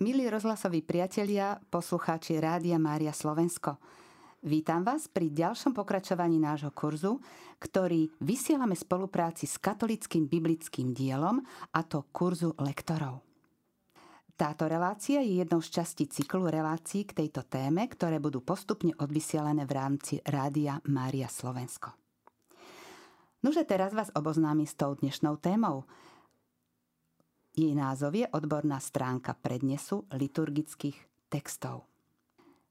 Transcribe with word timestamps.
Milí 0.00 0.32
rozhlasoví 0.32 0.80
priatelia, 0.80 1.60
poslucháči 1.68 2.40
Rádia 2.40 2.80
Mária 2.80 3.12
Slovensko. 3.12 3.76
Vítam 4.40 4.80
vás 4.80 5.12
pri 5.12 5.28
ďalšom 5.28 5.76
pokračovaní 5.76 6.40
nášho 6.40 6.72
kurzu, 6.72 7.20
ktorý 7.60 8.08
vysielame 8.24 8.72
v 8.72 8.80
spolupráci 8.80 9.44
s 9.44 9.60
katolickým 9.60 10.24
biblickým 10.24 10.96
dielom, 10.96 11.44
a 11.76 11.84
to 11.84 12.08
kurzu 12.16 12.56
lektorov. 12.64 13.20
Táto 14.40 14.72
relácia 14.72 15.20
je 15.20 15.44
jednou 15.44 15.60
z 15.60 15.68
častí 15.68 16.08
cyklu 16.08 16.48
relácií 16.48 17.04
k 17.04 17.20
tejto 17.20 17.44
téme, 17.44 17.84
ktoré 17.84 18.24
budú 18.24 18.40
postupne 18.40 18.96
odvysielané 18.96 19.68
v 19.68 19.72
rámci 19.76 20.14
Rádia 20.24 20.80
Mária 20.88 21.28
Slovensko. 21.28 21.92
Nože 23.44 23.68
teraz 23.68 23.92
vás 23.92 24.08
oboznámim 24.16 24.64
s 24.64 24.80
tou 24.80 24.96
dnešnou 24.96 25.36
témou– 25.36 25.84
jej 27.60 27.76
názov 27.76 28.16
je 28.16 28.26
odborná 28.32 28.80
stránka 28.80 29.36
prednesu 29.36 30.08
liturgických 30.10 31.28
textov. 31.28 31.84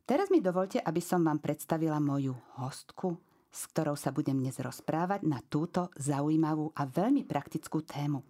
Teraz 0.10 0.34
mi 0.34 0.42
dovolte, 0.42 0.82
aby 0.82 0.98
som 0.98 1.22
vám 1.22 1.38
predstavila 1.38 2.02
moju 2.02 2.34
hostku, 2.58 3.14
s 3.50 3.70
ktorou 3.70 3.94
sa 3.94 4.10
budem 4.10 4.42
dnes 4.42 4.58
rozprávať 4.58 5.22
na 5.26 5.38
túto 5.46 5.94
zaujímavú 5.98 6.74
a 6.74 6.90
veľmi 6.90 7.26
praktickú 7.30 7.86
tému. 7.86 8.26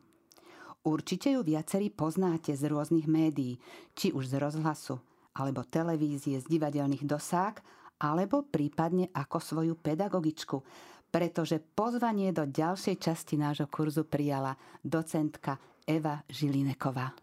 Určite 0.83 1.35
ju 1.35 1.43
viacerí 1.43 1.91
poznáte 1.91 2.55
z 2.55 2.67
rôznych 2.67 3.07
médií, 3.07 3.59
či 3.95 4.16
už 4.16 4.31
z 4.31 4.39
rozhlasu, 4.39 4.99
alebo 5.35 5.67
televízie, 5.67 6.39
z 6.39 6.47
divadelných 6.47 7.03
dosák, 7.03 7.59
alebo 7.99 8.47
prípadne 8.47 9.11
ako 9.11 9.38
svoju 9.44 9.75
pedagogičku, 9.75 10.63
pretože 11.11 11.59
pozvanie 11.59 12.31
do 12.31 12.47
ďalšej 12.47 12.95
časti 12.95 13.35
nášho 13.35 13.67
kurzu 13.67 14.07
prijala 14.07 14.55
docentka 14.80 15.59
Eva 15.89 16.21
Žilineková. 16.29 17.17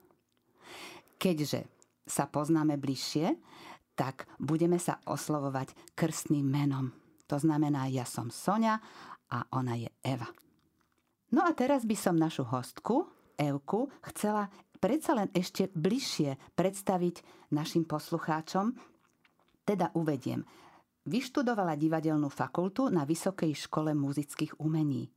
Keďže 1.15 1.71
sa 2.03 2.27
poznáme 2.27 2.75
bližšie, 2.75 3.39
tak 3.95 4.27
budeme 4.43 4.83
sa 4.83 4.99
oslovovať 5.07 5.95
krstným 5.95 6.43
menom. 6.43 6.91
To 7.31 7.39
znamená, 7.39 7.87
ja 7.87 8.03
som 8.03 8.29
Sonia 8.35 8.83
a 9.31 9.47
ona 9.55 9.79
je 9.79 9.91
Eva. 10.03 10.27
No 11.31 11.47
a 11.47 11.51
teraz 11.55 11.87
by 11.87 11.95
som 11.95 12.19
našu 12.19 12.43
hostku, 12.47 13.07
Evku, 13.39 13.91
chcela 14.13 14.51
predsa 14.79 15.13
len 15.13 15.29
ešte 15.33 15.69
bližšie 15.73 16.57
predstaviť 16.57 17.23
našim 17.53 17.85
poslucháčom. 17.85 18.75
Teda 19.67 19.91
uvediem. 19.99 20.47
Vyštudovala 21.07 21.79
divadelnú 21.79 22.31
fakultu 22.31 22.91
na 22.91 23.07
Vysokej 23.07 23.55
škole 23.55 23.95
muzických 23.95 24.59
umení 24.63 25.11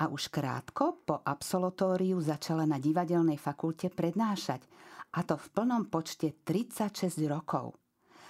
a 0.00 0.08
už 0.08 0.32
krátko 0.32 1.04
po 1.04 1.20
absolutóriu 1.20 2.16
začala 2.24 2.64
na 2.64 2.80
divadelnej 2.80 3.36
fakulte 3.36 3.92
prednášať, 3.92 4.64
a 5.12 5.20
to 5.20 5.36
v 5.36 5.46
plnom 5.52 5.92
počte 5.92 6.40
36 6.40 7.20
rokov. 7.28 7.76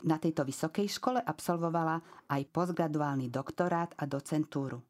Na 0.02 0.18
tejto 0.18 0.42
vysokej 0.42 0.90
škole 0.90 1.22
absolvovala 1.22 2.26
aj 2.26 2.42
postgraduálny 2.50 3.30
doktorát 3.30 3.94
a 3.94 4.10
docentúru. 4.10 4.82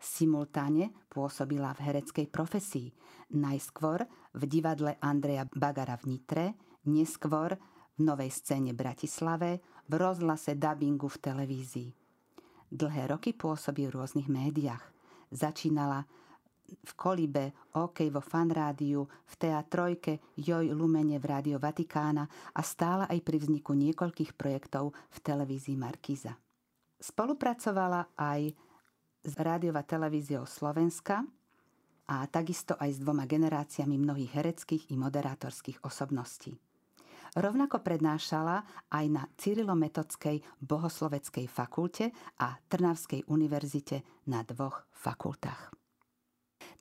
Simultáne 0.00 1.04
pôsobila 1.12 1.76
v 1.76 1.92
hereckej 1.92 2.32
profesii, 2.32 2.88
najskôr 3.36 4.08
v 4.32 4.42
divadle 4.48 4.96
Andreja 5.04 5.44
Bagara 5.52 6.00
v 6.00 6.16
Nitre, 6.16 6.46
neskôr 6.88 7.52
v 7.52 8.00
novej 8.00 8.32
scéne 8.32 8.72
Bratislave, 8.72 9.60
v 9.84 9.92
rozhlase 9.92 10.56
dubbingu 10.56 11.12
v 11.12 11.18
televízii. 11.20 11.90
Dlhé 12.72 13.12
roky 13.12 13.36
pôsobí 13.36 13.84
v 13.84 14.00
rôznych 14.00 14.32
médiách– 14.32 14.84
začínala 15.30 16.04
v 16.68 16.92
Kolibe, 16.92 17.72
OK 17.80 18.12
vo 18.12 18.20
fanrádiu, 18.20 19.08
v 19.08 19.34
Teatrojke, 19.40 20.36
Joj 20.36 20.68
Lumene 20.76 21.16
v 21.16 21.24
Rádio 21.24 21.56
Vatikána 21.56 22.28
a 22.52 22.60
stála 22.60 23.08
aj 23.08 23.24
pri 23.24 23.40
vzniku 23.40 23.72
niekoľkých 23.72 24.36
projektov 24.36 24.92
v 24.92 25.18
televízii 25.24 25.76
Markíza. 25.80 26.36
Spolupracovala 27.00 28.12
aj 28.18 28.52
s 29.24 29.32
rádiová 29.40 29.80
televíziou 29.86 30.44
Slovenska 30.44 31.24
a 32.08 32.24
takisto 32.28 32.76
aj 32.76 32.96
s 32.96 32.98
dvoma 33.00 33.24
generáciami 33.24 33.96
mnohých 33.96 34.32
hereckých 34.36 34.92
i 34.92 34.94
moderátorských 34.96 35.84
osobností. 35.84 36.67
Rovnako 37.36 37.84
prednášala 37.84 38.64
aj 38.88 39.04
na 39.12 39.28
Cyrilometodskej 39.36 40.40
bohosloveckej 40.62 41.44
fakulte 41.50 42.14
a 42.40 42.56
Trnavskej 42.70 43.28
univerzite 43.28 44.24
na 44.30 44.40
dvoch 44.46 44.88
fakultách. 44.94 45.78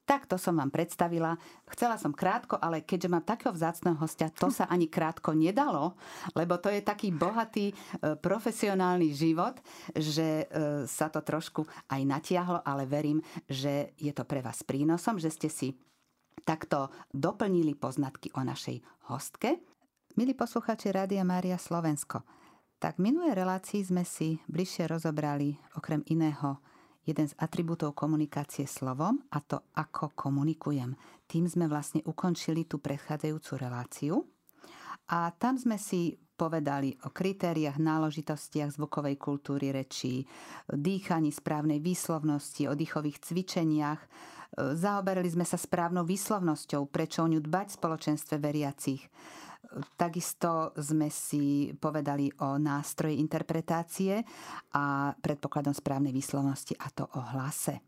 Tak 0.07 0.23
to 0.23 0.39
som 0.39 0.55
vám 0.55 0.71
predstavila. 0.71 1.35
Chcela 1.67 1.99
som 1.99 2.15
krátko, 2.15 2.55
ale 2.55 2.87
keďže 2.87 3.11
mám 3.11 3.27
takého 3.27 3.51
vzácného 3.51 3.99
hostia, 3.99 4.31
to 4.31 4.47
sa 4.47 4.71
ani 4.71 4.87
krátko 4.87 5.35
nedalo, 5.35 5.99
lebo 6.31 6.55
to 6.63 6.71
je 6.71 6.79
taký 6.79 7.11
bohatý 7.11 7.75
e, 7.75 7.75
profesionálny 8.15 9.11
život, 9.11 9.59
že 9.91 10.47
e, 10.47 10.87
sa 10.87 11.11
to 11.11 11.19
trošku 11.19 11.67
aj 11.91 12.01
natiahlo, 12.07 12.63
ale 12.63 12.87
verím, 12.87 13.19
že 13.51 13.91
je 13.99 14.15
to 14.15 14.23
pre 14.23 14.39
vás 14.39 14.63
prínosom, 14.63 15.19
že 15.19 15.27
ste 15.27 15.51
si 15.51 15.75
takto 16.47 16.87
doplnili 17.11 17.75
poznatky 17.75 18.31
o 18.39 18.47
našej 18.47 18.79
hostke. 19.11 19.59
Milí 20.17 20.33
posluchači 20.33 20.89
Rádia 20.89 21.21
Mária 21.21 21.61
Slovensko, 21.61 22.25
tak 22.81 22.97
v 22.97 23.05
minulej 23.05 23.37
relácii 23.37 23.85
sme 23.85 24.01
si 24.01 24.41
bližšie 24.49 24.89
rozobrali 24.89 25.53
okrem 25.77 26.01
iného 26.09 26.57
jeden 27.05 27.29
z 27.29 27.37
atribútov 27.37 27.93
komunikácie 27.93 28.65
slovom 28.65 29.21
a 29.29 29.37
to 29.45 29.61
ako 29.77 30.17
komunikujem. 30.17 30.97
Tým 31.29 31.45
sme 31.45 31.69
vlastne 31.69 32.01
ukončili 32.01 32.65
tú 32.65 32.81
predchádzajúcu 32.81 33.51
reláciu 33.61 34.25
a 35.13 35.29
tam 35.37 35.53
sme 35.53 35.77
si 35.77 36.17
povedali 36.33 36.97
o 37.05 37.13
kritériách, 37.13 37.77
náložitostiach 37.77 38.73
zvukovej 38.73 39.21
kultúry 39.21 39.69
rečí, 39.69 40.25
dýchaní 40.65 41.29
správnej 41.29 41.77
výslovnosti, 41.77 42.65
o 42.65 42.73
dýchových 42.73 43.21
cvičeniach. 43.21 44.01
Zaoberali 44.57 45.29
sme 45.29 45.45
sa 45.45 45.61
správnou 45.61 46.09
výslovnosťou, 46.09 46.89
prečo 46.89 47.21
o 47.21 47.29
ňu 47.29 47.37
dbať 47.37 47.67
v 47.69 47.77
spoločenstve 47.77 48.35
veriacich 48.41 49.05
Takisto 49.99 50.71
sme 50.79 51.11
si 51.11 51.73
povedali 51.75 52.31
o 52.41 52.55
nástroji 52.55 53.19
interpretácie 53.19 54.21
a 54.73 55.11
predpokladom 55.13 55.75
správnej 55.75 56.15
výslovnosti 56.15 56.73
a 56.79 56.87
to 56.93 57.03
o 57.03 57.21
hlase. 57.35 57.81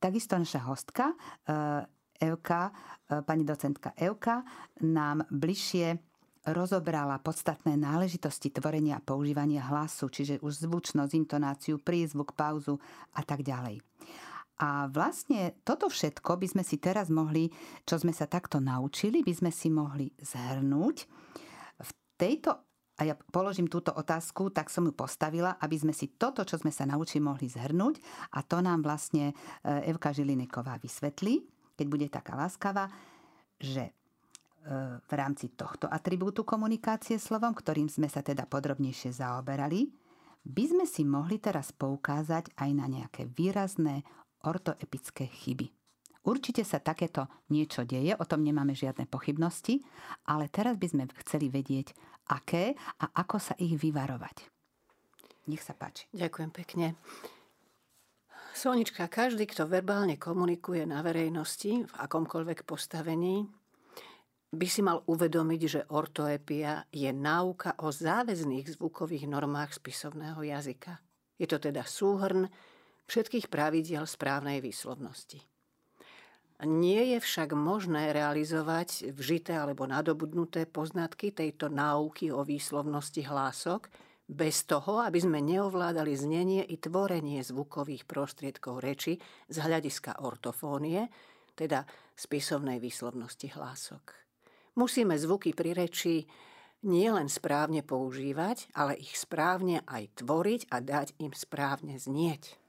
Takisto 0.00 0.40
naša 0.40 0.64
hostka 0.66 1.12
eh, 1.46 1.84
Evka, 2.20 2.72
eh, 2.72 3.20
pani 3.22 3.44
docentka 3.44 3.92
Evka 3.96 4.42
nám 4.80 5.28
bližšie 5.28 6.00
rozobrala 6.48 7.20
podstatné 7.20 7.76
náležitosti 7.76 8.48
tvorenia 8.48 8.96
a 8.96 9.04
používania 9.04 9.60
hlasu, 9.60 10.08
čiže 10.08 10.40
už 10.40 10.64
zvučnosť, 10.64 11.12
intonáciu, 11.12 11.76
prízvuk, 11.76 12.32
pauzu 12.32 12.80
a 13.12 13.20
tak 13.20 13.44
ďalej. 13.44 13.84
A 14.60 14.92
vlastne 14.92 15.56
toto 15.64 15.88
všetko 15.88 16.36
by 16.36 16.46
sme 16.52 16.62
si 16.64 16.76
teraz 16.76 17.08
mohli, 17.08 17.48
čo 17.88 17.96
sme 17.96 18.12
sa 18.12 18.28
takto 18.28 18.60
naučili, 18.60 19.24
by 19.24 19.32
sme 19.32 19.50
si 19.50 19.72
mohli 19.72 20.12
zhrnúť 20.20 20.96
v 21.80 21.90
tejto 22.20 22.70
a 23.00 23.08
ja 23.08 23.16
položím 23.16 23.64
túto 23.64 23.96
otázku, 23.96 24.52
tak 24.52 24.68
som 24.68 24.84
ju 24.84 24.92
postavila, 24.92 25.56
aby 25.64 25.72
sme 25.72 25.96
si 25.96 26.12
toto, 26.20 26.44
čo 26.44 26.60
sme 26.60 26.68
sa 26.68 26.84
naučili, 26.84 27.24
mohli 27.24 27.48
zhrnúť. 27.48 27.96
A 28.36 28.44
to 28.44 28.60
nám 28.60 28.84
vlastne 28.84 29.32
e, 29.32 29.34
Evka 29.88 30.12
Žilineková 30.12 30.76
vysvetlí, 30.76 31.40
keď 31.80 31.86
bude 31.88 32.12
taká 32.12 32.36
láskavá, 32.36 32.92
že 33.56 33.88
e, 33.88 33.92
v 35.00 35.12
rámci 35.16 35.56
tohto 35.56 35.88
atribútu 35.88 36.44
komunikácie 36.44 37.16
slovom, 37.16 37.56
ktorým 37.56 37.88
sme 37.88 38.04
sa 38.04 38.20
teda 38.20 38.44
podrobnejšie 38.44 39.16
zaoberali, 39.16 39.88
by 40.44 40.64
sme 40.68 40.84
si 40.84 41.00
mohli 41.04 41.40
teraz 41.40 41.72
poukázať 41.72 42.52
aj 42.52 42.70
na 42.76 42.84
nejaké 42.84 43.32
výrazné 43.32 44.04
ortoepické 44.44 45.28
chyby. 45.28 45.70
Určite 46.20 46.68
sa 46.68 46.76
takéto 46.84 47.32
niečo 47.48 47.88
deje, 47.88 48.12
o 48.12 48.24
tom 48.28 48.44
nemáme 48.44 48.76
žiadne 48.76 49.08
pochybnosti, 49.08 49.80
ale 50.28 50.52
teraz 50.52 50.76
by 50.76 50.86
sme 50.86 51.04
chceli 51.24 51.48
vedieť, 51.48 51.96
aké 52.28 52.76
a 53.00 53.08
ako 53.24 53.40
sa 53.40 53.56
ich 53.56 53.72
vyvarovať. 53.80 54.44
Nech 55.48 55.64
sa 55.64 55.72
páči. 55.72 56.04
Ďakujem 56.12 56.50
pekne. 56.52 56.86
Sonička, 58.52 59.08
každý, 59.08 59.48
kto 59.48 59.64
verbálne 59.64 60.20
komunikuje 60.20 60.84
na 60.84 61.00
verejnosti 61.00 61.88
v 61.88 61.92
akomkoľvek 61.96 62.68
postavení, 62.68 63.48
by 64.50 64.66
si 64.66 64.82
mal 64.82 65.06
uvedomiť, 65.06 65.60
že 65.64 65.80
ortoepia 65.94 66.84
je 66.90 67.08
náuka 67.14 67.78
o 67.80 67.94
záväzných 67.94 68.76
zvukových 68.76 69.30
normách 69.30 69.78
spisovného 69.78 70.42
jazyka. 70.42 70.98
Je 71.38 71.46
to 71.46 71.62
teda 71.62 71.86
súhrn 71.86 72.50
všetkých 73.10 73.50
pravidiel 73.50 74.06
správnej 74.06 74.62
výslovnosti. 74.62 75.42
Nie 76.60 77.16
je 77.16 77.18
však 77.18 77.56
možné 77.56 78.12
realizovať 78.14 79.10
vžité 79.16 79.56
alebo 79.56 79.88
nadobudnuté 79.88 80.68
poznatky 80.68 81.34
tejto 81.34 81.72
náuky 81.72 82.30
o 82.30 82.44
výslovnosti 82.44 83.24
hlások 83.24 83.88
bez 84.30 84.68
toho, 84.68 85.02
aby 85.02 85.18
sme 85.18 85.42
neovládali 85.42 86.14
znenie 86.14 86.62
i 86.68 86.78
tvorenie 86.78 87.42
zvukových 87.42 88.06
prostriedkov 88.06 88.78
reči 88.78 89.18
z 89.48 89.56
hľadiska 89.56 90.22
ortofónie, 90.22 91.08
teda 91.56 91.82
spisovnej 92.14 92.78
výslovnosti 92.78 93.50
hlások. 93.56 94.14
Musíme 94.76 95.16
zvuky 95.16 95.56
pri 95.56 95.74
reči 95.74 96.28
nielen 96.84 97.32
správne 97.32 97.80
používať, 97.80 98.68
ale 98.76 99.00
ich 99.00 99.16
správne 99.16 99.80
aj 99.88 100.12
tvoriť 100.22 100.68
a 100.70 100.76
dať 100.84 101.16
im 101.24 101.32
správne 101.32 101.96
znieť. 101.96 102.59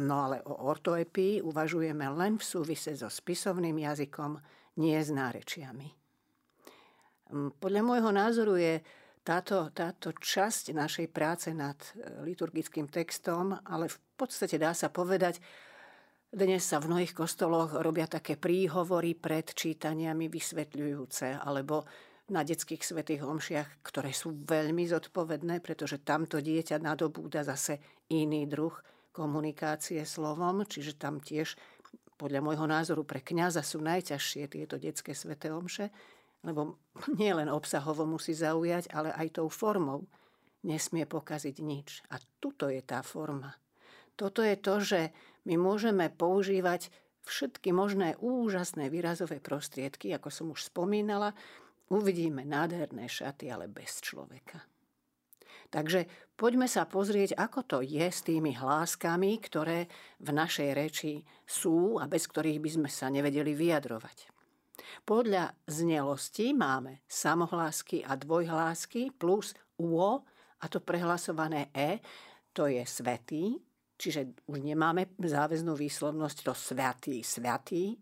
No 0.00 0.24
ale 0.24 0.40
o 0.48 0.72
ortoepii 0.72 1.44
uvažujeme 1.44 2.08
len 2.16 2.40
v 2.40 2.44
súvise 2.44 2.96
so 2.96 3.12
spisovným 3.12 3.76
jazykom, 3.76 4.40
nie 4.80 4.96
s 4.96 5.12
nárečiami. 5.12 5.88
Mm, 7.32 7.60
podľa 7.60 7.82
môjho 7.84 8.08
názoru 8.08 8.56
je 8.56 8.80
táto, 9.20 9.68
táto 9.76 10.16
časť 10.16 10.72
našej 10.72 11.06
práce 11.12 11.52
nad 11.52 11.76
e, 11.76 12.24
liturgickým 12.24 12.88
textom, 12.88 13.52
ale 13.68 13.92
v 13.92 13.98
podstate 14.16 14.56
dá 14.56 14.72
sa 14.72 14.88
povedať, 14.88 15.44
dnes 16.32 16.64
sa 16.64 16.80
v 16.80 16.88
mnohých 16.88 17.12
kostoloch 17.12 17.76
robia 17.76 18.08
také 18.08 18.40
príhovory 18.40 19.12
pred 19.12 19.52
čítaniami 19.52 20.32
vysvetľujúce, 20.32 21.44
alebo 21.44 21.84
na 22.32 22.40
detských 22.40 22.80
svetých 22.80 23.28
omšiach, 23.28 23.84
ktoré 23.84 24.16
sú 24.16 24.32
veľmi 24.40 24.88
zodpovedné, 24.88 25.60
pretože 25.60 26.00
tamto 26.00 26.40
dieťa 26.40 26.80
nadobúda 26.80 27.44
zase 27.44 27.76
iný 28.08 28.48
druh 28.48 28.72
komunikácie 29.12 30.02
slovom, 30.08 30.64
čiže 30.64 30.96
tam 30.96 31.20
tiež 31.20 31.54
podľa 32.16 32.40
môjho 32.40 32.66
názoru 32.68 33.02
pre 33.04 33.20
kňaza 33.20 33.60
sú 33.66 33.82
najťažšie 33.84 34.42
tieto 34.48 34.76
detské 34.78 35.12
sveté 35.12 35.52
omše, 35.52 35.92
lebo 36.42 36.78
nie 37.20 37.30
len 37.32 37.52
obsahovo 37.52 38.08
musí 38.08 38.32
zaujať, 38.34 38.90
ale 38.90 39.14
aj 39.14 39.42
tou 39.42 39.48
formou. 39.52 40.08
Nesmie 40.62 41.10
pokaziť 41.10 41.56
nič. 41.58 42.06
A 42.14 42.22
tuto 42.38 42.70
je 42.70 42.78
tá 42.86 43.02
forma. 43.02 43.58
Toto 44.14 44.46
je 44.46 44.54
to, 44.54 44.78
že 44.78 45.00
my 45.42 45.58
môžeme 45.58 46.06
používať 46.06 46.94
všetky 47.26 47.74
možné 47.74 48.14
úžasné 48.22 48.86
výrazové 48.86 49.42
prostriedky, 49.42 50.14
ako 50.14 50.28
som 50.30 50.46
už 50.54 50.70
spomínala, 50.70 51.34
uvidíme 51.90 52.46
nádherné 52.46 53.10
šaty, 53.10 53.50
ale 53.50 53.66
bez 53.66 53.98
človeka. 53.98 54.62
Takže 55.72 56.06
poďme 56.42 56.66
sa 56.66 56.90
pozrieť, 56.90 57.38
ako 57.38 57.60
to 57.62 57.78
je 57.86 58.02
s 58.02 58.26
tými 58.26 58.58
hláskami, 58.58 59.38
ktoré 59.38 59.86
v 60.18 60.28
našej 60.34 60.70
reči 60.74 61.22
sú 61.46 62.02
a 62.02 62.10
bez 62.10 62.26
ktorých 62.26 62.58
by 62.58 62.70
sme 62.82 62.90
sa 62.90 63.06
nevedeli 63.06 63.54
vyjadrovať. 63.54 64.26
Podľa 65.06 65.54
znelosti 65.70 66.50
máme 66.50 67.06
samohlásky 67.06 68.02
a 68.02 68.18
dvojhlásky 68.18 69.14
plus 69.14 69.54
uo 69.78 70.26
a 70.58 70.64
to 70.66 70.82
prehlasované 70.82 71.70
e, 71.70 72.02
to 72.50 72.66
je 72.66 72.82
svetý, 72.82 73.62
Čiže 74.02 74.50
už 74.50 74.66
nemáme 74.66 75.14
záväznú 75.14 75.78
výslovnosť 75.78 76.38
to 76.42 76.50
sviatý, 76.58 77.22
sviatý, 77.22 77.94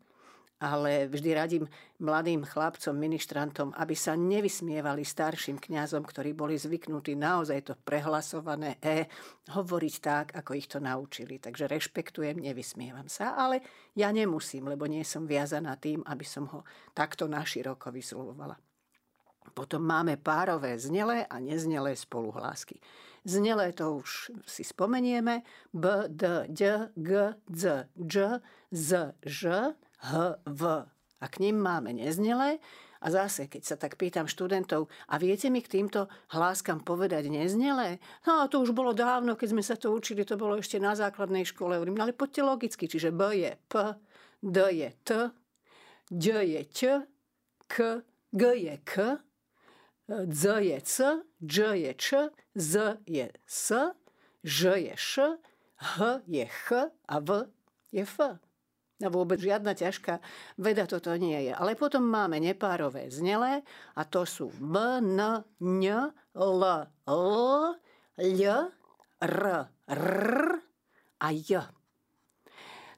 ale 0.61 1.09
vždy 1.09 1.31
radím 1.33 1.65
mladým 2.05 2.45
chlapcom, 2.45 2.93
ministrantom, 2.93 3.73
aby 3.81 3.97
sa 3.97 4.13
nevysmievali 4.13 5.01
starším 5.01 5.57
kňazom, 5.57 6.05
ktorí 6.05 6.37
boli 6.37 6.61
zvyknutí 6.61 7.17
naozaj 7.17 7.59
to 7.65 7.75
prehlasované 7.81 8.77
E 8.85 9.09
hovoriť 9.49 9.95
tak, 10.05 10.27
ako 10.37 10.51
ich 10.53 10.69
to 10.69 10.77
naučili. 10.77 11.41
Takže 11.41 11.65
rešpektujem, 11.65 12.45
nevysmievam 12.45 13.09
sa, 13.09 13.41
ale 13.41 13.65
ja 13.97 14.13
nemusím, 14.13 14.69
lebo 14.69 14.85
nie 14.85 15.01
som 15.01 15.25
viazaná 15.25 15.81
tým, 15.81 16.05
aby 16.05 16.29
som 16.29 16.45
ho 16.53 16.61
takto 16.93 17.25
naširoko 17.25 17.89
vyslovovala. 17.89 18.61
Potom 19.57 19.81
máme 19.83 20.21
párové 20.21 20.77
znelé 20.77 21.25
a 21.25 21.41
neznelé 21.41 21.97
spoluhlásky. 21.97 22.77
Znelé 23.25 23.73
to 23.73 24.01
už 24.01 24.33
si 24.45 24.65
spomenieme. 24.65 25.43
B, 25.73 26.09
D, 26.09 26.49
D, 26.49 26.93
G, 26.97 27.35
D, 27.49 27.89
Ž, 27.97 28.41
Z, 28.73 29.17
Ž, 29.25 29.41
H, 30.01 30.41
V. 30.47 30.63
A 31.21 31.27
k 31.29 31.37
ním 31.45 31.61
máme 31.61 31.93
neznelé. 31.93 32.59
A 33.01 33.09
zase, 33.09 33.49
keď 33.49 33.63
sa 33.65 33.77
tak 33.81 33.97
pýtam 33.97 34.29
študentov, 34.29 34.93
a 35.09 35.17
viete 35.17 35.49
mi 35.49 35.65
k 35.65 35.81
týmto 35.81 36.05
hláskam 36.37 36.85
povedať 36.85 37.33
neznelé? 37.33 37.97
No 38.29 38.45
to 38.45 38.61
už 38.61 38.77
bolo 38.77 38.93
dávno, 38.93 39.41
keď 39.41 39.49
sme 39.57 39.65
sa 39.65 39.73
to 39.81 39.89
učili, 39.89 40.21
to 40.29 40.37
bolo 40.37 40.61
ešte 40.61 40.77
na 40.77 40.93
základnej 40.93 41.49
škole. 41.49 41.81
No 41.81 42.05
ale 42.05 42.13
poďte 42.13 42.45
logicky, 42.45 42.85
čiže 42.85 43.09
B 43.09 43.41
je 43.41 43.53
P, 43.73 43.73
D 44.45 44.57
je 44.85 44.89
T, 45.01 45.11
D 46.13 46.25
je 46.29 46.63
Č, 46.69 46.79
K, 47.73 48.05
G 48.37 48.43
je 48.69 48.77
K, 48.85 49.17
D 50.11 50.45
je 50.45 50.79
C, 50.85 50.95
Dž 51.41 51.57
je 51.81 51.93
Č, 51.97 52.07
Z 52.53 53.01
je 53.09 53.33
S, 53.49 53.73
Ž 54.45 54.61
je 54.77 54.93
Š, 54.93 55.41
H 55.81 55.97
je 56.29 56.45
H 56.45 56.69
a 57.09 57.17
V 57.17 57.49
je 57.97 58.05
F. 58.05 58.17
A 59.01 59.09
vôbec 59.09 59.41
žiadna 59.41 59.73
ťažká 59.73 60.21
veda 60.61 60.85
toto 60.85 61.09
nie 61.17 61.49
je. 61.49 61.53
Ale 61.57 61.73
potom 61.73 62.05
máme 62.05 62.37
nepárové 62.37 63.09
znelé 63.09 63.65
a 63.97 64.03
to 64.05 64.29
sú 64.29 64.53
M, 64.61 64.77
N, 65.01 65.21
N, 65.57 66.13
L, 66.37 66.63
L, 67.09 67.35
L, 68.21 68.41
R, 69.21 69.45
R 69.89 70.35
a 71.21 71.29
J. 71.33 71.49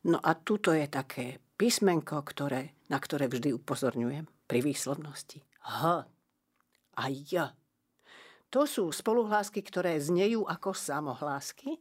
No 0.03 0.19
a 0.19 0.35
tuto 0.35 0.75
je 0.75 0.91
také 0.91 1.39
písmenko, 1.55 2.27
ktoré, 2.27 2.75
na 2.91 2.99
ktoré 2.99 3.31
vždy 3.31 3.55
upozorňujem 3.55 4.27
pri 4.51 4.59
výslovnosti. 4.59 5.47
H 5.63 6.03
a 6.99 7.05
J. 7.07 7.55
To 8.51 8.67
sú 8.67 8.91
spoluhlásky, 8.91 9.63
ktoré 9.63 9.97
znejú 10.03 10.45
ako 10.45 10.75
samohlásky, 10.75 11.79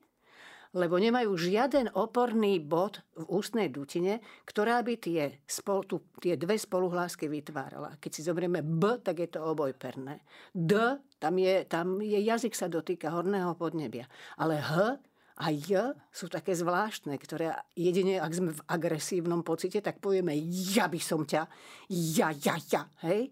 lebo 0.71 0.95
nemajú 0.95 1.35
žiaden 1.35 1.91
oporný 2.00 2.63
bod 2.63 3.03
v 3.19 3.27
ústnej 3.27 3.68
dutine, 3.68 4.23
ktorá 4.47 4.79
by 4.79 4.94
tie, 4.95 5.44
spol, 5.44 5.83
tu, 5.83 6.00
tie 6.23 6.39
dve 6.39 6.56
spoluhlásky 6.56 7.27
vytvárala. 7.27 8.00
Keď 8.00 8.12
si 8.12 8.21
zoberieme 8.23 8.63
B, 8.63 9.03
tak 9.03 9.19
je 9.19 9.29
to 9.35 9.44
obojperné. 9.51 10.23
D, 10.56 10.71
tam 11.19 11.35
je, 11.35 11.68
tam 11.68 12.00
je 12.00 12.19
jazyk 12.23 12.56
sa 12.56 12.71
dotýka 12.71 13.12
horného 13.12 13.51
podnebia. 13.59 14.07
Ale 14.39 14.63
H 14.63 14.95
a 15.44 15.47
J 15.51 15.91
sú 16.07 16.31
také 16.31 16.56
zvláštne, 16.56 17.19
ktoré 17.19 17.51
jedine, 17.75 18.23
ak 18.23 18.31
sme 18.31 18.51
v 18.56 18.65
agresívnom 18.71 19.44
pocite, 19.44 19.83
tak 19.83 20.00
povieme 20.00 20.31
ja 20.71 20.88
by 20.88 21.01
som 21.03 21.27
ťa, 21.27 21.51
ja, 21.91 22.31
ja, 22.31 22.56
ja, 22.71 22.88
hej? 23.03 23.27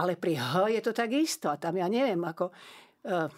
Ale 0.00 0.16
pri 0.16 0.40
H 0.40 0.72
je 0.72 0.80
to 0.80 0.96
tak 0.96 1.12
isto. 1.12 1.52
A 1.52 1.60
tam 1.60 1.76
ja 1.76 1.92
neviem, 1.92 2.24
ako... 2.24 2.48
Uh, 3.04 3.28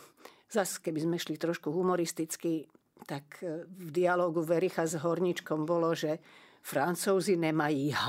zas, 0.52 0.76
keby 0.76 1.00
sme 1.00 1.16
šli 1.16 1.40
trošku 1.40 1.72
humoristicky, 1.72 2.68
tak 3.06 3.42
uh, 3.42 3.66
v 3.66 3.88
dialogu 3.90 4.42
Vericha 4.42 4.86
s 4.86 4.98
Horničkom 4.98 5.66
bolo, 5.66 5.92
že 5.92 6.22
Francouzi 6.62 7.34
nemají 7.34 7.90
H 7.90 8.08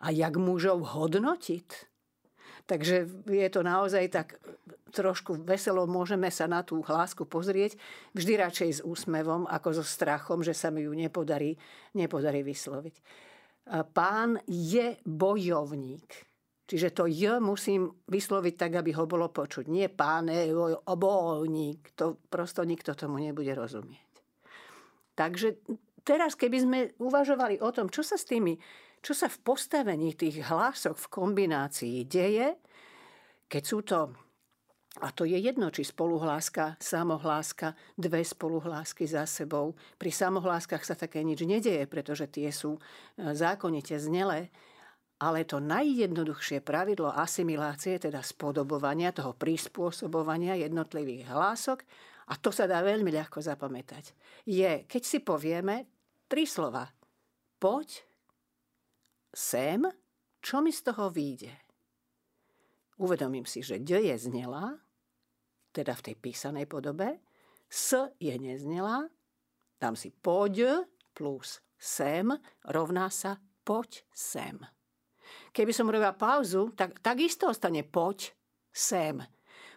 a 0.00 0.06
jak 0.08 0.34
mužov 0.40 0.96
hodnotiť. 0.96 1.68
Takže 2.64 3.26
je 3.26 3.48
to 3.50 3.60
naozaj 3.66 4.04
tak 4.08 4.38
trošku 4.90 5.38
veselo, 5.42 5.86
môžeme 5.86 6.30
sa 6.30 6.50
na 6.50 6.66
tú 6.66 6.82
hlásku 6.82 7.22
pozrieť, 7.26 7.78
vždy 8.14 8.32
radšej 8.46 8.70
s 8.70 8.80
úsmevom, 8.82 9.46
ako 9.46 9.80
so 9.80 9.84
strachom, 9.86 10.42
že 10.42 10.54
sa 10.54 10.70
mi 10.70 10.86
ju 10.86 10.92
nepodarí, 10.94 11.54
nepodarí 11.94 12.42
vysloviť. 12.42 12.94
Pán 13.94 14.42
je 14.50 14.98
bojovník. 15.06 16.29
Čiže 16.70 16.94
to 16.94 17.10
J 17.10 17.42
musím 17.42 17.90
vysloviť 18.06 18.54
tak, 18.54 18.78
aby 18.78 18.94
ho 18.94 19.02
bolo 19.02 19.26
počuť. 19.26 19.66
Nie 19.66 19.90
páne, 19.90 20.54
obolník. 20.86 21.98
To 21.98 22.22
prosto 22.30 22.62
nikto 22.62 22.94
tomu 22.94 23.18
nebude 23.18 23.50
rozumieť. 23.50 24.10
Takže 25.18 25.66
teraz, 26.06 26.38
keby 26.38 26.58
sme 26.62 26.78
uvažovali 27.02 27.58
o 27.58 27.74
tom, 27.74 27.90
čo 27.90 28.06
sa 28.06 28.14
s 28.14 28.22
tými, 28.22 28.54
čo 29.02 29.18
sa 29.18 29.26
v 29.26 29.42
postavení 29.42 30.14
tých 30.14 30.46
hlások 30.46 30.94
v 30.94 31.10
kombinácii 31.10 32.06
deje, 32.06 32.54
keď 33.50 33.62
sú 33.66 33.78
to 33.82 34.14
a 34.98 35.14
to 35.14 35.22
je 35.22 35.38
jedno, 35.38 35.70
či 35.70 35.86
spoluhláska, 35.86 36.74
samohláska, 36.82 37.78
dve 37.94 38.26
spoluhlásky 38.26 39.06
za 39.06 39.22
sebou. 39.22 39.78
Pri 39.94 40.10
samohláskach 40.10 40.82
sa 40.82 40.98
také 40.98 41.22
nič 41.22 41.46
nedeje, 41.46 41.86
pretože 41.86 42.26
tie 42.26 42.50
sú 42.50 42.74
e, 42.74 42.80
zákonite 43.30 43.94
znelé. 44.02 44.50
Ale 45.20 45.44
to 45.44 45.60
najjednoduchšie 45.60 46.64
pravidlo 46.64 47.12
asimilácie, 47.12 48.00
teda 48.00 48.24
spodobovania, 48.24 49.12
toho 49.12 49.36
prispôsobovania 49.36 50.56
jednotlivých 50.56 51.28
hlások, 51.28 51.84
a 52.30 52.38
to 52.38 52.48
sa 52.54 52.64
dá 52.64 52.80
veľmi 52.80 53.10
ľahko 53.10 53.42
zapamätať, 53.42 54.14
je, 54.46 54.86
keď 54.86 55.02
si 55.02 55.18
povieme 55.20 55.84
tri 56.30 56.46
slova. 56.46 56.86
Poď, 57.60 58.06
sem, 59.34 59.84
čo 60.40 60.64
mi 60.64 60.72
z 60.72 60.80
toho 60.88 61.12
vyjde? 61.12 61.52
Uvedomím 63.02 63.44
si, 63.44 63.60
že 63.60 63.82
D 63.82 63.98
je 63.98 64.16
znelá, 64.16 64.78
teda 65.74 65.92
v 65.98 66.04
tej 66.10 66.16
písanej 66.16 66.64
podobe, 66.64 67.20
S 67.70 68.14
je 68.18 68.34
neznelá, 68.34 69.06
dám 69.78 69.94
si 69.94 70.10
poď 70.10 70.86
plus 71.14 71.62
sem 71.78 72.28
rovná 72.66 73.08
sa 73.08 73.38
poď 73.64 74.04
sem. 74.12 74.58
Keby 75.50 75.72
som 75.74 75.90
robila 75.90 76.14
pauzu, 76.14 76.70
tak 76.74 76.98
takisto 77.02 77.50
ostane 77.50 77.82
poď 77.82 78.32
sem. 78.70 79.22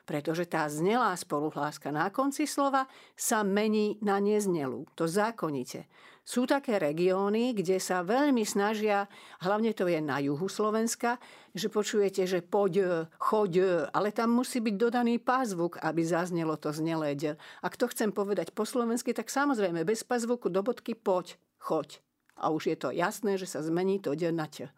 Pretože 0.04 0.44
tá 0.52 0.68
znelá 0.68 1.16
spoluhláska 1.16 1.88
na 1.88 2.12
konci 2.12 2.44
slova 2.44 2.92
sa 3.16 3.40
mení 3.40 3.96
na 4.04 4.20
neznelú. 4.20 4.84
To 5.00 5.08
zákonite. 5.08 5.88
Sú 6.24 6.48
také 6.48 6.80
regióny, 6.80 7.52
kde 7.52 7.84
sa 7.84 8.00
veľmi 8.00 8.48
snažia, 8.48 9.12
hlavne 9.44 9.76
to 9.76 9.92
je 9.92 10.00
na 10.00 10.24
juhu 10.24 10.48
Slovenska, 10.48 11.20
že 11.52 11.68
počujete, 11.68 12.24
že 12.24 12.40
poď, 12.40 13.08
choď, 13.20 13.52
ale 13.92 14.16
tam 14.16 14.32
musí 14.32 14.64
byť 14.64 14.76
dodaný 14.76 15.20
pázvuk, 15.20 15.84
aby 15.84 16.00
zaznelo 16.04 16.56
to 16.56 16.72
znelé 16.72 17.16
D. 17.20 17.36
Ak 17.60 17.76
to 17.76 17.92
chcem 17.92 18.16
povedať 18.16 18.56
po 18.56 18.64
slovensky, 18.64 19.12
tak 19.12 19.28
samozrejme 19.28 19.84
bez 19.84 20.08
pázvuku 20.08 20.48
do 20.48 20.64
bodky 20.64 20.96
poď, 20.96 21.36
choď. 21.60 22.00
A 22.40 22.56
už 22.56 22.72
je 22.72 22.78
to 22.80 22.96
jasné, 22.96 23.36
že 23.36 23.48
sa 23.48 23.60
zmení 23.60 24.00
to 24.00 24.16
D 24.16 24.32
na 24.32 24.48
T. 24.48 24.72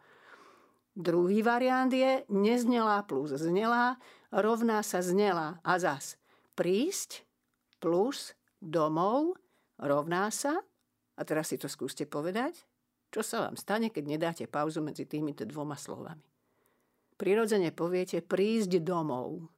Druhý 0.96 1.44
variant 1.44 1.92
je 1.92 2.24
neznelá 2.32 3.04
plus 3.04 3.36
znelá 3.36 4.00
rovná 4.32 4.80
sa 4.80 5.04
znelá 5.04 5.60
a 5.60 5.76
zas 5.76 6.16
prísť 6.56 7.28
plus 7.84 8.32
domov 8.64 9.36
rovná 9.76 10.32
sa 10.32 10.56
a 11.20 11.22
teraz 11.28 11.52
si 11.52 11.60
to 11.60 11.68
skúste 11.68 12.08
povedať. 12.08 12.64
Čo 13.12 13.24
sa 13.24 13.38
vám 13.48 13.56
stane, 13.56 13.92
keď 13.92 14.04
nedáte 14.08 14.46
pauzu 14.48 14.84
medzi 14.84 15.08
týmito 15.08 15.48
dvoma 15.48 15.80
slovami? 15.80 16.24
Prirodzene 17.16 17.72
poviete 17.72 18.20
prísť 18.20 18.84
domov, 18.84 19.52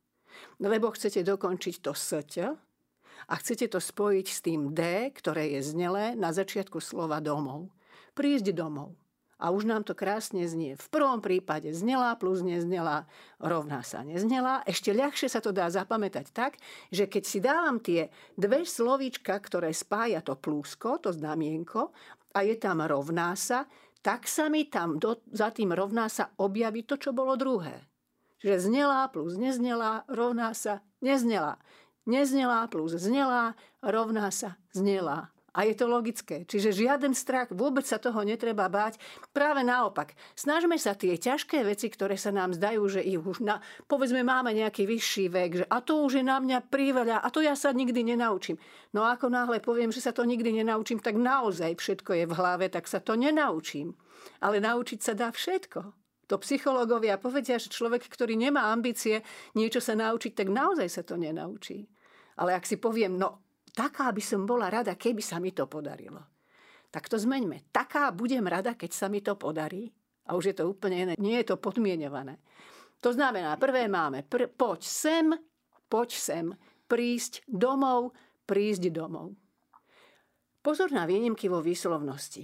lebo 0.62 0.94
chcete 0.94 1.26
dokončiť 1.26 1.76
to 1.82 1.94
sť 1.94 2.54
a 3.26 3.34
chcete 3.34 3.74
to 3.74 3.82
spojiť 3.82 4.28
s 4.30 4.40
tým 4.46 4.78
D, 4.78 5.10
ktoré 5.10 5.58
je 5.58 5.74
znelé 5.74 6.14
na 6.14 6.30
začiatku 6.30 6.78
slova 6.78 7.18
domov. 7.18 7.74
Prísť 8.14 8.54
domov. 8.54 8.94
A 9.38 9.54
už 9.54 9.70
nám 9.70 9.86
to 9.86 9.94
krásne 9.94 10.42
znie. 10.50 10.74
V 10.74 10.88
prvom 10.90 11.22
prípade 11.22 11.70
znelá 11.70 12.18
plus 12.18 12.42
neznelá 12.42 13.06
rovná 13.38 13.86
sa 13.86 14.02
neznelá. 14.02 14.66
Ešte 14.66 14.98
ľahšie 14.98 15.30
sa 15.30 15.38
to 15.38 15.54
dá 15.54 15.70
zapamätať 15.70 16.34
tak, 16.34 16.58
že 16.90 17.06
keď 17.06 17.24
si 17.24 17.38
dávam 17.38 17.78
tie 17.78 18.10
dve 18.34 18.66
slovíčka, 18.66 19.38
ktoré 19.38 19.70
spája 19.78 20.26
to 20.26 20.34
plúsko, 20.34 20.98
to 20.98 21.14
znamienko, 21.14 21.94
a 22.34 22.46
je 22.46 22.58
tam 22.58 22.86
rovná 22.86 23.34
sa, 23.34 23.66
tak 24.02 24.30
sa 24.30 24.50
mi 24.50 24.70
tam 24.70 25.02
do, 25.02 25.18
za 25.34 25.50
tým 25.50 25.74
rovná 25.74 26.06
sa 26.10 26.30
objaví 26.38 26.86
to, 26.86 26.98
čo 26.98 27.14
bolo 27.14 27.34
druhé. 27.34 27.86
Že 28.42 28.70
znelá 28.70 29.10
plus 29.10 29.38
neznelá 29.38 30.06
rovná 30.06 30.54
sa 30.54 30.86
neznelá. 31.02 31.58
Neznelá 32.06 32.70
plus 32.70 32.94
znelá 32.96 33.58
rovná 33.82 34.30
sa 34.30 34.56
znelá. 34.72 35.34
A 35.58 35.66
je 35.66 35.74
to 35.74 35.90
logické. 35.90 36.46
Čiže 36.46 36.86
žiaden 36.86 37.18
strach, 37.18 37.50
vôbec 37.50 37.82
sa 37.82 37.98
toho 37.98 38.22
netreba 38.22 38.70
báť. 38.70 39.02
Práve 39.34 39.66
naopak, 39.66 40.14
snažme 40.38 40.78
sa 40.78 40.94
tie 40.94 41.18
ťažké 41.18 41.66
veci, 41.66 41.90
ktoré 41.90 42.14
sa 42.14 42.30
nám 42.30 42.54
zdajú, 42.54 42.86
že 42.86 43.02
ich 43.02 43.18
už 43.18 43.42
na, 43.42 43.58
povedzme 43.90 44.22
máme 44.22 44.54
nejaký 44.54 44.86
vyšší 44.86 45.26
vek, 45.34 45.52
že 45.58 45.66
a 45.66 45.82
to 45.82 46.06
už 46.06 46.22
je 46.22 46.24
na 46.24 46.38
mňa 46.38 46.70
príveľa 46.70 47.26
a 47.26 47.28
to 47.34 47.42
ja 47.42 47.58
sa 47.58 47.74
nikdy 47.74 48.06
nenaučím. 48.06 48.62
No 48.94 49.02
ako 49.10 49.34
náhle 49.34 49.58
poviem, 49.58 49.90
že 49.90 50.06
sa 50.06 50.14
to 50.14 50.30
nikdy 50.30 50.62
nenaučím, 50.62 51.02
tak 51.02 51.18
naozaj 51.18 51.74
všetko 51.74 52.12
je 52.14 52.26
v 52.30 52.38
hlave, 52.38 52.70
tak 52.70 52.86
sa 52.86 53.02
to 53.02 53.18
nenaučím. 53.18 53.98
Ale 54.46 54.62
naučiť 54.62 55.00
sa 55.02 55.18
dá 55.18 55.34
všetko. 55.34 55.82
To 56.28 56.36
psychológovia 56.44 57.18
povedia, 57.18 57.58
že 57.58 57.74
človek, 57.74 58.06
ktorý 58.06 58.38
nemá 58.38 58.70
ambície 58.70 59.24
niečo 59.58 59.82
sa 59.82 59.98
naučiť, 59.98 60.38
tak 60.38 60.54
naozaj 60.54 60.86
sa 60.92 61.02
to 61.02 61.18
nenaučí. 61.18 61.88
Ale 62.38 62.54
ak 62.54 62.68
si 62.70 62.78
poviem, 62.78 63.18
no 63.18 63.47
taká 63.78 64.10
by 64.10 64.24
som 64.26 64.50
bola 64.50 64.74
rada, 64.74 64.98
keby 64.98 65.22
sa 65.22 65.38
mi 65.38 65.54
to 65.54 65.70
podarilo. 65.70 66.26
Tak 66.90 67.06
to 67.06 67.22
zmeňme. 67.22 67.70
Taká 67.70 68.10
budem 68.10 68.50
rada, 68.50 68.74
keď 68.74 68.92
sa 68.96 69.06
mi 69.06 69.22
to 69.22 69.38
podarí. 69.38 69.94
A 70.26 70.34
už 70.34 70.50
je 70.50 70.56
to 70.58 70.66
úplne 70.66 70.98
iné. 71.06 71.14
Nie 71.22 71.46
je 71.46 71.54
to 71.54 71.62
podmienované. 71.62 72.42
To 73.06 73.14
znamená, 73.14 73.54
prvé 73.62 73.86
máme 73.86 74.26
pr- 74.26 74.50
poď 74.50 74.82
sem, 74.82 75.26
poď 75.86 76.10
sem, 76.18 76.46
prísť 76.90 77.46
domov, 77.46 78.18
prísť 78.50 78.90
domov. 78.90 79.38
Pozor 80.66 80.90
na 80.90 81.06
výnimky 81.06 81.46
vo 81.48 81.62
výslovnosti. 81.62 82.44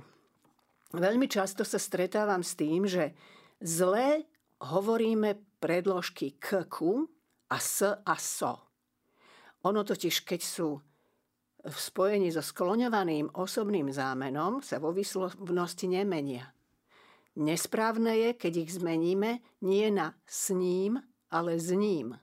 Veľmi 0.93 1.25
často 1.25 1.65
sa 1.65 1.81
stretávam 1.81 2.45
s 2.45 2.53
tým, 2.53 2.85
že 2.85 3.17
zle 3.57 4.29
hovoríme 4.61 5.57
predložky 5.57 6.37
k, 6.37 6.69
ku 6.69 7.09
a 7.49 7.57
s 7.57 7.81
a 7.83 8.15
so. 8.21 8.69
Ono 9.65 9.81
totiž, 9.81 10.23
keď 10.23 10.41
sú 10.43 10.77
v 11.63 11.77
spojení 11.79 12.27
so 12.27 12.43
skloňovaným 12.43 13.32
osobným 13.39 13.88
zámenom 13.88 14.60
sa 14.60 14.84
vo 14.84 14.91
výslovnosti 14.91 15.88
nemenia. 15.88 16.51
Nesprávne 17.39 18.13
je, 18.20 18.29
keď 18.36 18.53
ich 18.67 18.72
zmeníme 18.77 19.39
nie 19.63 19.88
na 19.89 20.13
s 20.27 20.51
ním, 20.53 21.00
ale 21.32 21.58
s 21.58 21.72
ním. 21.74 22.20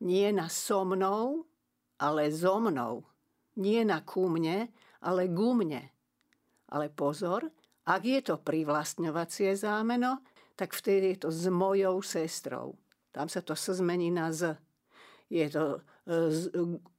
Nie 0.00 0.32
na 0.32 0.48
so 0.48 0.86
mnou, 0.86 1.44
ale 2.00 2.32
so 2.32 2.56
mnou. 2.56 3.04
Nie 3.60 3.84
na 3.84 4.00
ku 4.00 4.30
mne, 4.30 4.72
ale 5.04 5.28
ku 5.28 5.52
mne. 5.52 5.92
Ale 6.72 6.88
pozor, 6.88 7.52
ak 7.84 8.02
je 8.06 8.20
to 8.24 8.40
privlastňovacie 8.40 9.52
zámeno, 9.58 10.24
tak 10.56 10.72
vtedy 10.72 11.18
je 11.18 11.28
to 11.28 11.30
s 11.34 11.50
mojou 11.52 12.00
sestrou. 12.00 12.78
Tam 13.10 13.26
sa 13.26 13.42
to 13.42 13.58
zmení 13.58 14.08
na 14.14 14.30
z. 14.30 14.56
Je 15.28 15.50
to 15.50 15.82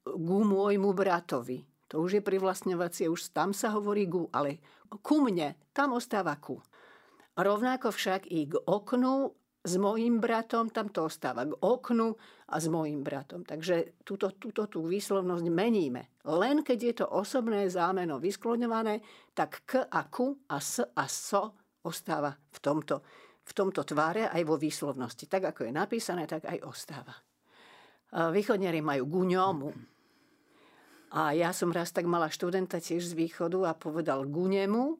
ku 0.05 0.37
môjmu 0.41 0.91
bratovi. 0.93 1.65
To 1.91 2.01
už 2.01 2.19
je 2.19 2.23
privlastňovacie, 2.23 3.11
už 3.11 3.35
tam 3.35 3.51
sa 3.51 3.75
hovorí 3.75 4.07
gu, 4.07 4.31
ale 4.31 4.63
ku 5.03 5.19
mne, 5.19 5.59
tam 5.75 5.91
ostáva 5.91 6.39
ku. 6.39 6.63
Rovnako 7.35 7.91
však 7.91 8.31
i 8.31 8.47
k 8.47 8.55
oknu 8.63 9.31
s 9.61 9.77
mojim 9.77 10.17
bratom, 10.17 10.73
tam 10.73 10.89
to 10.89 11.05
ostáva 11.05 11.45
k 11.45 11.53
oknu 11.53 12.17
a 12.49 12.55
s 12.57 12.65
mojim 12.65 13.05
bratom. 13.05 13.45
Takže 13.45 14.01
túto, 14.01 14.33
túto 14.39 14.65
tú 14.65 14.89
výslovnosť 14.89 15.45
meníme. 15.51 16.17
Len 16.25 16.65
keď 16.65 16.79
je 16.81 16.93
to 17.03 17.07
osobné 17.13 17.69
zámeno 17.69 18.17
vyskloňované, 18.17 19.03
tak 19.37 19.61
k 19.69 19.85
a 19.85 20.01
ku 20.09 20.33
a 20.49 20.57
s 20.57 20.81
a 20.81 21.05
so 21.05 21.55
ostáva 21.85 22.33
v 22.33 22.59
tomto, 22.59 23.05
v 23.45 23.51
tomto 23.53 23.85
tváre 23.85 24.33
aj 24.33 24.41
vo 24.47 24.57
výslovnosti. 24.57 25.29
Tak 25.29 25.53
ako 25.53 25.69
je 25.69 25.71
napísané, 25.73 26.25
tak 26.25 26.49
aj 26.49 26.57
ostáva. 26.65 27.13
Východniari 28.11 28.83
majú 28.83 29.07
guňomu. 29.07 29.69
A 31.11 31.35
ja 31.35 31.51
som 31.51 31.71
raz 31.71 31.91
tak 31.91 32.07
mala 32.07 32.31
študenta 32.31 32.79
tiež 32.79 33.11
z 33.11 33.13
východu 33.15 33.67
a 33.67 33.75
povedal 33.75 34.23
gunemu 34.27 34.95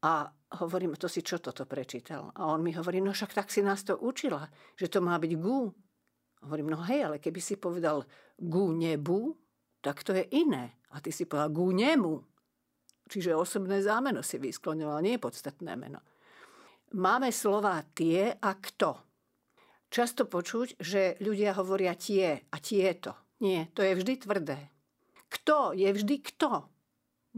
a 0.00 0.32
hovorím, 0.60 0.96
to 0.96 1.12
si 1.12 1.20
čo 1.20 1.40
toto 1.40 1.68
prečítal? 1.68 2.32
A 2.36 2.48
on 2.48 2.64
mi 2.64 2.72
hovorí, 2.72 3.04
no 3.04 3.12
však 3.12 3.36
tak 3.36 3.48
si 3.52 3.60
nás 3.60 3.84
to 3.84 4.00
učila, 4.00 4.48
že 4.76 4.88
to 4.88 5.04
má 5.04 5.16
byť 5.20 5.32
gu. 5.36 5.60
Hovorím, 6.44 6.72
no 6.72 6.80
hej, 6.88 7.04
ale 7.04 7.20
keby 7.20 7.40
si 7.40 7.60
povedal 7.60 8.04
gu 8.36 8.64
nebu, 8.72 9.36
tak 9.84 10.00
to 10.04 10.16
je 10.16 10.24
iné. 10.36 10.80
A 10.92 11.04
ty 11.04 11.12
si 11.12 11.28
povedal 11.28 11.52
gu 11.52 11.68
nemu. 11.72 12.14
Čiže 13.08 13.36
osobné 13.36 13.84
zámeno 13.84 14.24
si 14.24 14.40
vyskloňoval, 14.40 15.04
nie 15.04 15.20
je 15.20 15.24
podstatné 15.24 15.72
meno. 15.76 16.00
Máme 16.96 17.28
slova 17.28 17.82
tie 17.92 18.32
a 18.40 18.50
kto. 18.56 19.15
Často 19.96 20.28
počuť, 20.28 20.76
že 20.76 21.16
ľudia 21.24 21.56
hovoria 21.56 21.96
tie 21.96 22.44
a 22.52 22.56
tieto. 22.60 23.32
Nie, 23.40 23.72
to 23.72 23.80
je 23.80 23.96
vždy 23.96 24.28
tvrdé. 24.28 24.68
Kto 25.32 25.72
je 25.72 25.88
vždy 25.88 26.20
kto, 26.20 26.68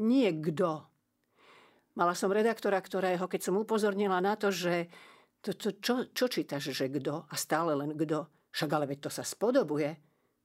nie 0.02 0.26
kto. 0.42 0.82
Mala 1.94 2.18
som 2.18 2.34
redaktora, 2.34 2.82
ktorého, 2.82 3.30
keď 3.30 3.46
som 3.46 3.62
upozornila 3.62 4.18
na 4.18 4.34
to, 4.34 4.50
že 4.50 4.90
to, 5.38 5.54
to, 5.54 5.78
čo, 5.78 6.10
čo 6.10 6.26
čítaš, 6.26 6.74
že 6.74 6.90
kto 6.90 7.30
a 7.30 7.34
stále 7.38 7.78
len 7.78 7.94
kto, 7.94 8.26
však 8.50 8.70
ale 8.74 8.90
veď 8.90 9.06
to 9.06 9.10
sa 9.14 9.22
spodobuje, 9.22 9.94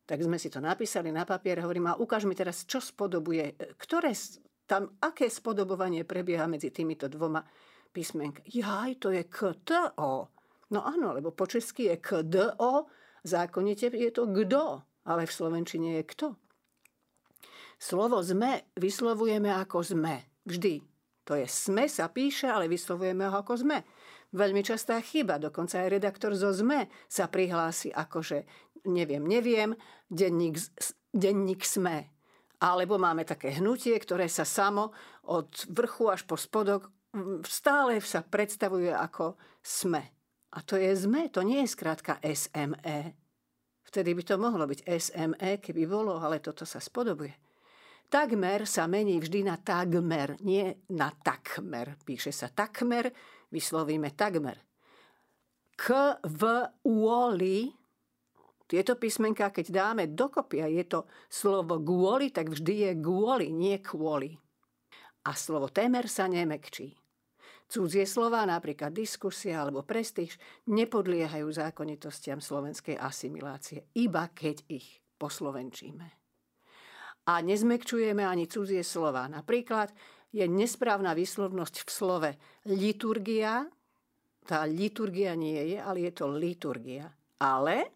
tak 0.05 0.21
sme 0.21 0.37
si 0.37 0.53
to 0.53 0.61
napísali 0.61 1.09
na 1.09 1.25
papier, 1.25 1.65
hovorím, 1.65 1.97
a 1.97 1.97
ukáž 1.97 2.29
mi 2.29 2.37
teraz, 2.37 2.69
čo 2.69 2.77
spodobuje, 2.77 3.57
ktoré 3.81 4.13
tam, 4.69 5.01
aké 5.01 5.33
spodobovanie 5.33 6.05
prebieha 6.05 6.45
medzi 6.45 6.69
týmito 6.69 7.09
dvoma 7.09 7.41
písmenkami. 7.89 8.45
Jaj, 8.53 9.01
to 9.01 9.09
je 9.09 9.25
KTO. 9.25 10.32
No 10.73 10.81
áno, 10.81 11.13
lebo 11.13 11.29
po 11.29 11.45
česky 11.45 11.93
je 11.93 12.01
KDO, 12.01 12.89
zákonite 13.21 13.93
je 13.93 14.09
to 14.09 14.25
kdo, 14.25 14.81
ale 15.05 15.29
v 15.29 15.31
slovenčine 15.31 16.01
je 16.01 16.03
kto. 16.09 16.27
Slovo 17.77 18.17
sme 18.25 18.73
vyslovujeme 18.73 19.53
ako 19.53 19.85
sme. 19.85 20.25
Vždy. 20.49 20.81
To 21.23 21.39
je 21.39 21.47
sme 21.47 21.87
sa 21.87 22.11
píše, 22.11 22.49
ale 22.49 22.67
vyslovujeme 22.67 23.29
ho 23.29 23.35
ako 23.39 23.53
sme. 23.63 23.85
Veľmi 24.33 24.65
častá 24.65 24.97
chyba, 24.99 25.37
dokonca 25.37 25.77
aj 25.77 25.93
redaktor 25.93 26.33
zo 26.33 26.49
ZME 26.49 26.89
sa 27.05 27.29
prihlási 27.29 27.93
ako, 27.93 28.19
že 28.25 28.37
neviem, 28.89 29.21
neviem, 29.23 29.77
denník, 30.09 30.57
denník 31.13 31.61
SME. 31.63 32.09
Alebo 32.59 32.97
máme 32.97 33.23
také 33.29 33.55
hnutie, 33.55 33.93
ktoré 33.99 34.25
sa 34.25 34.43
samo 34.43 34.91
od 35.29 35.47
vrchu 35.69 36.09
až 36.09 36.25
po 36.25 36.33
spodok 36.33 36.89
stále 37.45 38.01
sa 38.01 38.25
predstavuje 38.25 38.89
ako 38.89 39.37
SME. 39.61 40.22
A 40.53 40.61
to 40.61 40.77
je 40.77 40.93
ZME, 40.93 41.33
to 41.33 41.41
nie 41.41 41.65
je 41.65 41.73
skrátka 41.73 42.21
SME. 42.21 43.17
Vtedy 43.83 44.13
by 44.13 44.23
to 44.25 44.35
mohlo 44.37 44.65
byť 44.69 44.85
SME, 44.85 45.57
keby 45.57 45.89
bolo, 45.89 46.21
ale 46.21 46.39
toto 46.39 46.65
sa 46.65 46.77
spodobuje. 46.77 47.33
Takmer 48.09 48.69
sa 48.69 48.85
mení 48.85 49.17
vždy 49.17 49.49
na 49.49 49.57
takmer, 49.57 50.37
nie 50.45 50.69
na 50.93 51.09
takmer. 51.09 51.97
Píše 52.05 52.29
sa 52.29 52.53
takmer, 52.53 53.09
vyslovíme 53.49 54.13
takmer. 54.13 54.61
K, 55.73 56.17
v, 56.21 56.41
uoli, 56.85 57.73
tieto 58.69 58.93
písmenka, 58.97 59.49
keď 59.49 59.65
dáme 59.73 60.03
dokopy 60.13 60.61
a 60.61 60.69
je 60.69 60.85
to 60.85 61.09
slovo 61.25 61.81
kvôli, 61.81 62.29
tak 62.29 62.53
vždy 62.53 62.73
je 62.89 62.91
kvôli, 63.01 63.49
nie 63.49 63.81
kvôli. 63.81 64.37
a 65.23 65.31
slovo 65.39 65.71
témer 65.71 66.11
sa 66.11 66.27
nemekčí. 66.27 67.02
Cudzie 67.73 68.05
slova, 68.05 68.45
napríklad 68.45 68.93
diskusia 68.93 69.65
alebo 69.65 69.81
prestíž, 69.81 70.37
nepodliehajú 70.69 71.49
zákonitostiam 71.49 72.37
slovenskej 72.37 73.01
asimilácie, 73.01 73.89
iba 73.97 74.29
keď 74.29 74.61
ich 74.69 75.01
poslovenčíme. 75.17 76.05
A 77.33 77.33
nezmekčujeme 77.41 78.21
ani 78.21 78.45
cudzie 78.45 78.85
slova. 78.85 79.25
Napríklad 79.25 79.89
je 80.29 80.45
nesprávna 80.45 81.17
výslovnosť 81.17 81.75
v 81.81 81.89
slove 81.89 82.31
liturgia. 82.69 83.65
Tá 84.45 84.69
liturgia 84.69 85.33
nie 85.33 85.73
je, 85.73 85.77
ale 85.81 86.05
je 86.05 86.11
to 86.13 86.29
liturgia. 86.29 87.09
Ale, 87.41 87.89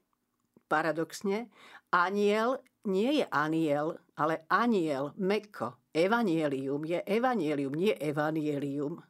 paradoxne, 0.65 1.53
aniel 1.93 2.57
nie 2.89 3.21
je 3.21 3.25
aniel, 3.29 3.93
ale 4.17 4.47
aniel, 4.49 5.13
mekko. 5.21 5.85
Evanielium 5.93 6.81
je 6.81 6.97
evanielium, 7.05 7.77
nie 7.77 7.93
evanielium. 7.93 9.05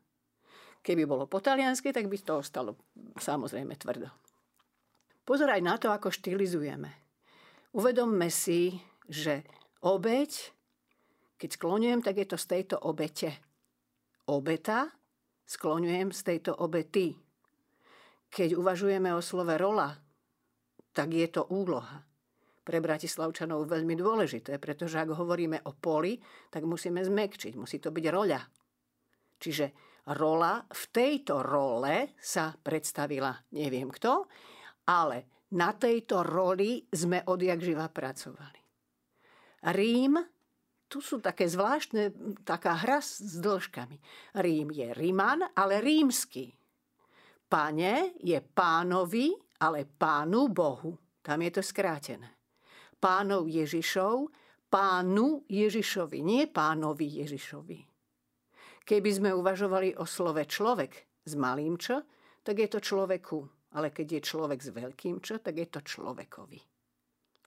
Keby 0.88 1.04
bolo 1.04 1.28
po 1.28 1.44
taliansky, 1.44 1.92
tak 1.92 2.08
by 2.08 2.16
to 2.16 2.40
ostalo 2.40 2.80
samozrejme 3.20 3.76
tvrdo. 3.76 4.08
Pozeraj 5.28 5.60
na 5.60 5.76
to, 5.76 5.92
ako 5.92 6.08
štilizujeme. 6.08 6.88
Uvedomme 7.76 8.32
si, 8.32 8.80
že 9.12 9.44
obeď, 9.84 10.32
keď 11.36 11.50
skloňujem, 11.60 12.00
tak 12.00 12.24
je 12.24 12.28
to 12.32 12.40
z 12.40 12.46
tejto 12.48 12.80
obete. 12.80 13.36
Obeta 14.32 14.88
skloňujem 15.44 16.16
z 16.16 16.22
tejto 16.24 16.56
obety. 16.56 17.20
Keď 18.32 18.56
uvažujeme 18.56 19.12
o 19.12 19.20
slove 19.20 19.60
rola, 19.60 19.92
tak 20.96 21.12
je 21.12 21.28
to 21.28 21.52
úloha. 21.52 22.08
Pre 22.64 22.80
Bratislavčanov 22.80 23.68
veľmi 23.68 23.96
dôležité, 24.00 24.56
pretože 24.60 25.00
ak 25.00 25.12
hovoríme 25.12 25.68
o 25.68 25.76
poli, 25.76 26.20
tak 26.48 26.64
musíme 26.64 27.04
zmekčiť, 27.04 27.60
musí 27.60 27.84
to 27.84 27.92
byť 27.92 28.06
roľa. 28.08 28.40
Čiže 29.40 29.87
rola, 30.14 30.64
v 30.64 30.84
tejto 30.94 31.44
role 31.44 32.16
sa 32.20 32.56
predstavila 32.56 33.34
neviem 33.56 33.92
kto, 33.92 34.28
ale 34.88 35.48
na 35.56 35.72
tejto 35.76 36.24
roli 36.24 36.84
sme 36.92 37.24
odjak 37.28 37.60
živa 37.64 37.88
pracovali. 37.88 38.62
Rím, 39.72 40.20
tu 40.88 41.04
sú 41.04 41.20
také 41.20 41.48
zvláštne, 41.52 42.16
taká 42.48 42.80
hra 42.80 43.04
s 43.04 43.20
dĺžkami. 43.44 44.00
Rím 44.40 44.72
je 44.72 44.88
Ríman, 44.96 45.44
ale 45.56 45.84
rímsky. 45.84 46.56
Pane 47.48 48.16
je 48.20 48.40
pánovi, 48.40 49.32
ale 49.64 49.88
pánu 49.88 50.52
Bohu. 50.52 50.96
Tam 51.24 51.44
je 51.44 51.52
to 51.52 51.64
skrátené. 51.64 52.28
Pánov 53.00 53.48
Ježišov, 53.52 54.32
pánu 54.72 55.44
Ježišovi, 55.48 56.20
nie 56.24 56.44
pánovi 56.48 57.24
Ježišovi. 57.24 57.87
Keby 58.88 59.10
sme 59.12 59.36
uvažovali 59.36 60.00
o 60.00 60.08
slove 60.08 60.48
človek 60.48 61.20
s 61.28 61.36
malým 61.36 61.76
č, 61.76 62.00
tak 62.40 62.56
je 62.64 62.72
to 62.72 62.80
človeku. 62.80 63.44
Ale 63.76 63.92
keď 63.92 64.08
je 64.18 64.22
človek 64.24 64.60
s 64.64 64.72
veľkým 64.72 65.20
č, 65.20 65.44
tak 65.44 65.60
je 65.60 65.68
to 65.68 65.84
človekovi. 65.84 66.60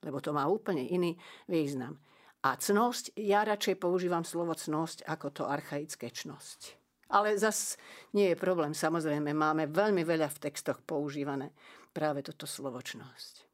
Lebo 0.05 0.21
to 0.21 0.37
má 0.37 0.45
úplne 0.45 0.85
iný 0.85 1.17
význam. 1.49 1.97
A 2.45 2.61
cnosť, 2.61 3.17
ja 3.17 3.41
radšej 3.45 3.81
používam 3.81 4.25
slovo 4.25 4.53
cnosť 4.53 5.09
ako 5.09 5.27
to 5.33 5.43
archaické 5.49 6.13
čnosť. 6.13 6.77
Ale 7.11 7.37
zas 7.41 7.81
nie 8.13 8.33
je 8.33 8.37
problém. 8.37 8.77
Samozrejme, 8.77 9.33
máme 9.33 9.65
veľmi 9.73 10.05
veľa 10.05 10.29
v 10.29 10.41
textoch 10.45 10.85
používané 10.85 11.57
práve 11.97 12.21
toto 12.21 12.45
slovočnosť. 12.45 13.49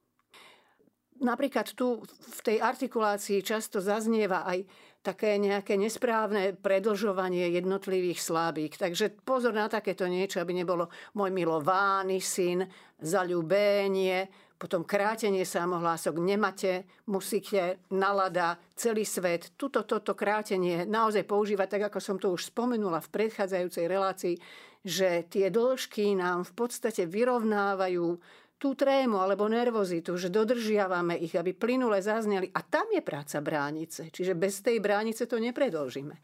Napríklad 1.25 1.73
tu 1.73 2.05
v 2.05 2.41
tej 2.45 2.61
artikulácii 2.61 3.41
často 3.41 3.81
zaznieva 3.81 4.45
aj 4.45 4.69
také 5.07 5.39
nejaké 5.39 5.79
nesprávne 5.79 6.59
predlžovanie 6.59 7.55
jednotlivých 7.55 8.19
slabík. 8.19 8.75
Takže 8.75 9.15
pozor 9.23 9.55
na 9.55 9.71
takéto 9.71 10.11
niečo, 10.11 10.43
aby 10.43 10.51
nebolo 10.51 10.91
môj 11.15 11.31
milovaný 11.31 12.19
syn, 12.19 12.67
zaľúbenie, 12.99 14.27
potom 14.57 14.89
krátenie 14.89 15.45
samohlások, 15.45 16.17
nemate, 16.17 16.89
musíte, 17.13 17.87
nalada, 17.93 18.57
celý 18.73 19.05
svet. 19.05 19.53
Tuto, 19.55 19.85
toto 19.85 20.17
krátenie 20.17 20.89
naozaj 20.89 21.29
používať, 21.29 21.69
tak 21.77 21.83
ako 21.93 21.99
som 22.01 22.17
to 22.17 22.33
už 22.33 22.51
spomenula 22.51 23.05
v 23.05 23.13
predchádzajúcej 23.13 23.85
relácii, 23.85 24.35
že 24.81 25.29
tie 25.29 25.53
dĺžky 25.53 26.17
nám 26.17 26.49
v 26.49 26.53
podstate 26.57 27.05
vyrovnávajú 27.05 28.17
tú 28.57 28.73
trému 28.73 29.21
alebo 29.21 29.49
nervozitu, 29.49 30.17
že 30.17 30.33
dodržiavame 30.33 31.21
ich, 31.21 31.37
aby 31.37 31.53
plynule 31.53 32.01
zazneli. 32.01 32.49
A 32.57 32.65
tam 32.65 32.89
je 32.89 33.05
práca 33.05 33.45
bránice. 33.45 34.09
Čiže 34.09 34.33
bez 34.33 34.65
tej 34.65 34.81
bránice 34.81 35.29
to 35.29 35.37
nepredlžíme. 35.37 36.17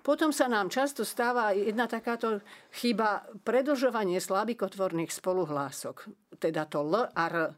Potom 0.00 0.32
sa 0.32 0.48
nám 0.48 0.72
často 0.72 1.04
stáva 1.04 1.52
jedna 1.52 1.84
takáto 1.84 2.40
chyba 2.72 3.28
predlžovanie 3.44 4.16
slabikotvorných 4.16 5.12
spoluhlások. 5.12 6.08
Teda 6.40 6.64
to 6.64 6.80
L 6.80 7.04
a 7.04 7.24
R. 7.28 7.36
E, 7.44 7.52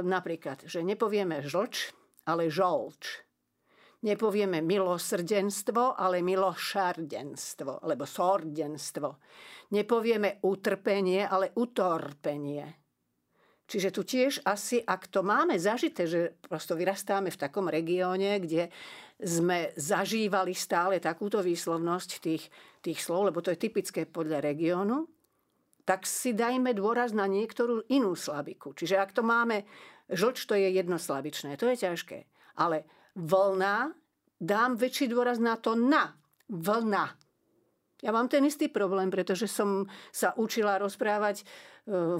napríklad, 0.00 0.64
že 0.64 0.80
nepovieme 0.80 1.44
žlč, 1.44 1.92
ale 2.24 2.48
žolč. 2.48 3.20
Nepovieme 4.06 4.62
milosrdenstvo, 4.64 5.98
ale 5.98 6.24
milošardenstvo, 6.24 7.84
alebo 7.84 8.08
sordenstvo. 8.08 9.08
Nepovieme 9.74 10.40
utrpenie, 10.46 11.26
ale 11.26 11.50
utorpenie 11.58 12.85
Čiže 13.66 13.90
tu 13.90 14.06
tiež 14.06 14.46
asi, 14.46 14.78
ak 14.78 15.10
to 15.10 15.26
máme 15.26 15.58
zažité, 15.58 16.06
že 16.06 16.38
prosto 16.38 16.78
vyrastáme 16.78 17.34
v 17.34 17.40
takom 17.40 17.66
regióne, 17.66 18.38
kde 18.38 18.70
sme 19.18 19.74
zažívali 19.74 20.54
stále 20.54 21.02
takúto 21.02 21.42
výslovnosť 21.42 22.10
tých, 22.22 22.46
tých 22.78 22.98
slov, 23.02 23.34
lebo 23.34 23.42
to 23.42 23.50
je 23.50 23.58
typické 23.58 24.06
podľa 24.06 24.38
regiónu, 24.44 25.10
tak 25.82 26.06
si 26.06 26.34
dajme 26.34 26.74
dôraz 26.78 27.10
na 27.10 27.26
niektorú 27.26 27.86
inú 27.90 28.14
slabiku. 28.14 28.74
Čiže 28.74 29.02
ak 29.02 29.10
to 29.14 29.22
máme, 29.26 29.66
žlč 30.10 30.46
to 30.46 30.54
je 30.54 30.70
jednoslabičné, 30.70 31.58
to 31.58 31.66
je 31.70 31.76
ťažké. 31.90 32.18
Ale 32.58 32.86
vlna, 33.18 33.94
dám 34.38 34.78
väčší 34.78 35.10
dôraz 35.10 35.42
na 35.42 35.58
to 35.58 35.74
na. 35.74 36.14
Vlna. 36.46 37.25
Ja 38.06 38.14
mám 38.14 38.30
ten 38.30 38.46
istý 38.46 38.70
problém, 38.70 39.10
pretože 39.10 39.50
som 39.50 39.90
sa 40.14 40.30
učila 40.38 40.78
rozprávať 40.78 41.42
e, 41.42 41.44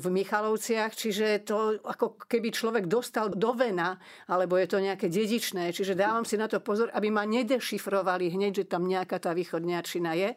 v 0.02 0.06
Michalovciach, 0.10 0.90
čiže 0.98 1.46
to 1.46 1.78
ako 1.78 2.18
keby 2.26 2.50
človek 2.50 2.90
dostal 2.90 3.30
do 3.30 3.54
vena, 3.54 3.94
alebo 4.26 4.58
je 4.58 4.66
to 4.66 4.82
nejaké 4.82 5.06
dedičné, 5.06 5.70
čiže 5.70 5.94
dávam 5.94 6.26
si 6.26 6.34
na 6.34 6.50
to 6.50 6.58
pozor, 6.58 6.90
aby 6.90 7.06
ma 7.14 7.22
nedešifrovali 7.22 8.34
hneď, 8.34 8.66
že 8.66 8.70
tam 8.74 8.90
nejaká 8.90 9.22
tá 9.22 9.30
východňačina 9.30 10.10
je. 10.18 10.34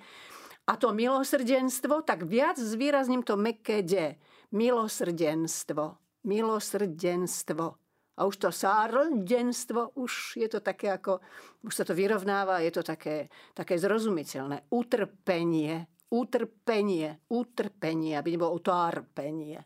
A 0.69 0.77
to 0.77 0.93
milosrdenstvo, 0.93 2.05
tak 2.05 2.29
viac 2.29 2.61
zvýrazním 2.61 3.25
to 3.25 3.33
meké 3.33 3.81
de. 3.81 4.21
Milosrdenstvo. 4.53 5.97
Milosrdenstvo. 6.29 7.88
A 8.19 8.27
už 8.27 8.35
to 8.35 8.49
sárdenstvo, 8.51 9.95
už 9.95 10.35
je 10.35 10.51
to 10.51 10.59
také 10.59 10.91
ako, 10.91 11.23
už 11.63 11.71
sa 11.71 11.87
to 11.87 11.95
vyrovnáva, 11.95 12.59
je 12.59 12.75
to 12.75 12.83
také, 12.83 13.31
také 13.55 13.79
zrozumiteľné. 13.79 14.67
Utrpenie, 14.75 15.87
utrpenie, 16.11 17.23
utrpenie, 17.31 18.19
aby 18.19 18.35
nebolo 18.35 18.59
utárpenie. 18.59 19.63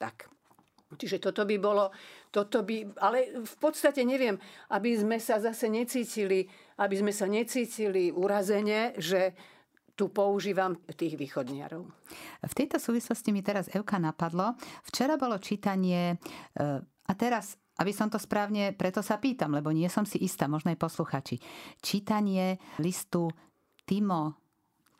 Tak. 0.00 0.32
Čiže 0.90 1.22
toto 1.22 1.46
by 1.46 1.56
bolo, 1.60 1.94
toto 2.34 2.66
by, 2.66 2.98
ale 2.98 3.46
v 3.46 3.56
podstate 3.62 4.02
neviem, 4.02 4.34
aby 4.74 4.96
sme 4.98 5.22
sa 5.22 5.38
zase 5.38 5.70
necítili, 5.70 6.50
aby 6.82 6.94
sme 6.98 7.12
sa 7.14 7.30
necítili 7.30 8.10
urazene, 8.10 8.98
že 8.98 9.36
tu 9.94 10.08
používam 10.08 10.80
tých 10.96 11.14
východniarov. 11.14 11.84
V 12.42 12.54
tejto 12.56 12.80
súvislosti 12.80 13.30
mi 13.30 13.44
teraz 13.44 13.68
Evka 13.70 14.00
napadlo. 14.00 14.56
Včera 14.88 15.20
bolo 15.20 15.36
čítanie, 15.36 16.16
e, 16.56 16.80
a 16.80 17.12
teraz 17.18 17.60
aby 17.80 17.92
som 17.96 18.12
to 18.12 18.20
správne, 18.20 18.76
preto 18.76 19.00
sa 19.00 19.16
pýtam, 19.16 19.56
lebo 19.56 19.72
nie 19.72 19.88
som 19.88 20.04
si 20.04 20.20
istá, 20.20 20.44
možno 20.44 20.68
aj 20.68 20.78
posluchači. 20.78 21.40
Čítanie 21.80 22.60
listu 22.76 23.32
Timo 23.88 24.36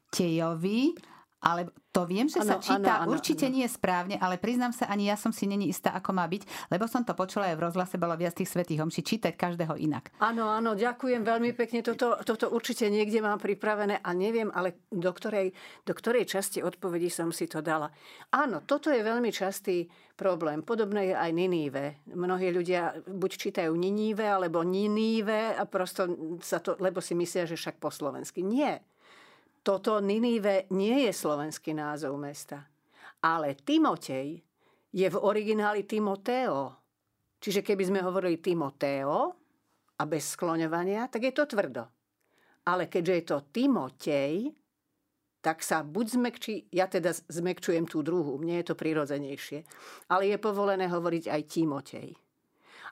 Tejovi 0.08 0.96
ale 1.40 1.72
to 1.90 2.04
viem, 2.04 2.28
že 2.28 2.44
ano, 2.44 2.48
sa 2.52 2.56
číta 2.60 3.00
ano, 3.00 3.08
ano, 3.08 3.10
určite 3.16 3.48
ano. 3.48 3.56
nie 3.56 3.66
správne, 3.66 4.20
ale 4.20 4.36
priznám 4.36 4.76
sa, 4.76 4.86
ani 4.92 5.08
ja 5.08 5.16
som 5.16 5.32
si 5.32 5.48
není 5.48 5.72
istá, 5.72 5.90
ako 5.96 6.12
má 6.12 6.28
byť, 6.28 6.70
lebo 6.70 6.84
som 6.84 7.02
to 7.02 7.16
počula 7.16 7.50
aj 7.50 7.56
v 7.56 7.64
rozhlase, 7.64 7.96
bolo 7.96 8.14
viac 8.14 8.36
tých 8.36 8.52
svetých 8.52 8.84
homší, 8.84 9.00
čítať 9.02 9.34
každého 9.34 9.74
inak. 9.80 10.12
Áno, 10.20 10.46
áno, 10.52 10.76
ďakujem 10.76 11.24
veľmi 11.24 11.56
pekne. 11.56 11.80
Toto, 11.80 12.20
toto 12.22 12.52
určite 12.52 12.86
niekde 12.92 13.24
mám 13.24 13.40
pripravené 13.40 14.04
a 14.04 14.10
neviem, 14.12 14.52
ale 14.52 14.86
do 14.92 15.10
ktorej, 15.10 15.56
do 15.88 15.96
ktorej 15.96 16.28
časti 16.28 16.60
odpovedí 16.60 17.08
som 17.08 17.32
si 17.32 17.48
to 17.48 17.64
dala. 17.64 17.88
Áno, 18.36 18.60
toto 18.62 18.92
je 18.92 19.00
veľmi 19.00 19.32
častý 19.32 19.88
problém. 20.14 20.60
Podobné 20.60 21.10
je 21.10 21.14
aj 21.16 21.30
Niníve. 21.32 22.04
Mnohí 22.12 22.52
ľudia 22.52 22.92
buď 23.08 23.30
čítajú 23.48 23.72
Niníve, 23.72 24.28
alebo 24.28 24.60
Niníve 24.60 25.56
a 25.56 25.64
prosto 25.64 26.04
sa 26.44 26.60
to, 26.60 26.76
lebo 26.76 27.00
si 27.00 27.16
myslia, 27.16 27.48
že 27.48 27.56
však 27.56 27.80
po 27.80 27.88
slovensky. 27.88 28.44
Nie 28.44 28.84
toto 29.60 30.00
Ninive 30.00 30.68
nie 30.72 31.04
je 31.08 31.12
slovenský 31.12 31.76
názov 31.76 32.16
mesta, 32.16 32.64
ale 33.20 33.56
Timotej 33.60 34.40
je 34.90 35.06
v 35.06 35.16
origináli 35.20 35.84
Timoteo. 35.84 36.80
Čiže 37.40 37.64
keby 37.64 37.82
sme 37.88 38.00
hovorili 38.04 38.40
Timoteo 38.40 39.32
a 39.96 40.02
bez 40.04 40.36
skloňovania, 40.36 41.08
tak 41.08 41.28
je 41.28 41.32
to 41.32 41.44
tvrdo. 41.48 41.84
Ale 42.68 42.88
keďže 42.88 43.14
je 43.16 43.24
to 43.24 43.38
Timotej, 43.48 44.32
tak 45.40 45.64
sa 45.64 45.80
buď 45.80 46.06
zmekčí, 46.20 46.54
ja 46.76 46.84
teda 46.84 47.16
zmekčujem 47.16 47.88
tú 47.88 48.04
druhú, 48.04 48.36
mne 48.36 48.60
je 48.60 48.72
to 48.72 48.76
prirodzenejšie, 48.76 49.64
ale 50.12 50.28
je 50.28 50.36
povolené 50.36 50.84
hovoriť 50.84 51.32
aj 51.32 51.42
Timotej. 51.48 52.08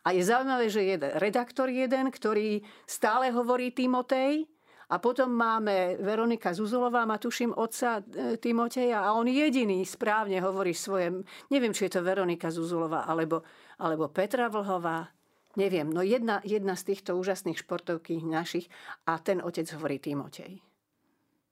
A 0.09 0.17
je 0.17 0.23
zaujímavé, 0.25 0.73
že 0.73 0.81
je 0.81 0.97
redaktor 1.21 1.69
jeden, 1.69 2.09
ktorý 2.09 2.65
stále 2.89 3.29
hovorí 3.29 3.69
Timotej, 3.77 4.49
a 4.89 4.97
potom 4.97 5.29
máme 5.29 6.01
Veronika 6.01 6.57
Zuzulová, 6.57 7.05
má 7.05 7.21
tuším 7.21 7.53
otca 7.53 8.01
e, 8.01 8.41
Timoteja 8.41 9.05
a 9.05 9.13
on 9.13 9.29
jediný 9.29 9.85
správne 9.85 10.41
hovorí 10.41 10.73
svoje, 10.73 11.13
neviem, 11.53 11.77
či 11.77 11.89
je 11.89 12.01
to 12.01 12.01
Veronika 12.01 12.49
Zuzulová 12.49 13.05
alebo, 13.05 13.45
alebo 13.77 14.09
Petra 14.09 14.49
Vlhová, 14.49 15.13
neviem, 15.61 15.93
no 15.93 16.01
jedna, 16.01 16.41
jedna 16.41 16.73
z 16.73 16.95
týchto 16.95 17.21
úžasných 17.21 17.61
športovky 17.61 18.25
našich 18.25 18.73
a 19.05 19.21
ten 19.21 19.45
otec 19.45 19.69
hovorí 19.77 20.01
Timotej 20.01 20.65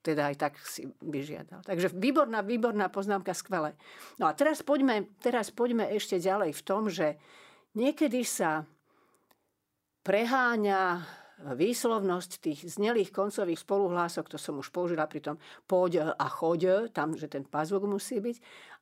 teda 0.07 0.31
aj 0.31 0.35
tak 0.39 0.53
si 0.63 0.87
vyžiadal. 1.03 1.67
Takže 1.67 1.91
výborná, 1.91 2.39
výborná 2.39 2.87
poznámka, 2.87 3.35
skvelé. 3.35 3.75
No 4.15 4.31
a 4.31 4.31
teraz 4.31 4.63
poďme, 4.63 5.11
teraz 5.19 5.51
poďme 5.51 5.83
ešte 5.91 6.15
ďalej 6.15 6.55
v 6.55 6.61
tom, 6.63 6.87
že 6.87 7.19
niekedy 7.75 8.23
sa 8.23 8.63
preháňa 10.07 11.03
výslovnosť 11.41 12.31
tých 12.41 12.59
znelých 12.65 13.13
koncových 13.13 13.61
spoluhlások, 13.61 14.33
to 14.33 14.37
som 14.41 14.57
už 14.57 14.73
použila 14.73 15.05
pri 15.05 15.21
tom 15.21 15.35
poď 15.69 16.17
a 16.17 16.27
choď, 16.27 16.89
tam, 16.89 17.13
že 17.13 17.29
ten 17.29 17.45
pazvuk 17.45 17.85
musí 17.85 18.17
byť, 18.17 18.37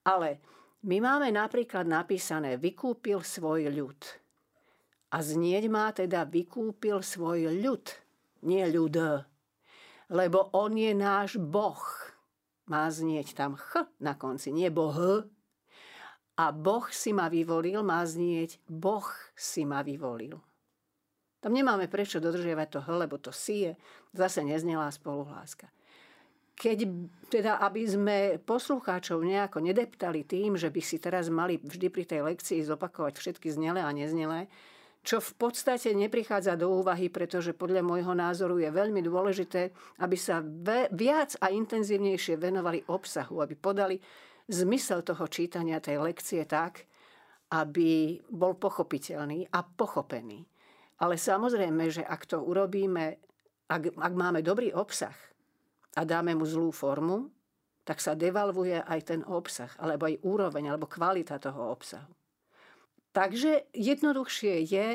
ale 0.07 0.39
my 0.85 1.01
máme 1.03 1.33
napríklad 1.33 1.83
napísané 1.83 2.55
vykúpil 2.55 3.19
svoj 3.25 3.73
ľud. 3.73 3.99
A 5.11 5.19
znieť 5.19 5.65
má 5.67 5.91
teda 5.91 6.23
vykúpil 6.23 7.03
svoj 7.03 7.51
ľud, 7.59 7.85
nie 8.43 8.63
ľud 8.71 8.95
lebo 10.09 10.53
on 10.53 10.77
je 10.77 10.93
náš 10.93 11.37
Boh. 11.41 11.81
Má 12.65 12.89
znieť 12.89 13.37
tam 13.37 13.57
ch 13.57 13.85
na 14.01 14.17
konci, 14.17 14.49
nie 14.49 14.69
boh. 14.73 15.25
A 16.35 16.45
Boh 16.49 16.85
si 16.89 17.13
ma 17.13 17.29
vyvolil, 17.29 17.85
má 17.85 18.01
znieť 18.01 18.57
Boh 18.65 19.05
si 19.37 19.63
ma 19.63 19.85
vyvolil. 19.85 20.41
Tam 21.45 21.53
nemáme 21.53 21.85
prečo 21.85 22.17
dodržiavať 22.17 22.67
to 22.73 22.79
h, 22.81 22.87
lebo 22.89 23.21
to 23.21 23.29
si 23.29 23.69
je 23.69 23.77
zase 24.17 24.41
neznelá 24.41 24.89
spoluhláska. 24.89 25.69
Keď 26.57 26.89
teda, 27.29 27.61
aby 27.61 27.85
sme 27.85 28.17
poslucháčov 28.41 29.21
nejako 29.21 29.61
nedeptali 29.61 30.25
tým, 30.25 30.57
že 30.57 30.73
by 30.73 30.81
si 30.81 30.97
teraz 30.97 31.29
mali 31.29 31.61
vždy 31.61 31.93
pri 31.93 32.09
tej 32.09 32.25
lekcii 32.25 32.65
zopakovať 32.65 33.13
všetky 33.21 33.53
znelé 33.53 33.85
a 33.85 33.93
neznelé, 33.93 34.49
čo 35.05 35.21
v 35.21 35.37
podstate 35.37 35.93
neprichádza 35.93 36.57
do 36.57 36.81
úvahy, 36.81 37.13
pretože 37.13 37.53
podľa 37.53 37.85
môjho 37.85 38.17
názoru 38.17 38.57
je 38.57 38.73
veľmi 38.73 39.05
dôležité, 39.05 39.69
aby 40.01 40.17
sa 40.17 40.41
viac 40.89 41.37
a 41.45 41.53
intenzívnejšie 41.53 42.41
venovali 42.41 42.89
obsahu, 42.89 43.45
aby 43.45 43.53
podali 43.53 44.01
zmysel 44.49 45.05
toho 45.05 45.29
čítania 45.29 45.77
tej 45.77 46.01
lekcie 46.01 46.41
tak, 46.49 46.89
aby 47.53 48.17
bol 48.33 48.57
pochopiteľný 48.57 49.45
a 49.53 49.61
pochopený. 49.61 50.54
Ale 50.99 51.19
samozrejme, 51.19 51.91
že 51.91 52.03
ak 52.07 52.23
to 52.29 52.39
urobíme, 52.39 53.19
ak, 53.67 53.83
ak 53.99 54.13
máme 54.15 54.39
dobrý 54.39 54.71
obsah 54.71 55.15
a 55.95 56.01
dáme 56.07 56.31
mu 56.35 56.47
zlú 56.47 56.71
formu, 56.71 57.31
tak 57.85 58.01
sa 58.01 58.17
devalvuje 58.17 58.81
aj 58.81 58.99
ten 59.05 59.21
obsah, 59.27 59.69
alebo 59.77 60.09
aj 60.09 60.17
úroveň, 60.25 60.73
alebo 60.73 60.89
kvalita 60.89 61.37
toho 61.37 61.69
obsahu. 61.69 62.09
Takže 63.13 63.71
jednoduchšie 63.71 64.65
je, 64.65 64.87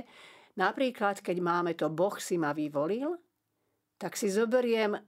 napríklad 0.58 1.22
keď 1.22 1.36
máme 1.40 1.72
to 1.78 1.86
Boh 1.88 2.18
si 2.18 2.36
ma 2.36 2.50
vyvolil, 2.50 3.16
tak 3.96 4.18
si 4.18 4.28
zoberiem 4.28 4.98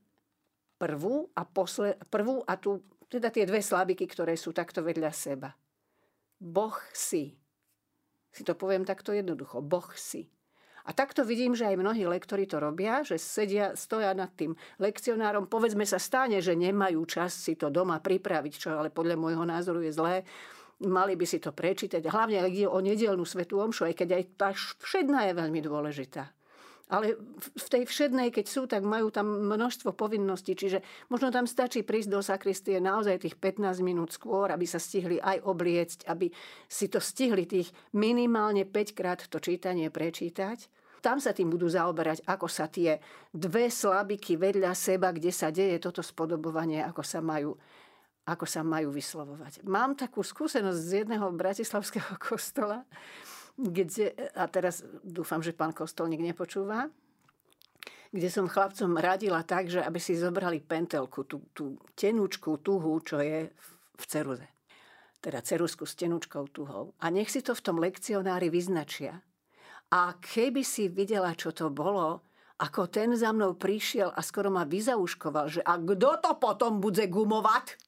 prvú 0.78 1.28
a, 1.34 1.42
posle, 1.42 1.98
prvú 2.08 2.44
a 2.46 2.56
tu, 2.56 2.80
teda 3.10 3.28
tie 3.28 3.44
dve 3.44 3.60
slabiky, 3.60 4.06
ktoré 4.08 4.38
sú 4.38 4.54
takto 4.54 4.80
vedľa 4.80 5.10
seba. 5.12 5.50
Boh 6.38 6.74
si. 6.94 7.36
Si 8.32 8.42
to 8.46 8.56
poviem 8.56 8.86
takto 8.86 9.12
jednoducho. 9.12 9.60
Boh 9.60 9.90
si. 9.92 10.30
A 10.86 10.90
takto 10.90 11.22
vidím, 11.22 11.54
že 11.54 11.70
aj 11.70 11.78
mnohí 11.78 12.02
lektori 12.06 12.46
to 12.46 12.58
robia, 12.58 13.06
že 13.06 13.20
sedia, 13.20 13.78
stoja 13.78 14.10
nad 14.12 14.34
tým 14.34 14.58
lekcionárom. 14.82 15.46
Povedzme 15.46 15.86
sa 15.86 16.02
stane, 16.02 16.42
že 16.42 16.58
nemajú 16.58 17.06
čas 17.06 17.34
si 17.38 17.54
to 17.54 17.70
doma 17.70 18.02
pripraviť, 18.02 18.52
čo 18.58 18.68
ale 18.74 18.90
podľa 18.90 19.14
môjho 19.14 19.44
názoru 19.46 19.82
je 19.82 19.94
zlé 19.94 20.16
mali 20.82 21.14
by 21.14 21.22
si 21.22 21.38
to 21.38 21.54
prečítať. 21.54 22.02
Hlavne, 22.10 22.42
ak 22.42 22.50
ide 22.50 22.66
o 22.66 22.82
nedelnú 22.82 23.22
svetú 23.22 23.62
omšu, 23.62 23.86
aj 23.86 24.02
keď 24.02 24.08
aj 24.18 24.22
tá 24.34 24.48
všedná 24.82 25.30
je 25.30 25.38
veľmi 25.38 25.60
dôležitá. 25.62 26.26
Ale 26.92 27.16
v 27.40 27.68
tej 27.72 27.88
všednej, 27.88 28.28
keď 28.28 28.46
sú, 28.46 28.68
tak 28.68 28.84
majú 28.84 29.08
tam 29.08 29.48
množstvo 29.48 29.96
povinností. 29.96 30.52
Čiže 30.52 30.84
možno 31.08 31.32
tam 31.32 31.48
stačí 31.48 31.80
prísť 31.80 32.08
do 32.12 32.20
sakristie 32.20 32.76
naozaj 32.84 33.24
tých 33.24 33.40
15 33.40 33.80
minút 33.80 34.12
skôr, 34.12 34.52
aby 34.52 34.68
sa 34.68 34.76
stihli 34.76 35.16
aj 35.16 35.40
obliecť, 35.40 36.04
aby 36.12 36.28
si 36.68 36.92
to 36.92 37.00
stihli 37.00 37.48
tých 37.48 37.72
minimálne 37.96 38.68
5 38.68 38.92
krát 38.92 39.24
to 39.24 39.40
čítanie 39.40 39.88
prečítať. 39.88 40.68
Tam 41.00 41.16
sa 41.16 41.32
tým 41.32 41.48
budú 41.48 41.66
zaoberať, 41.66 42.28
ako 42.28 42.46
sa 42.46 42.68
tie 42.68 43.00
dve 43.32 43.72
slabiky 43.72 44.36
vedľa 44.36 44.76
seba, 44.76 45.10
kde 45.10 45.32
sa 45.32 45.48
deje 45.48 45.80
toto 45.80 46.04
spodobovanie, 46.04 46.84
ako 46.84 47.02
sa 47.02 47.24
majú 47.24 47.56
ako 48.22 48.46
sa 48.46 48.62
majú 48.62 48.94
vyslovovať. 48.94 49.66
Mám 49.66 49.98
takú 49.98 50.22
skúsenosť 50.22 50.78
z 50.78 50.90
jedného 51.02 51.26
bratislavského 51.34 52.14
kostola, 52.22 52.86
kde, 53.56 54.16
a 54.32 54.44
teraz 54.48 54.80
dúfam, 55.04 55.44
že 55.44 55.52
pán 55.52 55.76
kostolník 55.76 56.24
nepočúva, 56.24 56.88
kde 58.12 58.28
som 58.28 58.44
chlapcom 58.44 59.00
radila 59.00 59.40
tak, 59.40 59.72
že 59.72 59.80
aby 59.80 59.96
si 59.96 60.16
zobrali 60.16 60.60
pentelku, 60.60 61.24
tú, 61.24 61.48
tú 61.56 61.80
tenúčku 61.96 62.60
tuhu, 62.60 63.00
čo 63.00 63.24
je 63.24 63.48
v 63.96 64.04
ceruze. 64.04 64.44
Teda 65.22 65.40
ceruzku 65.40 65.88
s 65.88 65.96
tenúčkou 65.96 66.44
tuhou. 66.52 66.92
A 67.00 67.08
nech 67.08 67.32
si 67.32 67.40
to 67.40 67.56
v 67.56 67.64
tom 67.64 67.80
lekcionári 67.80 68.52
vyznačia. 68.52 69.24
A 69.92 70.16
keby 70.20 70.60
si 70.60 70.92
videla, 70.92 71.32
čo 71.32 71.56
to 71.56 71.72
bolo, 71.72 72.20
ako 72.60 72.88
ten 72.92 73.16
za 73.16 73.32
mnou 73.32 73.56
prišiel 73.56 74.12
a 74.12 74.20
skoro 74.20 74.52
ma 74.52 74.68
vyzauškoval, 74.68 75.46
že 75.48 75.60
a 75.64 75.80
kto 75.80 76.10
to 76.20 76.30
potom 76.36 76.84
bude 76.84 77.04
gumovať? 77.08 77.80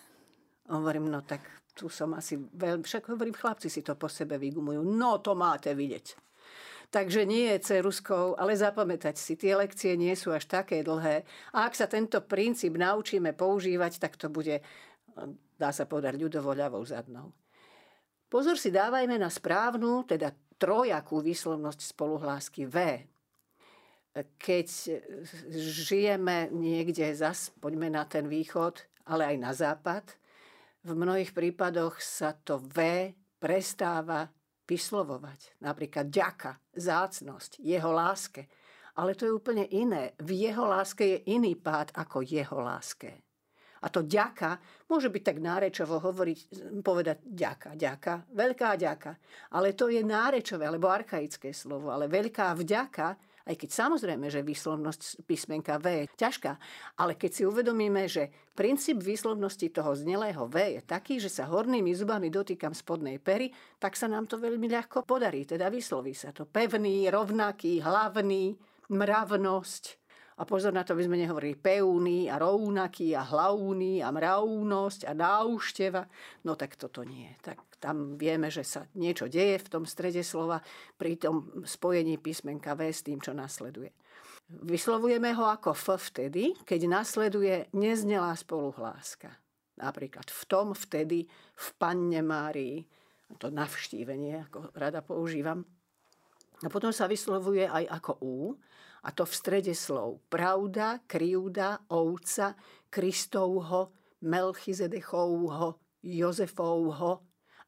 Hovorím, 0.74 1.10
no 1.10 1.22
tak 1.22 1.59
tu 1.80 1.88
som 1.88 2.12
asi 2.12 2.36
veľmi... 2.36 2.84
Však 2.84 3.08
hovorím, 3.08 3.32
chlapci 3.32 3.72
si 3.72 3.80
to 3.80 3.96
po 3.96 4.12
sebe 4.12 4.36
vygumujú. 4.36 4.84
No 4.84 5.16
to 5.24 5.32
máte 5.32 5.72
vidieť. 5.72 6.28
Takže 6.92 7.24
nie 7.24 7.48
je 7.56 7.64
ceruskou, 7.64 8.36
ale 8.36 8.52
zapamätať 8.52 9.16
si, 9.16 9.38
tie 9.38 9.56
lekcie 9.56 9.96
nie 9.96 10.12
sú 10.12 10.34
až 10.34 10.44
také 10.44 10.84
dlhé. 10.84 11.24
A 11.56 11.64
ak 11.64 11.72
sa 11.78 11.88
tento 11.88 12.20
princíp 12.20 12.76
naučíme 12.76 13.32
používať, 13.32 13.96
tak 13.96 14.20
to 14.20 14.28
bude, 14.28 14.60
dá 15.56 15.70
sa 15.72 15.88
povedať, 15.88 16.20
ľudovo 16.20 16.52
ľavou 16.52 16.82
zadnou. 16.84 17.32
Pozor 18.28 18.60
si 18.60 18.68
dávajme 18.74 19.16
na 19.16 19.30
správnu, 19.30 20.04
teda 20.04 20.34
trojakú 20.60 21.24
výslovnosť 21.24 21.80
spoluhlásky 21.96 22.68
V 22.68 22.76
keď 24.38 24.66
žijeme 25.54 26.50
niekde, 26.50 27.06
zas 27.14 27.54
poďme 27.62 27.94
na 27.94 28.02
ten 28.02 28.26
východ, 28.26 28.82
ale 29.06 29.34
aj 29.34 29.36
na 29.38 29.52
západ, 29.54 30.04
v 30.84 30.90
mnohých 30.96 31.36
prípadoch 31.36 32.00
sa 32.00 32.32
to 32.32 32.60
V 32.60 33.10
prestáva 33.36 34.28
vyslovovať. 34.64 35.60
Napríklad 35.60 36.08
ďaka, 36.08 36.56
zácnosť, 36.72 37.58
jeho 37.60 37.90
láske. 37.90 38.46
Ale 38.96 39.18
to 39.18 39.26
je 39.26 39.32
úplne 39.32 39.66
iné. 39.70 40.14
V 40.22 40.46
jeho 40.46 40.64
láske 40.66 41.04
je 41.04 41.18
iný 41.34 41.56
pád 41.58 41.90
ako 41.96 42.22
jeho 42.22 42.58
láske. 42.62 43.26
A 43.80 43.88
to 43.88 44.04
ďaka 44.04 44.60
môže 44.92 45.08
byť 45.08 45.22
tak 45.24 45.38
nárečovo 45.40 46.04
hovoriť, 46.04 46.38
povedať 46.84 47.24
ďaka, 47.24 47.70
ďaka, 47.80 48.28
veľká 48.28 48.76
ďaka. 48.76 49.12
Ale 49.56 49.72
to 49.72 49.88
je 49.88 50.04
nárečové 50.04 50.68
alebo 50.68 50.92
arkaické 50.92 51.56
slovo. 51.56 51.88
Ale 51.88 52.04
veľká 52.04 52.52
vďaka 52.60 53.16
aj 53.50 53.58
keď 53.58 53.70
samozrejme, 53.74 54.30
že 54.30 54.46
výslovnosť 54.46 55.26
písmenka 55.26 55.82
V 55.82 56.06
je 56.06 56.10
ťažká, 56.14 56.52
ale 57.02 57.18
keď 57.18 57.30
si 57.34 57.42
uvedomíme, 57.42 58.06
že 58.06 58.30
princíp 58.54 59.02
výslovnosti 59.02 59.74
toho 59.74 59.90
znelého 59.98 60.46
V 60.46 60.78
je 60.78 60.80
taký, 60.86 61.18
že 61.18 61.26
sa 61.26 61.50
hornými 61.50 61.90
zubami 61.90 62.30
dotýkam 62.30 62.70
spodnej 62.70 63.18
pery, 63.18 63.50
tak 63.82 63.98
sa 63.98 64.06
nám 64.06 64.30
to 64.30 64.38
veľmi 64.38 64.70
ľahko 64.70 65.02
podarí. 65.02 65.42
Teda 65.42 65.66
vysloví 65.66 66.14
sa 66.14 66.30
to 66.30 66.46
pevný, 66.46 67.10
rovnaký, 67.10 67.82
hlavný, 67.82 68.54
mravnosť, 68.86 69.99
a 70.40 70.42
pozor 70.48 70.72
na 70.72 70.80
to, 70.80 70.96
by 70.96 71.04
sme 71.04 71.20
nehovorili 71.20 71.52
peúny 71.52 72.32
a 72.32 72.40
rovnaký 72.40 73.12
a 73.12 73.28
hlavný 73.28 74.00
a 74.00 74.08
mravnosť 74.08 75.04
a 75.04 75.12
náušteva. 75.12 76.02
No 76.48 76.56
tak 76.56 76.80
toto 76.80 77.04
nie. 77.04 77.28
Tak 77.44 77.76
tam 77.76 78.16
vieme, 78.16 78.48
že 78.48 78.64
sa 78.64 78.88
niečo 78.96 79.28
deje 79.28 79.60
v 79.60 79.68
tom 79.68 79.84
strede 79.84 80.24
slova 80.24 80.64
pri 80.96 81.20
tom 81.20 81.60
spojení 81.68 82.16
písmenka 82.16 82.72
V 82.72 82.88
s 82.88 83.04
tým, 83.04 83.20
čo 83.20 83.36
nasleduje. 83.36 83.92
Vyslovujeme 84.64 85.30
ho 85.36 85.44
ako 85.44 85.76
F 85.76 86.10
vtedy, 86.10 86.56
keď 86.64 86.88
nasleduje 86.88 87.68
neznelá 87.76 88.32
spoluhláska. 88.32 89.30
Napríklad 89.76 90.26
v 90.26 90.42
tom 90.48 90.72
vtedy, 90.72 91.28
v 91.54 91.68
Panne 91.76 92.24
Márii, 92.24 92.80
to 93.38 93.52
navštívenie, 93.52 94.48
ako 94.48 94.72
rada 94.74 95.04
používam. 95.04 95.62
A 96.60 96.68
potom 96.72 96.90
sa 96.90 97.06
vyslovuje 97.06 97.68
aj 97.68 97.84
ako 98.00 98.12
U, 98.24 98.36
A 99.04 99.08
to 99.16 99.24
v 99.24 99.32
strede 99.32 99.72
slov. 99.72 100.20
Pravda, 100.28 101.00
krivda, 101.08 101.88
ovca, 101.88 102.52
Kristovho, 102.92 103.96
Melchizedechovho, 104.20 105.80
Jozefovho, 106.04 107.12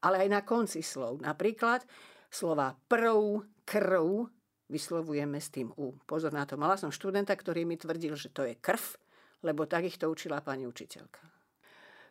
ale 0.03 0.15
aj 0.25 0.29
na 0.29 0.41
konci 0.45 0.85
slov. 0.85 1.23
Napríklad 1.25 1.81
slova 2.29 2.75
prv, 2.75 3.41
krv, 3.65 4.29
vyslovujeme 4.69 5.37
s 5.37 5.49
tým 5.49 5.69
U. 5.77 5.97
Pozor 6.05 6.33
na 6.33 6.45
to. 6.45 6.57
Mala 6.57 6.77
som 6.77 6.93
študenta, 6.93 7.33
ktorý 7.33 7.65
mi 7.65 7.77
tvrdil, 7.77 8.13
že 8.17 8.29
to 8.29 8.45
je 8.45 8.57
krv, 8.57 8.97
lebo 9.45 9.65
tak 9.65 9.85
ich 9.85 9.97
to 9.97 10.09
učila 10.09 10.41
pani 10.41 10.65
učiteľka. 10.65 11.21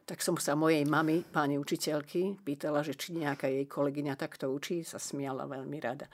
Tak 0.02 0.18
som 0.18 0.34
sa 0.34 0.58
mojej 0.58 0.82
mamy, 0.82 1.22
pani 1.22 1.62
učiteľky, 1.62 2.42
pýtala, 2.42 2.82
že 2.82 2.98
či 2.98 3.14
nejaká 3.14 3.46
jej 3.46 3.70
kolegyňa 3.70 4.18
takto 4.18 4.50
učí, 4.50 4.82
sa 4.82 4.98
smiala 4.98 5.46
veľmi 5.46 5.78
rada. 5.78 6.10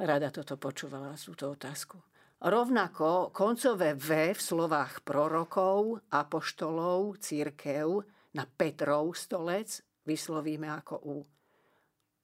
Rada 0.00 0.32
toto 0.32 0.56
počúvala, 0.56 1.12
túto 1.20 1.52
otázku. 1.52 2.00
Rovnako 2.40 3.36
koncové 3.36 3.92
V 3.92 4.32
v 4.32 4.40
slovách 4.40 5.04
prorokov, 5.04 6.00
apoštolov, 6.08 7.20
církev 7.20 8.00
na 8.32 8.48
Petrov 8.48 9.12
stolec 9.12 9.84
vyslovíme 10.08 10.64
ako 10.64 10.94
U. 11.04 11.16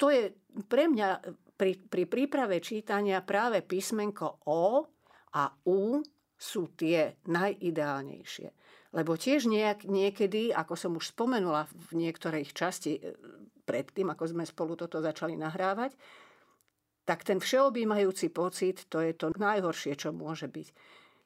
To 0.00 0.08
je 0.08 0.32
pre 0.64 0.88
mňa 0.88 1.20
pri, 1.56 1.76
pri 1.84 2.04
príprave 2.08 2.64
čítania 2.64 3.20
práve 3.20 3.60
písmenko 3.60 4.48
O 4.48 4.88
a 5.36 5.52
U 5.68 6.00
sú 6.32 6.72
tie 6.72 7.20
najideálnejšie. 7.28 8.48
Lebo 8.96 9.20
tiež 9.20 9.48
nejak, 9.52 9.84
niekedy, 9.84 10.48
ako 10.48 10.80
som 10.80 10.96
už 10.96 11.12
spomenula 11.12 11.68
v 11.92 12.08
niektorej 12.08 12.48
časti 12.56 12.96
e, 12.96 13.12
predtým, 13.68 14.08
ako 14.08 14.24
sme 14.32 14.44
spolu 14.48 14.80
toto 14.80 15.04
začali 15.04 15.36
nahrávať, 15.36 15.92
tak 17.06 17.22
ten 17.22 17.38
všeobjímajúci 17.38 18.34
pocit, 18.34 18.84
to 18.90 18.98
je 18.98 19.14
to 19.14 19.30
najhoršie, 19.38 19.94
čo 19.94 20.10
môže 20.10 20.50
byť. 20.50 20.68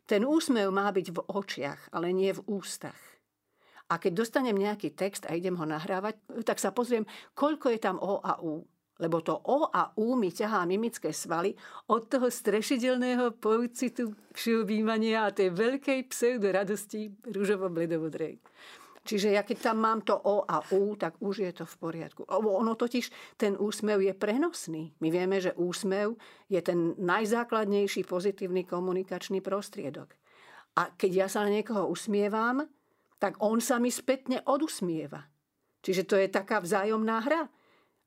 Ten 0.05 0.29
úsmev 0.29 0.69
má 0.69 0.93
byť 0.93 1.07
v 1.17 1.19
očiach, 1.25 1.81
ale 1.97 2.13
nie 2.13 2.31
v 2.37 2.45
ústach. 2.47 2.99
A 3.91 3.99
keď 3.99 4.23
dostanem 4.23 4.55
nejaký 4.55 4.95
text 4.95 5.27
a 5.27 5.35
idem 5.35 5.59
ho 5.59 5.67
nahrávať, 5.67 6.21
tak 6.47 6.63
sa 6.63 6.71
pozriem, 6.71 7.09
koľko 7.35 7.75
je 7.75 7.81
tam 7.83 7.97
O 7.99 8.23
a 8.23 8.39
U. 8.39 8.63
Lebo 9.01 9.25
to 9.25 9.33
O 9.33 9.67
a 9.73 9.91
U 9.97 10.15
mi 10.15 10.29
ťahá 10.29 10.69
mimické 10.69 11.11
svaly 11.11 11.57
od 11.89 12.07
toho 12.07 12.29
strešidelného 12.29 13.41
pocitu 13.41 14.13
všeobjímania 14.37 15.27
a 15.27 15.35
tej 15.35 15.57
veľkej 15.57 16.13
pseudoradosti 16.13 17.09
rúžovo-bledovodrej. 17.25 18.39
Čiže 19.11 19.35
ja 19.35 19.43
keď 19.43 19.75
tam 19.75 19.83
mám 19.83 20.07
to 20.07 20.15
O 20.15 20.47
a 20.47 20.63
U, 20.71 20.95
tak 20.95 21.19
už 21.19 21.43
je 21.43 21.51
to 21.51 21.67
v 21.67 21.77
poriadku. 21.83 22.23
Ono 22.31 22.79
totiž, 22.79 23.35
ten 23.35 23.59
úsmev 23.59 23.99
je 23.99 24.15
prenosný. 24.15 24.95
My 25.03 25.11
vieme, 25.11 25.43
že 25.43 25.51
úsmev 25.59 26.15
je 26.47 26.63
ten 26.63 26.95
najzákladnejší 26.95 28.07
pozitívny 28.07 28.63
komunikačný 28.63 29.43
prostriedok. 29.43 30.15
A 30.79 30.95
keď 30.95 31.11
ja 31.11 31.27
sa 31.27 31.43
na 31.43 31.51
niekoho 31.51 31.91
usmievam, 31.91 32.71
tak 33.19 33.35
on 33.43 33.59
sa 33.59 33.83
mi 33.83 33.91
spätne 33.91 34.47
odusmieva. 34.47 35.27
Čiže 35.83 36.07
to 36.07 36.15
je 36.15 36.31
taká 36.31 36.63
vzájomná 36.63 37.19
hra. 37.27 37.51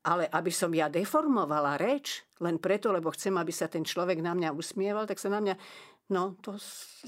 Ale 0.08 0.24
aby 0.32 0.48
som 0.48 0.72
ja 0.72 0.88
deformovala 0.88 1.76
reč, 1.76 2.24
len 2.40 2.56
preto, 2.56 2.92
lebo 2.96 3.12
chcem, 3.12 3.36
aby 3.36 3.52
sa 3.52 3.68
ten 3.68 3.84
človek 3.84 4.24
na 4.24 4.32
mňa 4.32 4.56
usmieval, 4.56 5.04
tak 5.04 5.20
sa 5.20 5.28
na 5.28 5.44
mňa... 5.44 5.54
No, 6.12 6.36
to 6.40 6.56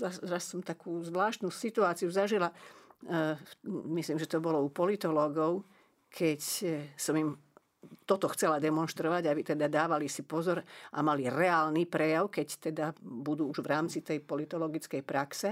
raz 0.04 0.44
som 0.44 0.60
takú 0.60 1.00
zvláštnu 1.00 1.48
situáciu 1.48 2.12
zažila. 2.12 2.52
E, 3.04 3.36
myslím, 3.92 4.16
že 4.16 4.30
to 4.30 4.40
bolo 4.40 4.64
u 4.64 4.72
politológov, 4.72 5.68
keď 6.08 6.40
e, 6.64 6.66
som 6.96 7.12
im 7.12 7.36
toto 8.08 8.26
chcela 8.34 8.62
demonstrovať, 8.62 9.30
aby 9.30 9.42
teda 9.42 9.66
dávali 9.68 10.08
si 10.10 10.26
pozor 10.26 10.62
a 10.94 10.98
mali 11.02 11.28
reálny 11.28 11.86
prejav, 11.86 12.32
keď 12.32 12.48
teda 12.72 12.86
budú 13.02 13.50
už 13.52 13.62
v 13.62 13.70
rámci 13.70 14.02
tej 14.02 14.22
politologickej 14.22 15.02
praxe. 15.06 15.50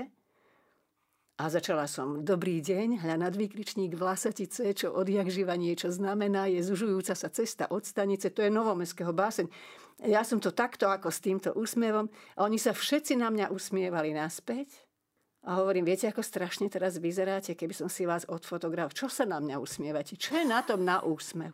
A 1.35 1.50
začala 1.50 1.90
som, 1.90 2.22
dobrý 2.22 2.62
deň, 2.62 3.02
hľa 3.02 3.26
nad 3.26 3.35
výkričník 3.35 3.98
Vlasatice, 3.98 4.70
čo 4.70 4.94
odjak 4.94 5.26
živa 5.26 5.59
niečo 5.59 5.90
znamená, 5.90 6.46
je 6.46 6.62
zužujúca 6.62 7.11
sa 7.18 7.26
cesta 7.26 7.66
od 7.74 7.83
stanice, 7.83 8.30
to 8.30 8.38
je 8.38 8.54
novomestského 8.54 9.11
báseň. 9.11 9.50
Ja 10.07 10.22
som 10.22 10.38
to 10.38 10.54
takto 10.54 10.87
ako 10.87 11.11
s 11.11 11.18
týmto 11.18 11.50
úsmievom 11.59 12.07
a 12.38 12.46
oni 12.46 12.54
sa 12.54 12.70
všetci 12.70 13.18
na 13.18 13.35
mňa 13.35 13.50
usmievali 13.50 14.14
naspäť. 14.14 14.84
A 15.44 15.61
hovorím, 15.61 15.85
viete, 15.85 16.09
ako 16.09 16.24
strašne 16.24 16.72
teraz 16.72 16.96
vyzeráte, 16.96 17.52
keby 17.52 17.76
som 17.76 17.88
si 17.92 18.09
vás 18.09 18.24
odfotografoval. 18.24 18.96
Čo 18.96 19.12
sa 19.12 19.28
na 19.28 19.44
mňa 19.44 19.61
usmievate? 19.61 20.16
Čo 20.16 20.40
je 20.40 20.44
na 20.48 20.64
tom 20.64 20.80
na 20.80 21.04
úsmev? 21.04 21.52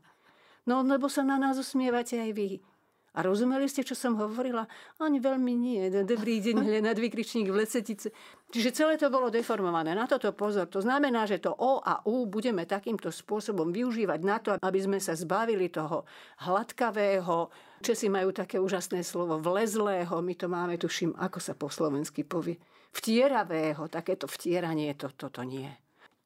No, 0.63 0.87
lebo 0.87 1.11
sa 1.11 1.27
na 1.27 1.43
nás 1.43 1.59
usmievate 1.59 2.23
aj 2.23 2.31
vy. 2.31 2.63
A 3.11 3.27
rozumeli 3.27 3.67
ste, 3.67 3.83
čo 3.83 3.99
som 3.99 4.15
hovorila? 4.15 4.71
Ani 5.03 5.19
veľmi 5.19 5.51
nie. 5.59 5.83
Dobrý 6.07 6.39
deň, 6.39 6.63
hľa 6.87 6.95
vykričník 6.95 7.51
v 7.51 7.67
Lesetice. 7.67 8.15
Čiže 8.55 8.71
celé 8.71 8.95
to 8.95 9.11
bolo 9.11 9.27
deformované. 9.27 9.91
Na 9.99 10.07
toto 10.07 10.31
pozor. 10.31 10.71
To 10.71 10.79
znamená, 10.79 11.27
že 11.27 11.43
to 11.43 11.51
O 11.51 11.83
a 11.83 12.07
U 12.07 12.31
budeme 12.31 12.63
takýmto 12.71 13.11
spôsobom 13.11 13.75
využívať 13.75 14.21
na 14.23 14.39
to, 14.39 14.55
aby 14.63 14.79
sme 14.79 15.03
sa 15.03 15.19
zbavili 15.19 15.67
toho 15.67 16.07
hladkavého, 16.47 17.51
Česi 17.81 18.13
majú 18.13 18.29
také 18.29 18.61
úžasné 18.61 19.01
slovo 19.01 19.41
vlezlého, 19.41 20.13
my 20.21 20.35
to 20.37 20.53
máme, 20.53 20.77
tuším, 20.77 21.17
ako 21.17 21.41
sa 21.41 21.57
po 21.57 21.73
slovensky 21.73 22.29
povie, 22.29 22.61
vtieravého, 22.95 23.87
takéto 23.87 24.27
vtieranie, 24.27 24.95
to, 24.99 25.11
toto 25.15 25.43
nie. 25.47 25.71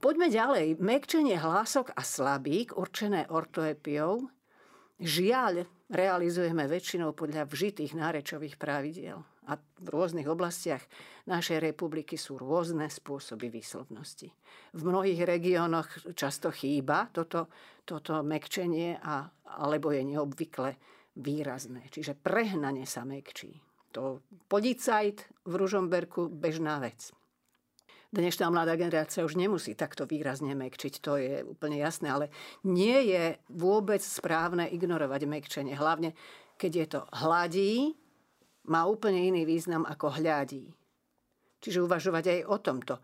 Poďme 0.01 0.29
ďalej. 0.29 0.85
Mekčenie 0.85 1.41
hlások 1.41 1.97
a 1.97 2.05
slabík, 2.05 2.77
určené 2.77 3.25
ortoepiou, 3.33 4.29
žiaľ 5.01 5.65
realizujeme 5.89 6.69
väčšinou 6.69 7.17
podľa 7.17 7.49
vžitých 7.49 7.97
nárečových 7.97 8.61
pravidiel. 8.61 9.25
A 9.45 9.61
v 9.61 9.89
rôznych 9.93 10.25
oblastiach 10.25 10.81
našej 11.29 11.61
republiky 11.61 12.17
sú 12.17 12.41
rôzne 12.41 12.89
spôsoby 12.89 13.53
výslovnosti. 13.53 14.33
V 14.73 14.81
mnohých 14.81 15.21
regiónoch 15.21 16.17
často 16.17 16.49
chýba 16.49 17.13
toto, 17.13 17.53
toto 17.85 18.25
mekčenie, 18.25 18.97
a, 19.05 19.29
alebo 19.61 19.93
je 19.93 20.05
neobvykle 20.05 20.71
výrazné. 21.21 21.93
Čiže 21.93 22.17
prehnane 22.17 22.89
sa 22.89 23.05
mekčí. 23.05 23.53
To 23.95 24.27
policajt 24.51 25.23
v 25.47 25.53
Ružomberku 25.55 26.27
bežná 26.27 26.83
vec. 26.83 27.15
Dnešná 28.15 28.47
mladá 28.51 28.79
generácia 28.79 29.27
už 29.27 29.35
nemusí 29.35 29.75
takto 29.75 30.07
výrazne 30.07 30.55
mekčiť, 30.55 30.95
to 31.03 31.19
je 31.19 31.43
úplne 31.43 31.79
jasné, 31.83 32.11
ale 32.11 32.27
nie 32.63 33.11
je 33.11 33.39
vôbec 33.51 33.99
správne 33.99 34.71
ignorovať 34.71 35.23
mekčenie. 35.27 35.75
Hlavne, 35.75 36.15
keď 36.59 36.73
je 36.75 36.87
to 36.91 37.01
hladí, 37.11 37.75
má 38.71 38.87
úplne 38.87 39.19
iný 39.19 39.43
význam 39.43 39.83
ako 39.83 40.15
hľadí. 40.15 40.71
Čiže 41.59 41.83
uvažovať 41.83 42.25
aj 42.31 42.41
o 42.51 42.57
tomto. 42.63 42.95
E, 42.99 43.03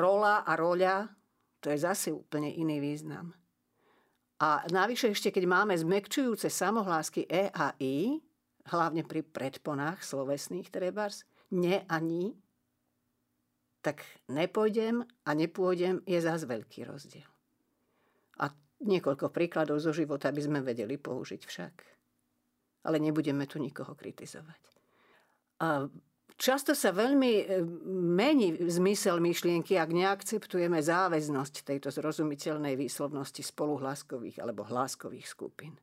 rola 0.00 0.44
a 0.44 0.52
roľa, 0.52 1.08
to 1.60 1.72
je 1.72 1.78
zase 1.80 2.08
úplne 2.12 2.52
iný 2.52 2.76
význam. 2.80 3.32
A 4.42 4.64
navyše 4.68 5.16
ešte, 5.16 5.32
keď 5.32 5.44
máme 5.48 5.74
zmekčujúce 5.76 6.50
samohlásky 6.52 7.24
E 7.24 7.48
a 7.48 7.72
I, 7.80 8.20
hlavne 8.70 9.02
pri 9.02 9.26
predponách 9.26 10.06
slovesných 10.06 10.70
trebárs, 10.70 11.26
ne 11.50 11.82
a 11.88 11.96
ni, 11.98 12.36
tak 13.82 14.06
nepôjdem 14.30 15.02
a 15.26 15.30
nepôjdem 15.34 16.06
je 16.06 16.18
zás 16.22 16.46
veľký 16.46 16.86
rozdiel. 16.86 17.26
A 18.38 18.54
niekoľko 18.86 19.34
príkladov 19.34 19.82
zo 19.82 19.90
života 19.90 20.30
by 20.30 20.40
sme 20.40 20.60
vedeli 20.62 20.94
použiť 20.94 21.42
však. 21.42 21.74
Ale 22.86 23.02
nebudeme 23.02 23.46
tu 23.46 23.58
nikoho 23.58 23.94
kritizovať. 23.94 24.62
A 25.62 25.86
často 26.38 26.74
sa 26.74 26.90
veľmi 26.90 27.32
e, 27.38 27.44
mení 27.90 28.58
zmysel 28.66 29.22
myšlienky, 29.22 29.78
ak 29.78 29.90
neakceptujeme 29.94 30.82
záväznosť 30.82 31.62
tejto 31.62 31.94
zrozumiteľnej 31.94 32.74
výslovnosti 32.74 33.42
spoluhláskových 33.46 34.42
alebo 34.42 34.66
hláskových 34.66 35.26
skupín. 35.26 35.78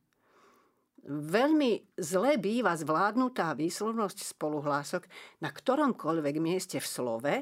Veľmi 1.08 1.96
zle 1.96 2.36
býva 2.36 2.76
zvládnutá 2.76 3.56
výslovnosť 3.56 4.36
spoluhlások 4.36 5.08
na 5.40 5.48
ktoromkoľvek 5.48 6.34
mieste 6.40 6.76
v 6.76 6.86
slove 6.86 7.34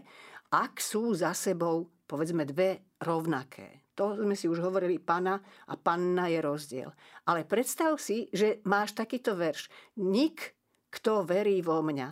ak 0.49 0.81
sú 0.81 1.13
za 1.13 1.37
sebou 1.37 1.93
povedzme 2.09 2.49
dve 2.49 2.97
rovnaké. 3.05 3.93
To 4.01 4.17
sme 4.17 4.33
si 4.33 4.49
už 4.49 4.63
hovorili, 4.65 4.97
pana 5.03 5.37
a 5.69 5.75
panna 5.77 6.31
je 6.31 6.41
rozdiel. 6.41 6.89
Ale 7.29 7.45
predstav 7.45 7.99
si, 8.01 8.31
že 8.33 8.63
máš 8.65 8.97
takýto 8.97 9.37
verš. 9.37 9.69
Nik, 10.01 10.57
kto 10.89 11.27
verí 11.27 11.61
vo 11.61 11.85
mňa. 11.85 12.09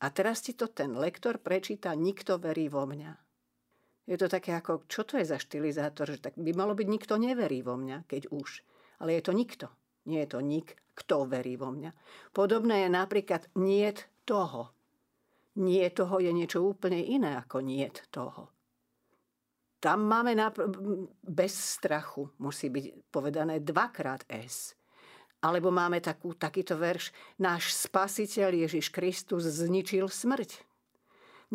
A 0.00 0.06
teraz 0.10 0.40
ti 0.40 0.56
to 0.56 0.72
ten 0.72 0.96
lektor 0.96 1.38
prečíta, 1.38 1.92
nikto 1.92 2.40
verí 2.40 2.72
vo 2.72 2.88
mňa. 2.88 3.12
Je 4.08 4.16
to 4.18 4.26
také 4.26 4.56
ako, 4.56 4.88
čo 4.90 5.06
to 5.06 5.20
je 5.20 5.28
za 5.28 5.38
štilizátor, 5.38 6.10
že 6.10 6.24
tak 6.24 6.34
by 6.34 6.50
malo 6.56 6.74
byť 6.74 6.88
nikto 6.88 7.14
neverí 7.20 7.62
vo 7.62 7.78
mňa, 7.78 8.08
keď 8.10 8.32
už. 8.32 8.64
Ale 8.98 9.14
je 9.14 9.22
to 9.22 9.36
nikto. 9.36 9.70
Nie 10.08 10.24
je 10.24 10.32
to 10.36 10.40
nik, 10.40 10.78
kto 10.96 11.28
verí 11.28 11.56
vo 11.56 11.72
mňa. 11.74 11.90
Podobné 12.32 12.86
je 12.86 12.90
napríklad 12.92 13.50
niet 13.56 14.08
toho 14.24 14.72
nie 15.60 15.90
toho 15.90 16.22
je 16.22 16.30
niečo 16.32 16.62
úplne 16.62 17.02
iné 17.02 17.34
ako 17.36 17.60
niet 17.60 18.08
toho. 18.14 18.48
Tam 19.80 20.04
máme 20.04 20.36
na, 20.36 20.52
bez 21.24 21.80
strachu, 21.80 22.28
musí 22.36 22.68
byť 22.68 23.08
povedané 23.08 23.64
dvakrát 23.64 24.28
S. 24.28 24.76
Alebo 25.40 25.72
máme 25.72 26.04
takú, 26.04 26.36
takýto 26.36 26.76
verš. 26.76 27.16
Náš 27.40 27.72
spasiteľ 27.88 28.68
Ježiš 28.68 28.92
Kristus 28.92 29.48
zničil 29.48 30.04
smrť. 30.04 30.60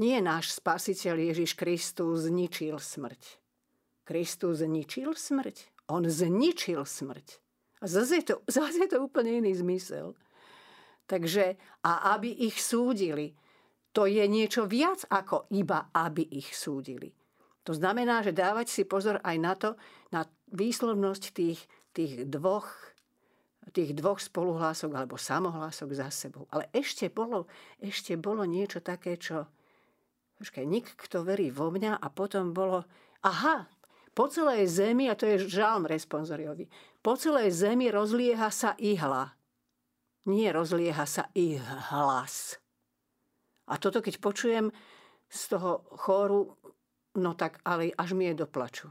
Nie 0.01 0.25
náš 0.25 0.57
spasiteľ 0.57 1.21
Ježiš 1.21 1.53
Kristus 1.53 2.25
zničil 2.25 2.81
smrť. 2.81 3.37
Kristus 4.09 4.65
zničil 4.65 5.13
smrť. 5.13 5.85
On 5.93 6.01
zničil 6.01 6.81
smrť. 6.81 7.44
A 7.81 7.85
zase 7.87 8.21
je 8.21 8.33
to, 8.33 8.35
zase 8.59 8.77
je 8.85 8.89
to 8.91 9.03
úplne 9.03 9.43
iný 9.43 9.55
zmysel. 9.55 10.15
Takže, 11.05 11.59
a 11.85 12.17
aby 12.17 12.33
ich 12.49 12.57
súdili, 12.57 13.37
to 13.93 14.09
je 14.09 14.25
niečo 14.27 14.67
viac 14.67 15.05
ako 15.07 15.47
iba, 15.53 15.87
aby 15.93 16.25
ich 16.27 16.51
súdili. 16.51 17.13
To 17.65 17.73
znamená, 17.73 18.21
že 18.21 18.35
dávať 18.35 18.67
si 18.69 18.83
pozor 18.85 19.21
aj 19.21 19.37
na 19.37 19.53
to, 19.53 19.69
na 20.13 20.25
výslovnosť 20.53 21.23
tých, 21.33 21.59
tých 21.93 22.27
dvoch 22.29 22.67
tých 23.73 23.97
dvoch 23.97 24.21
spoluhlások 24.21 24.93
alebo 24.93 25.19
samohlások 25.19 25.89
za 25.97 26.07
sebou. 26.07 26.45
Ale 26.53 26.69
ešte 26.71 27.11
bolo, 27.11 27.49
ešte 27.81 28.15
bolo 28.15 28.45
niečo 28.45 28.79
také, 28.79 29.19
čo... 29.19 29.49
Počkaj, 30.35 30.63
nik, 30.67 30.87
kto 30.99 31.27
verí 31.27 31.51
vo 31.51 31.67
mňa 31.67 31.99
a 31.99 32.07
potom 32.07 32.55
bolo... 32.55 32.87
Aha, 33.25 33.67
po 34.15 34.31
celej 34.31 34.71
zemi, 34.71 35.11
a 35.11 35.19
to 35.19 35.27
je 35.27 35.51
žalm 35.51 35.83
responsoriový, 35.83 36.71
po 37.03 37.19
celej 37.19 37.51
zemi 37.51 37.91
rozlieha 37.91 38.47
sa 38.47 38.73
ihla. 38.79 39.35
Nie 40.25 40.55
rozlieha 40.55 41.05
sa 41.05 41.29
ich 41.35 41.61
hlas. 41.91 42.57
A 43.69 43.77
toto, 43.77 43.99
keď 43.99 44.17
počujem 44.23 44.71
z 45.29 45.41
toho 45.51 45.85
chóru, 45.99 46.55
no 47.19 47.35
tak 47.35 47.59
ale 47.67 47.91
až 47.93 48.15
mi 48.15 48.31
je 48.31 48.41
doplaču. 48.41 48.87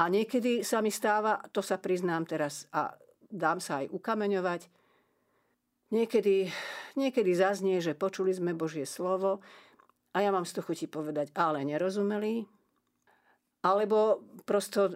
A 0.00 0.08
niekedy 0.08 0.64
sa 0.64 0.80
mi 0.80 0.90
stáva, 0.90 1.40
to 1.52 1.60
sa 1.60 1.76
priznám 1.76 2.24
teraz, 2.24 2.68
a 2.72 2.96
dám 3.28 3.60
sa 3.60 3.84
aj 3.84 3.92
ukameňovať. 3.92 4.68
Niekedy, 5.92 6.50
niekedy 6.98 7.30
zaznie, 7.36 7.78
že 7.78 7.94
počuli 7.94 8.34
sme 8.34 8.56
Božie 8.56 8.88
slovo 8.88 9.44
a 10.10 10.24
ja 10.24 10.34
mám 10.34 10.48
z 10.48 10.58
toho 10.58 10.72
chuti 10.72 10.90
povedať, 10.90 11.30
ale 11.38 11.62
nerozumeli. 11.62 12.55
Alebo 13.66 14.22
prosto, 14.46 14.94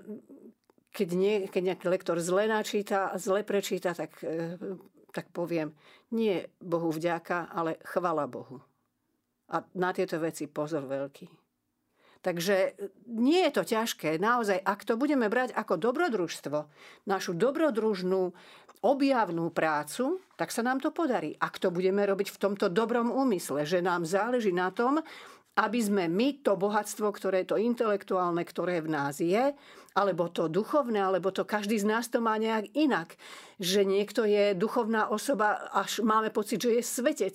keď, 0.94 1.08
nie, 1.18 1.34
keď 1.50 1.62
nejaký 1.74 1.86
lektor 1.90 2.22
zle 2.22 2.46
načíta, 2.46 3.10
zle 3.18 3.42
prečíta, 3.42 3.98
tak, 3.98 4.14
e, 4.22 4.54
tak 5.10 5.34
poviem, 5.34 5.74
nie 6.14 6.46
Bohu 6.62 6.94
vďaka, 6.94 7.50
ale 7.50 7.82
chvala 7.82 8.30
Bohu. 8.30 8.62
A 9.50 9.66
na 9.74 9.90
tieto 9.90 10.22
veci 10.22 10.46
pozor 10.46 10.86
veľký. 10.86 11.26
Takže 12.20 12.76
nie 13.16 13.48
je 13.48 13.52
to 13.56 13.64
ťažké. 13.64 14.20
Naozaj, 14.20 14.60
ak 14.60 14.84
to 14.84 15.00
budeme 15.00 15.26
brať 15.32 15.56
ako 15.56 15.80
dobrodružstvo, 15.80 16.58
našu 17.08 17.32
dobrodružnú 17.32 18.36
objavnú 18.84 19.48
prácu, 19.52 20.20
tak 20.36 20.52
sa 20.52 20.60
nám 20.60 20.84
to 20.84 20.92
podarí. 20.92 21.32
Ak 21.40 21.56
to 21.56 21.72
budeme 21.72 22.04
robiť 22.04 22.28
v 22.32 22.40
tomto 22.40 22.68
dobrom 22.68 23.08
úmysle, 23.08 23.64
že 23.64 23.80
nám 23.80 24.04
záleží 24.04 24.52
na 24.52 24.68
tom, 24.68 25.00
aby 25.60 25.80
sme 25.84 26.08
my 26.08 26.40
to 26.40 26.56
bohatstvo, 26.56 27.12
ktoré 27.12 27.44
to 27.44 27.60
intelektuálne, 27.60 28.40
ktoré 28.40 28.80
v 28.80 28.88
nás 28.88 29.20
je, 29.20 29.52
alebo 29.92 30.32
to 30.32 30.48
duchovné, 30.48 31.04
alebo 31.04 31.28
to 31.28 31.44
každý 31.44 31.76
z 31.76 31.84
nás 31.84 32.08
to 32.08 32.24
má 32.24 32.40
nejak 32.40 32.72
inak. 32.72 33.20
Že 33.60 33.84
niekto 33.84 34.24
je 34.24 34.56
duchovná 34.56 35.12
osoba, 35.12 35.68
až 35.76 36.00
máme 36.00 36.32
pocit, 36.32 36.64
že 36.64 36.80
je 36.80 36.82
svetec. 36.82 37.34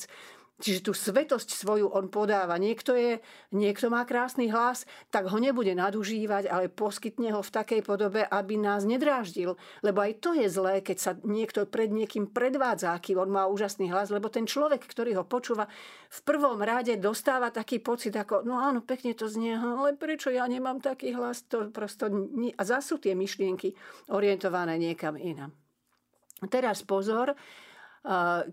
Čiže 0.56 0.88
tú 0.88 0.96
svetosť 0.96 1.52
svoju 1.52 1.92
on 1.92 2.08
podáva. 2.08 2.56
Niekto, 2.56 2.96
je, 2.96 3.20
niekto 3.52 3.92
má 3.92 4.08
krásny 4.08 4.48
hlas, 4.48 4.88
tak 5.12 5.28
ho 5.28 5.36
nebude 5.36 5.76
nadužívať, 5.76 6.48
ale 6.48 6.72
poskytne 6.72 7.36
ho 7.36 7.44
v 7.44 7.52
takej 7.52 7.82
podobe, 7.84 8.24
aby 8.24 8.56
nás 8.56 8.88
nedráždil. 8.88 9.60
Lebo 9.84 10.00
aj 10.00 10.24
to 10.24 10.32
je 10.32 10.48
zlé, 10.48 10.80
keď 10.80 10.98
sa 10.98 11.12
niekto 11.28 11.68
pred 11.68 11.92
niekým 11.92 12.32
predvádza, 12.32 12.96
aký 12.96 13.20
on 13.20 13.36
má 13.36 13.52
úžasný 13.52 13.92
hlas, 13.92 14.16
lebo 14.16 14.32
ten 14.32 14.48
človek, 14.48 14.80
ktorý 14.80 15.20
ho 15.20 15.28
počúva, 15.28 15.68
v 16.08 16.20
prvom 16.24 16.64
rade 16.64 16.96
dostáva 16.96 17.52
taký 17.52 17.84
pocit, 17.84 18.16
ako, 18.16 18.48
no 18.48 18.56
áno, 18.56 18.80
pekne 18.80 19.12
to 19.12 19.28
znie, 19.28 19.60
ale 19.60 20.00
prečo 20.00 20.32
ja 20.32 20.48
nemám 20.48 20.80
taký 20.80 21.12
hlas? 21.12 21.44
To 21.52 21.68
prosto, 21.68 22.08
a 22.56 22.62
zase 22.64 22.86
sú 22.86 23.02
tie 23.02 23.18
myšlienky 23.18 23.76
orientované 24.14 24.80
niekam 24.80 25.20
inam. 25.20 25.52
Teraz 26.48 26.86
pozor, 26.86 27.34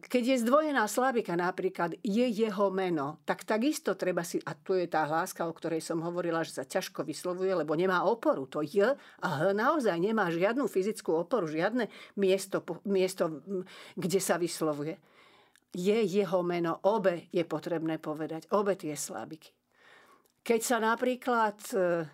keď 0.08 0.22
je 0.32 0.42
zdvojená 0.48 0.88
slabika 0.88 1.36
napríklad, 1.36 2.00
je 2.00 2.24
jeho 2.24 2.72
meno, 2.72 3.20
tak 3.28 3.44
takisto 3.44 3.92
treba 3.92 4.24
si, 4.24 4.40
a 4.48 4.56
tu 4.56 4.72
je 4.72 4.88
tá 4.88 5.04
hláska, 5.04 5.44
o 5.44 5.52
ktorej 5.52 5.84
som 5.84 6.00
hovorila, 6.00 6.40
že 6.40 6.56
sa 6.56 6.64
ťažko 6.64 7.04
vyslovuje, 7.04 7.52
lebo 7.52 7.76
nemá 7.76 8.00
oporu. 8.08 8.48
To 8.48 8.64
J 8.64 8.96
a 8.96 9.28
H 9.28 9.52
naozaj 9.52 9.92
nemá 10.00 10.32
žiadnu 10.32 10.64
fyzickú 10.64 11.20
oporu, 11.20 11.44
žiadne 11.44 11.92
miesto, 12.16 12.64
miesto 12.88 13.44
kde 13.92 14.20
sa 14.24 14.40
vyslovuje. 14.40 14.96
Je 15.76 16.00
jeho 16.00 16.40
meno, 16.40 16.80
obe 16.88 17.28
je 17.28 17.44
potrebné 17.44 18.00
povedať, 18.00 18.48
obe 18.56 18.72
tie 18.72 18.96
slabiky. 18.96 19.52
Keď 20.42 20.60
sa 20.64 20.80
napríklad 20.80 21.56
e, 21.72 22.08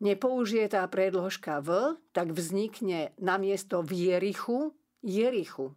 nepoužije 0.00 0.72
tá 0.72 0.84
predložka 0.88 1.60
V, 1.60 2.00
tak 2.16 2.32
vznikne 2.32 3.12
namiesto 3.20 3.84
v 3.84 4.16
Jerichu 4.16 4.72
Jerichu. 5.00 5.72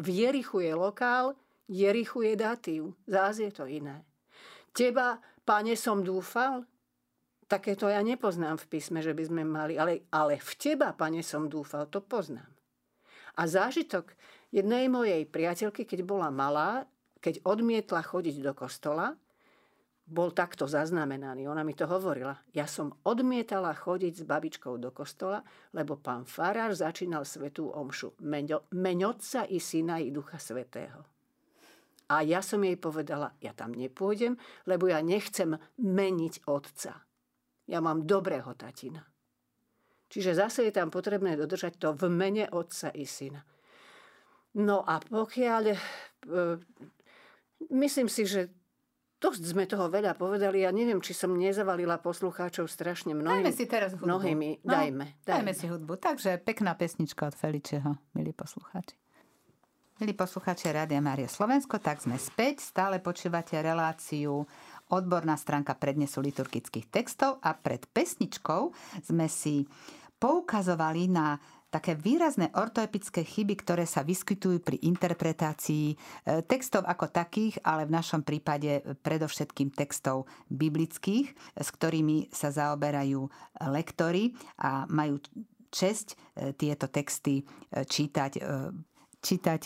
V 0.00 0.06
Jerichu 0.08 0.60
je 0.60 0.72
lokál, 0.74 1.34
Jerichu 1.68 2.22
je 2.22 2.36
datív. 2.36 2.96
Zás 3.06 3.38
je 3.38 3.52
to 3.52 3.68
iné. 3.68 4.04
Teba, 4.72 5.20
pane, 5.44 5.76
som 5.76 6.00
dúfal? 6.00 6.64
Takéto 7.44 7.84
ja 7.92 8.00
nepoznám 8.00 8.56
v 8.56 8.68
písme, 8.72 9.04
že 9.04 9.12
by 9.12 9.22
sme 9.28 9.42
mali, 9.44 9.76
ale, 9.76 10.08
ale 10.08 10.40
v 10.40 10.52
teba, 10.56 10.96
pane, 10.96 11.20
som 11.20 11.52
dúfal, 11.52 11.84
to 11.92 12.00
poznám. 12.00 12.48
A 13.36 13.44
zážitok 13.44 14.16
jednej 14.48 14.88
mojej 14.88 15.28
priateľky, 15.28 15.84
keď 15.84 16.04
bola 16.04 16.32
malá, 16.32 16.88
keď 17.20 17.44
odmietla 17.44 18.00
chodiť 18.00 18.40
do 18.40 18.52
kostola, 18.56 19.16
bol 20.02 20.34
takto 20.34 20.66
zaznamenaný. 20.66 21.46
Ona 21.46 21.62
mi 21.62 21.72
to 21.72 21.86
hovorila. 21.86 22.34
Ja 22.52 22.66
som 22.66 22.92
odmietala 23.06 23.72
chodiť 23.72 24.22
s 24.22 24.28
babičkou 24.28 24.76
do 24.76 24.90
kostola, 24.90 25.40
lebo 25.72 25.96
pán 25.96 26.26
Farár 26.26 26.74
začínal 26.74 27.22
svetú 27.24 27.70
omšu. 27.70 28.18
Meňotca 28.74 29.46
i 29.46 29.62
syna 29.62 30.02
i 30.02 30.10
ducha 30.10 30.36
svetého. 30.42 31.06
A 32.12 32.20
ja 32.20 32.44
som 32.44 32.60
jej 32.60 32.76
povedala, 32.76 33.32
ja 33.40 33.56
tam 33.56 33.72
nepôjdem, 33.72 34.36
lebo 34.68 34.90
ja 34.90 35.00
nechcem 35.00 35.56
meniť 35.80 36.44
otca. 36.44 37.00
Ja 37.70 37.78
mám 37.80 38.04
dobrého 38.04 38.52
tatina. 38.52 39.06
Čiže 40.12 40.36
zase 40.36 40.68
je 40.68 40.76
tam 40.76 40.92
potrebné 40.92 41.40
dodržať 41.40 41.80
to 41.80 41.96
v 41.96 42.12
mene 42.12 42.44
otca 42.52 42.92
i 42.92 43.08
syna. 43.08 43.40
No 44.60 44.84
a 44.84 45.00
pokiaľ... 45.00 45.62
E, 45.72 45.78
myslím 47.72 48.12
si, 48.12 48.28
že 48.28 48.52
dosť 49.22 49.42
sme 49.54 49.70
toho 49.70 49.86
veľa 49.86 50.18
povedali. 50.18 50.66
Ja 50.66 50.74
neviem, 50.74 50.98
či 50.98 51.14
som 51.14 51.30
nezavalila 51.38 52.02
poslucháčov 52.02 52.66
strašne 52.66 53.14
mnohými. 53.14 53.46
Dajme 53.46 53.52
si 53.54 53.64
teraz 53.70 53.94
hudbu. 53.94 54.10
Mnohými. 54.10 54.66
No, 54.66 54.74
dajme, 54.74 55.06
dajme. 55.22 55.46
Dajme 55.46 55.52
si 55.54 55.66
hudbu. 55.70 55.94
Takže 56.02 56.42
pekná 56.42 56.74
pesnička 56.74 57.30
od 57.30 57.38
Feličeho, 57.38 57.94
milí 58.18 58.34
poslucháči. 58.34 58.98
Milí 60.02 60.18
poslucháči 60.18 60.74
Rádia 60.74 60.98
Mária 60.98 61.30
Slovensko, 61.30 61.78
tak 61.78 62.02
sme 62.02 62.18
späť. 62.18 62.58
Stále 62.58 62.98
počúvate 62.98 63.54
reláciu 63.62 64.42
odborná 64.90 65.38
stránka 65.38 65.78
prednesu 65.78 66.18
liturgických 66.18 66.90
textov 66.90 67.38
a 67.38 67.54
pred 67.54 67.86
pesničkou 67.86 68.74
sme 69.06 69.30
si 69.30 69.62
poukazovali 70.18 71.06
na 71.06 71.38
také 71.72 71.96
výrazné 71.96 72.52
ortoepické 72.52 73.24
chyby, 73.24 73.64
ktoré 73.64 73.88
sa 73.88 74.04
vyskytujú 74.04 74.60
pri 74.60 74.76
interpretácii 74.84 75.86
e, 75.88 75.96
textov 76.44 76.84
ako 76.84 77.08
takých, 77.08 77.56
ale 77.64 77.88
v 77.88 77.96
našom 77.96 78.20
prípade 78.20 78.84
predovšetkým 79.00 79.72
textov 79.72 80.28
biblických, 80.52 81.32
s 81.56 81.68
ktorými 81.72 82.28
sa 82.28 82.52
zaoberajú 82.52 83.24
lektory 83.72 84.36
a 84.60 84.84
majú 84.92 85.16
česť 85.72 86.12
e, 86.12 86.16
tieto 86.52 86.92
texty 86.92 87.40
e, 87.40 87.44
čítať, 87.88 88.32
čítať 89.24 89.60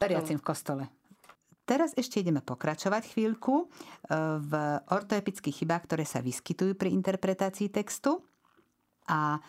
veriacim 0.00 0.40
v 0.40 0.46
kostole. 0.48 0.84
Teraz 1.68 1.94
ešte 1.94 2.18
ideme 2.18 2.42
pokračovať 2.42 3.14
chvíľku 3.14 3.70
v 4.42 4.52
ortoepických 4.90 5.62
chybách, 5.62 5.86
ktoré 5.86 6.02
sa 6.02 6.18
vyskytujú 6.18 6.74
pri 6.74 6.90
interpretácii 6.90 7.70
textu. 7.70 8.26
A 9.08 9.36
e, 9.36 9.40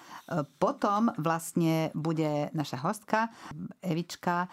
potom 0.61 1.11
vlastne 1.19 1.91
bude 1.91 2.53
naša 2.55 2.79
hostka 2.85 3.27
Evička 3.83 4.47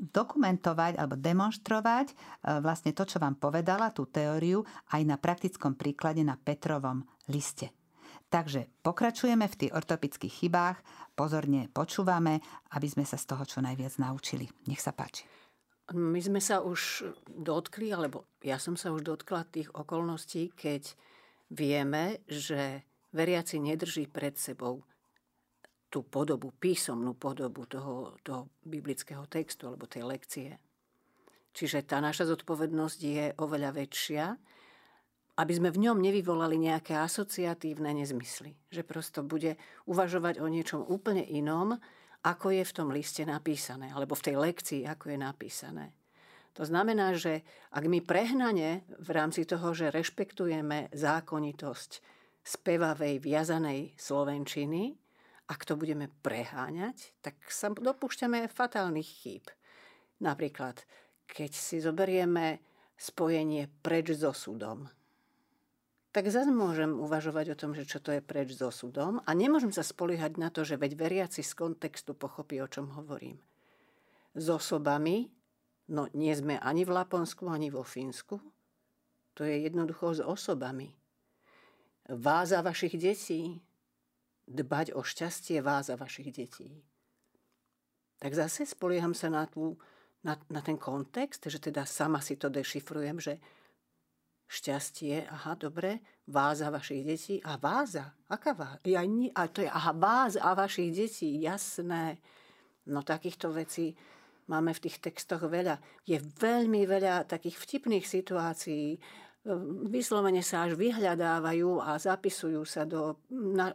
dokumentovať 0.00 0.96
alebo 0.96 1.20
demonstrovať 1.20 2.06
e, 2.10 2.14
vlastne 2.64 2.96
to, 2.96 3.04
čo 3.04 3.20
vám 3.20 3.36
povedala, 3.36 3.92
tú 3.92 4.08
teóriu, 4.08 4.64
aj 4.96 5.02
na 5.04 5.20
praktickom 5.20 5.76
príklade 5.76 6.24
na 6.24 6.40
Petrovom 6.40 7.04
liste. 7.28 7.70
Takže 8.30 8.70
pokračujeme 8.86 9.44
v 9.50 9.58
tých 9.58 9.74
ortopických 9.74 10.34
chybách, 10.46 10.78
pozorne 11.18 11.66
počúvame, 11.68 12.38
aby 12.72 12.86
sme 12.86 13.02
sa 13.02 13.18
z 13.18 13.26
toho 13.26 13.42
čo 13.42 13.58
najviac 13.58 13.98
naučili. 13.98 14.46
Nech 14.70 14.80
sa 14.80 14.94
páči. 14.94 15.26
My 15.90 16.22
sme 16.22 16.38
sa 16.38 16.62
už 16.62 17.10
dotkli, 17.26 17.90
alebo 17.90 18.30
ja 18.46 18.62
som 18.62 18.78
sa 18.78 18.94
už 18.94 19.02
dotkla 19.02 19.50
tých 19.50 19.74
okolností, 19.74 20.54
keď 20.54 20.94
vieme, 21.50 22.22
že 22.30 22.86
veriaci 23.12 23.58
nedrží 23.58 24.06
pred 24.06 24.38
sebou 24.38 24.82
tú 25.90 26.06
podobu, 26.06 26.54
písomnú 26.54 27.18
podobu 27.18 27.66
toho, 27.66 28.14
toho 28.22 28.46
biblického 28.62 29.26
textu 29.26 29.66
alebo 29.66 29.90
tej 29.90 30.06
lekcie. 30.06 30.50
Čiže 31.50 31.82
tá 31.82 31.98
naša 31.98 32.30
zodpovednosť 32.30 33.00
je 33.02 33.24
oveľa 33.42 33.74
väčšia, 33.74 34.24
aby 35.34 35.52
sme 35.56 35.74
v 35.74 35.90
ňom 35.90 35.98
nevyvolali 35.98 36.54
nejaké 36.62 36.94
asociatívne 36.94 37.90
nezmysly. 37.98 38.54
Že 38.70 38.82
prosto 38.86 39.20
bude 39.26 39.58
uvažovať 39.90 40.38
o 40.38 40.46
niečom 40.46 40.86
úplne 40.86 41.26
inom, 41.26 41.74
ako 42.22 42.54
je 42.54 42.62
v 42.62 42.74
tom 42.76 42.94
liste 42.94 43.26
napísané, 43.26 43.90
alebo 43.90 44.14
v 44.14 44.30
tej 44.30 44.36
lekcii, 44.38 44.82
ako 44.86 45.10
je 45.10 45.18
napísané. 45.18 45.86
To 46.58 46.62
znamená, 46.68 47.16
že 47.16 47.40
ak 47.72 47.84
my 47.88 48.04
prehnane 48.04 48.84
v 49.00 49.10
rámci 49.10 49.48
toho, 49.48 49.72
že 49.72 49.88
rešpektujeme 49.88 50.92
zákonitosť 50.92 51.90
spevavej, 52.44 53.20
viazanej 53.20 53.94
slovenčiny, 54.00 54.96
ak 55.50 55.66
to 55.66 55.74
budeme 55.74 56.06
preháňať, 56.22 57.10
tak 57.20 57.34
sa 57.50 57.74
dopúšťame 57.74 58.46
fatálnych 58.46 59.06
chýb. 59.06 59.44
Napríklad, 60.22 60.86
keď 61.26 61.50
si 61.50 61.82
zoberieme 61.82 62.62
spojenie 62.94 63.66
preč 63.82 64.14
so 64.14 64.30
súdom, 64.30 64.86
tak 66.10 66.26
zase 66.26 66.50
môžem 66.50 66.90
uvažovať 66.98 67.54
o 67.54 67.58
tom, 67.58 67.70
že 67.74 67.86
čo 67.86 68.02
to 68.02 68.10
je 68.10 68.22
preč 68.22 68.58
so 68.58 68.70
súdom 68.74 69.22
a 69.22 69.30
nemôžem 69.30 69.70
sa 69.70 69.86
spoliehať 69.86 70.42
na 70.42 70.50
to, 70.50 70.66
že 70.66 70.78
veď 70.78 70.98
veriaci 70.98 71.42
z 71.42 71.52
kontextu 71.54 72.18
pochopí, 72.18 72.58
o 72.58 72.66
čom 72.66 72.90
hovorím. 72.98 73.38
S 74.34 74.46
osobami, 74.50 75.30
no 75.90 76.10
nie 76.14 76.34
sme 76.34 76.58
ani 76.58 76.82
v 76.82 76.94
Laponsku, 76.94 77.46
ani 77.46 77.70
vo 77.70 77.86
Fínsku, 77.86 78.42
to 79.38 79.46
je 79.46 79.66
jednoducho 79.66 80.18
s 80.18 80.20
osobami. 80.22 80.99
Váza 82.10 82.58
vašich 82.58 82.98
detí, 82.98 83.62
dbať 84.50 84.98
o 84.98 85.06
šťastie 85.06 85.62
váza 85.62 85.94
vašich 85.94 86.34
detí. 86.34 86.82
Tak 88.18 88.34
zase 88.34 88.66
spolieham 88.66 89.14
sa 89.14 89.30
na, 89.30 89.46
tú, 89.46 89.78
na, 90.26 90.34
na 90.50 90.60
ten 90.60 90.74
kontext, 90.74 91.46
že 91.46 91.62
teda 91.62 91.86
sama 91.86 92.18
si 92.18 92.34
to 92.34 92.50
dešifrujem, 92.50 93.22
že 93.22 93.38
šťastie, 94.50 95.30
aha, 95.30 95.54
dobre, 95.54 96.02
váza 96.26 96.68
vašich 96.68 97.06
detí. 97.06 97.34
A 97.46 97.54
váza? 97.56 98.18
Aká 98.26 98.52
váza? 98.52 98.82
Ja, 98.82 99.06
a 99.06 99.42
to 99.46 99.62
je, 99.62 99.70
aha, 99.70 99.94
váza 99.94 100.42
a 100.42 100.58
vašich 100.58 100.90
detí, 100.90 101.38
jasné. 101.40 102.18
No 102.90 103.06
takýchto 103.06 103.54
vecí 103.54 103.94
máme 104.50 104.74
v 104.74 104.82
tých 104.90 104.98
textoch 104.98 105.46
veľa. 105.46 105.78
Je 106.02 106.18
veľmi 106.18 106.82
veľa 106.90 107.30
takých 107.30 107.54
vtipných 107.54 108.02
situácií, 108.02 108.98
vyslovene 109.88 110.44
sa 110.44 110.68
až 110.68 110.76
vyhľadávajú 110.76 111.80
a 111.80 111.96
zapisujú 111.96 112.60
sa 112.68 112.84
do, 112.84 113.16
na, 113.32 113.72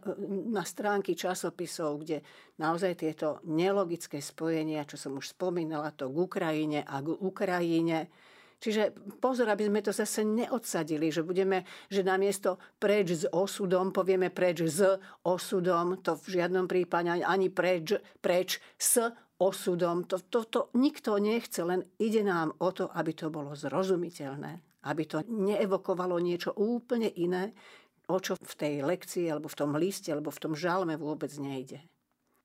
na 0.54 0.62
stránky 0.62 1.18
časopisov, 1.18 2.06
kde 2.06 2.22
naozaj 2.62 3.02
tieto 3.02 3.42
nelogické 3.50 4.22
spojenia, 4.22 4.86
čo 4.86 4.98
som 5.02 5.18
už 5.18 5.34
spomínala, 5.34 5.90
to 5.98 6.06
k 6.06 6.16
Ukrajine 6.22 6.80
a 6.86 7.02
k 7.02 7.10
Ukrajine, 7.18 8.10
Čiže 8.56 8.96
pozor, 9.20 9.52
aby 9.52 9.68
sme 9.68 9.84
to 9.84 9.92
zase 9.92 10.24
neodsadili, 10.24 11.12
že 11.12 11.22
budeme, 11.22 11.68
že 11.92 12.02
namiesto 12.02 12.58
preč 12.80 13.14
s 13.14 13.24
osudom, 13.30 13.94
povieme 13.94 14.34
preč 14.34 14.66
s 14.66 14.82
osudom, 15.22 16.02
to 16.02 16.18
v 16.18 16.40
žiadnom 16.40 16.66
prípade 16.66 17.14
ani 17.22 17.52
preč, 17.52 18.00
preč 18.24 18.58
s 18.80 19.06
osudom. 19.38 20.10
To, 20.10 20.18
to, 20.18 20.48
to 20.50 20.62
nikto 20.74 21.20
nechce, 21.22 21.62
len 21.62 21.86
ide 22.02 22.26
nám 22.26 22.58
o 22.58 22.74
to, 22.74 22.90
aby 22.90 23.14
to 23.14 23.30
bolo 23.30 23.54
zrozumiteľné, 23.54 24.65
aby 24.86 25.04
to 25.10 25.26
neevokovalo 25.26 26.22
niečo 26.22 26.54
úplne 26.54 27.10
iné, 27.10 27.52
o 28.06 28.22
čo 28.22 28.38
v 28.38 28.54
tej 28.54 28.74
lekcii, 28.86 29.34
alebo 29.34 29.50
v 29.50 29.58
tom 29.58 29.74
liste, 29.76 30.14
alebo 30.14 30.30
v 30.30 30.42
tom 30.42 30.54
žalme 30.54 30.94
vôbec 30.96 31.34
nejde. 31.42 31.82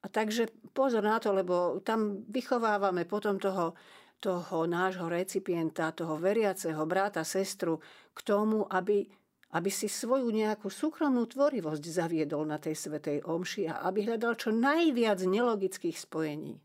A 0.01 0.09
takže 0.09 0.49
pozor 0.72 1.05
na 1.05 1.20
to, 1.20 1.36
lebo 1.36 1.84
tam 1.84 2.24
vychovávame 2.32 3.05
potom 3.05 3.36
toho 3.36 3.76
toho 4.20 4.68
nášho 4.68 5.09
recipienta, 5.09 5.97
toho 5.97 6.20
veriaceho 6.20 6.84
bráta, 6.84 7.24
sestru 7.24 7.80
k 8.12 8.20
tomu, 8.20 8.68
aby, 8.68 9.09
aby 9.57 9.70
si 9.72 9.88
svoju 9.88 10.28
nejakú 10.28 10.68
súkromnú 10.68 11.24
tvorivosť 11.24 11.84
zaviedol 11.88 12.45
na 12.45 12.61
tej 12.61 12.76
svetej 12.76 13.24
omši 13.24 13.72
a 13.72 13.88
aby 13.88 14.05
hľadal 14.05 14.36
čo 14.36 14.53
najviac 14.53 15.24
nelogických 15.24 15.97
spojení. 15.97 16.61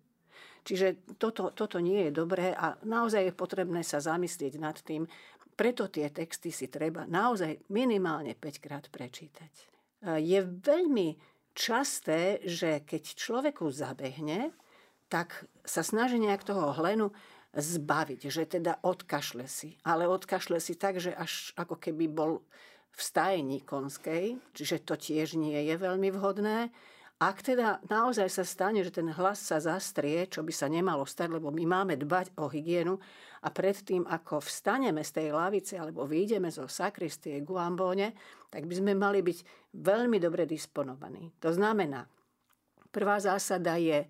Čiže 0.66 1.16
toto, 1.22 1.56
toto 1.56 1.78
nie 1.80 2.10
je 2.10 2.12
dobré 2.12 2.52
a 2.52 2.76
naozaj 2.84 3.32
je 3.32 3.34
potrebné 3.38 3.86
sa 3.86 4.04
zamyslieť 4.04 4.54
nad 4.60 4.76
tým. 4.76 5.08
Preto 5.56 5.88
tie 5.88 6.12
texty 6.12 6.52
si 6.52 6.68
treba 6.68 7.08
naozaj 7.08 7.72
minimálne 7.72 8.36
5 8.36 8.60
krát 8.60 8.86
prečítať. 8.92 9.52
Je 10.20 10.40
veľmi 10.44 11.16
časté, 11.56 12.44
že 12.44 12.84
keď 12.84 13.04
človeku 13.16 13.72
zabehne, 13.72 14.52
tak 15.08 15.48
sa 15.64 15.80
snaží 15.80 16.20
nejak 16.20 16.44
toho 16.44 16.76
hlenu 16.76 17.16
zbaviť, 17.56 18.22
že 18.28 18.44
teda 18.60 18.84
odkašle 18.84 19.48
si. 19.48 19.80
Ale 19.88 20.12
odkašle 20.12 20.60
si 20.60 20.76
tak, 20.76 21.00
že 21.00 21.16
až 21.16 21.56
ako 21.56 21.80
keby 21.80 22.12
bol 22.12 22.44
v 22.92 23.00
stajni 23.00 23.64
konskej, 23.64 24.36
čiže 24.52 24.84
to 24.84 25.00
tiež 25.00 25.40
nie 25.40 25.56
je 25.64 25.76
veľmi 25.80 26.12
vhodné. 26.12 26.68
Ak 27.16 27.40
teda 27.40 27.80
naozaj 27.88 28.28
sa 28.28 28.44
stane, 28.44 28.84
že 28.84 28.92
ten 28.92 29.08
hlas 29.08 29.40
sa 29.40 29.64
zastrie, 29.64 30.28
čo 30.28 30.44
by 30.44 30.52
sa 30.52 30.68
nemalo 30.68 31.08
stať, 31.08 31.40
lebo 31.40 31.48
my 31.48 31.64
máme 31.64 31.96
dbať 31.96 32.36
o 32.36 32.52
hygienu 32.52 33.00
a 33.46 33.54
predtým, 33.54 34.10
ako 34.10 34.42
vstaneme 34.42 35.06
z 35.06 35.22
tej 35.22 35.28
lavice 35.30 35.78
alebo 35.78 36.10
vyjdeme 36.10 36.50
zo 36.50 36.66
sakristie 36.66 37.46
Guambone, 37.46 38.18
tak 38.50 38.66
by 38.66 38.74
sme 38.74 38.98
mali 38.98 39.22
byť 39.22 39.70
veľmi 39.78 40.18
dobre 40.18 40.50
disponovaní. 40.50 41.30
To 41.46 41.54
znamená, 41.54 42.10
prvá 42.90 43.22
zásada 43.22 43.78
je, 43.78 44.10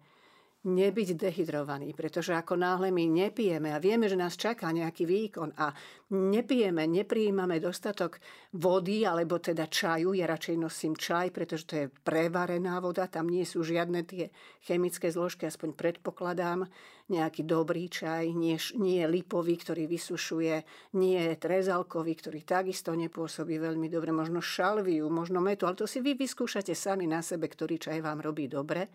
nebyť 0.65 1.09
dehydrovaný, 1.13 1.93
pretože 1.93 2.33
ako 2.33 2.57
náhle 2.57 2.89
my 2.89 3.05
nepijeme 3.05 3.69
a 3.69 3.77
vieme, 3.77 4.09
že 4.09 4.17
nás 4.17 4.33
čaká 4.33 4.73
nejaký 4.73 5.05
výkon 5.05 5.53
a 5.61 5.69
nepijeme, 6.09 6.89
nepриjímame 6.89 7.61
dostatok 7.61 8.17
vody 8.57 9.05
alebo 9.05 9.37
teda 9.37 9.69
čaju, 9.69 10.17
ja 10.17 10.25
radšej 10.25 10.57
nosím 10.57 10.97
čaj, 10.97 11.29
pretože 11.29 11.65
to 11.69 11.73
je 11.85 11.85
prevarená 12.01 12.81
voda, 12.81 13.05
tam 13.05 13.29
nie 13.29 13.45
sú 13.45 13.61
žiadne 13.61 14.01
tie 14.09 14.33
chemické 14.65 15.13
zložky, 15.13 15.45
aspoň 15.45 15.77
predpokladám, 15.77 16.65
nejaký 17.05 17.45
dobrý 17.45 17.85
čaj, 17.85 18.33
nie, 18.33 18.57
nie 18.81 19.05
lipový, 19.05 19.61
ktorý 19.61 19.85
vysušuje, 19.85 20.55
nie 20.97 21.21
trezalkový, 21.37 22.17
ktorý 22.17 22.41
takisto 22.41 22.97
nepôsobí 22.97 23.61
veľmi 23.61 23.85
dobre, 23.93 24.09
možno 24.09 24.41
šalviu, 24.41 25.05
možno 25.13 25.37
metu, 25.37 25.69
ale 25.69 25.77
to 25.77 25.85
si 25.85 26.01
vy 26.01 26.17
vyskúšate 26.17 26.73
sami 26.73 27.05
na 27.05 27.21
sebe, 27.21 27.45
ktorý 27.45 27.77
čaj 27.77 28.01
vám 28.01 28.25
robí 28.25 28.49
dobre. 28.49 28.89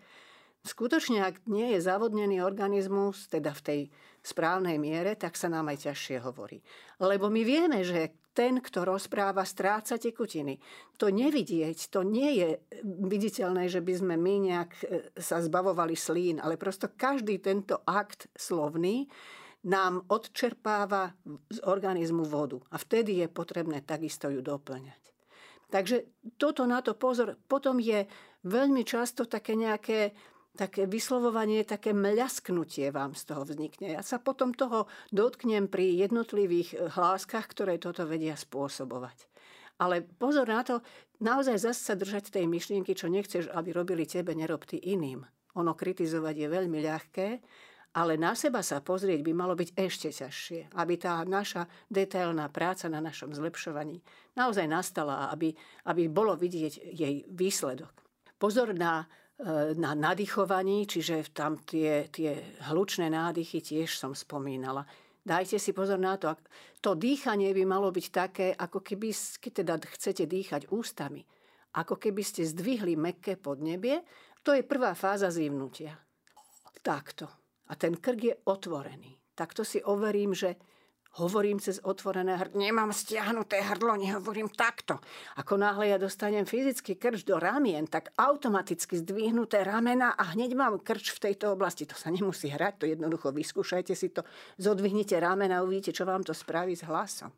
Skutočne, 0.61 1.25
ak 1.25 1.41
nie 1.49 1.73
je 1.73 1.81
zavodnený 1.81 2.45
organizmus, 2.45 3.25
teda 3.25 3.49
v 3.57 3.61
tej 3.65 3.81
správnej 4.21 4.77
miere, 4.77 5.17
tak 5.17 5.33
sa 5.33 5.49
nám 5.49 5.73
aj 5.73 5.89
ťažšie 5.89 6.21
hovorí. 6.21 6.61
Lebo 7.01 7.33
my 7.33 7.41
vieme, 7.41 7.81
že 7.81 8.13
ten, 8.31 8.61
kto 8.63 8.85
rozpráva, 8.85 9.43
stráca 9.43 9.97
tekutiny. 9.97 10.61
To 11.01 11.09
nevidieť, 11.11 11.91
to 11.91 12.05
nie 12.05 12.39
je 12.39 12.49
viditeľné, 12.85 13.67
že 13.67 13.83
by 13.83 13.93
sme 13.97 14.15
my 14.15 14.33
nejak 14.53 14.71
e, 14.85 14.85
sa 15.19 15.43
zbavovali 15.43 15.97
slín, 15.97 16.39
ale 16.39 16.55
prosto 16.55 16.93
každý 16.93 17.43
tento 17.43 17.83
akt 17.83 18.31
slovný 18.37 19.09
nám 19.67 20.05
odčerpáva 20.09 21.11
z 21.51 21.59
organizmu 21.67 22.23
vodu. 22.25 22.61
A 22.71 22.77
vtedy 22.77 23.21
je 23.21 23.27
potrebné 23.27 23.83
takisto 23.83 24.31
ju 24.31 24.39
doplňať. 24.45 25.01
Takže 25.71 26.27
toto 26.35 26.67
na 26.67 26.83
to 26.83 26.99
pozor. 26.99 27.39
Potom 27.47 27.79
je 27.79 28.03
veľmi 28.43 28.83
často 28.83 29.27
také 29.27 29.55
nejaké 29.55 30.11
také 30.55 30.83
vyslovovanie, 30.87 31.63
také 31.63 31.95
mľasknutie 31.95 32.91
vám 32.91 33.15
z 33.15 33.23
toho 33.31 33.47
vznikne. 33.47 33.95
Ja 33.95 34.03
sa 34.03 34.19
potom 34.19 34.51
toho 34.51 34.91
dotknem 35.15 35.71
pri 35.71 35.95
jednotlivých 36.07 36.69
eh, 36.75 36.79
hláskach, 36.91 37.47
ktoré 37.51 37.79
toto 37.79 38.03
vedia 38.03 38.35
spôsobovať. 38.35 39.27
Ale 39.81 40.05
pozor 40.05 40.45
na 40.45 40.61
to, 40.61 40.85
naozaj 41.23 41.57
zase 41.57 41.81
sa 41.81 41.95
držať 41.97 42.29
tej 42.29 42.45
myšlienky, 42.45 42.93
čo 42.93 43.09
nechceš, 43.09 43.49
aby 43.49 43.73
robili 43.73 44.05
tebe, 44.05 44.37
nerob 44.37 44.67
ty 44.69 44.77
iným. 44.77 45.25
Ono 45.57 45.73
kritizovať 45.73 46.35
je 46.37 46.47
veľmi 46.47 46.79
ľahké, 46.85 47.27
ale 47.97 48.15
na 48.15 48.37
seba 48.37 48.63
sa 48.63 48.79
pozrieť 48.79 49.19
by 49.19 49.33
malo 49.35 49.57
byť 49.57 49.75
ešte 49.75 50.13
ťažšie, 50.13 50.77
aby 50.79 50.93
tá 50.95 51.25
naša 51.27 51.67
detailná 51.91 52.47
práca 52.47 52.87
na 52.87 53.03
našom 53.03 53.35
zlepšovaní 53.35 53.99
naozaj 54.37 54.63
nastala 54.63 55.27
aby, 55.27 55.51
aby 55.91 56.07
bolo 56.07 56.39
vidieť 56.39 56.95
jej 56.95 57.27
výsledok. 57.27 57.91
Pozor 58.39 58.71
na 58.71 59.03
E, 59.03 59.20
na 59.77 59.97
nadýchovaní, 59.97 60.85
čiže 60.85 61.33
tam 61.33 61.57
tie, 61.65 62.05
tie 62.13 62.61
hlučné 62.69 63.09
nádychy 63.09 63.57
tiež 63.61 63.97
som 63.97 64.13
spomínala. 64.13 64.85
Dajte 65.21 65.57
si 65.57 65.73
pozor 65.73 65.97
na 66.01 66.17
to. 66.17 66.33
To 66.81 66.97
dýchanie 66.97 67.53
by 67.53 67.63
malo 67.65 67.89
byť 67.89 68.05
také, 68.09 68.47
ako 68.53 68.81
keby, 68.81 69.09
keď 69.13 69.51
teda 69.65 69.73
chcete 69.81 70.23
dýchať 70.25 70.61
ústami, 70.73 71.21
ako 71.77 71.97
keby 71.97 72.21
ste 72.25 72.45
zdvihli 72.45 72.97
mekké 72.97 73.37
podnebie, 73.37 74.01
to 74.41 74.57
je 74.57 74.65
prvá 74.65 74.97
fáza 74.97 75.29
zivnutia. 75.29 75.93
Takto. 76.81 77.29
A 77.69 77.77
ten 77.77 77.97
krk 77.97 78.21
je 78.21 78.35
otvorený. 78.49 79.13
Takto 79.37 79.61
si 79.61 79.77
overím, 79.85 80.33
že 80.33 80.57
Hovorím 81.11 81.59
cez 81.59 81.83
otvorené 81.83 82.39
hrdlo, 82.39 82.55
nemám 82.55 82.95
stiahnuté 82.95 83.59
hrdlo, 83.59 83.99
nehovorím 83.99 84.47
takto. 84.47 84.95
Ako 85.35 85.59
náhle 85.59 85.91
ja 85.91 85.99
dostanem 85.99 86.47
fyzický 86.47 86.95
krč 86.95 87.27
do 87.27 87.35
ramien, 87.35 87.83
tak 87.83 88.15
automaticky 88.15 88.95
zdvihnuté 89.03 89.67
ramena 89.67 90.15
a 90.15 90.31
hneď 90.31 90.55
mám 90.55 90.79
krč 90.79 91.11
v 91.11 91.27
tejto 91.27 91.51
oblasti. 91.51 91.83
To 91.83 91.99
sa 91.99 92.07
nemusí 92.15 92.47
hrať, 92.47 92.73
to 92.79 92.85
jednoducho 92.87 93.35
vyskúšajte 93.35 93.91
si 93.91 94.15
to, 94.15 94.23
zodvihnite 94.55 95.19
ramena 95.19 95.59
a 95.59 95.67
uvidíte, 95.67 95.91
čo 95.91 96.07
vám 96.07 96.23
to 96.23 96.31
spraví 96.31 96.79
s 96.79 96.87
hlasom. 96.87 97.35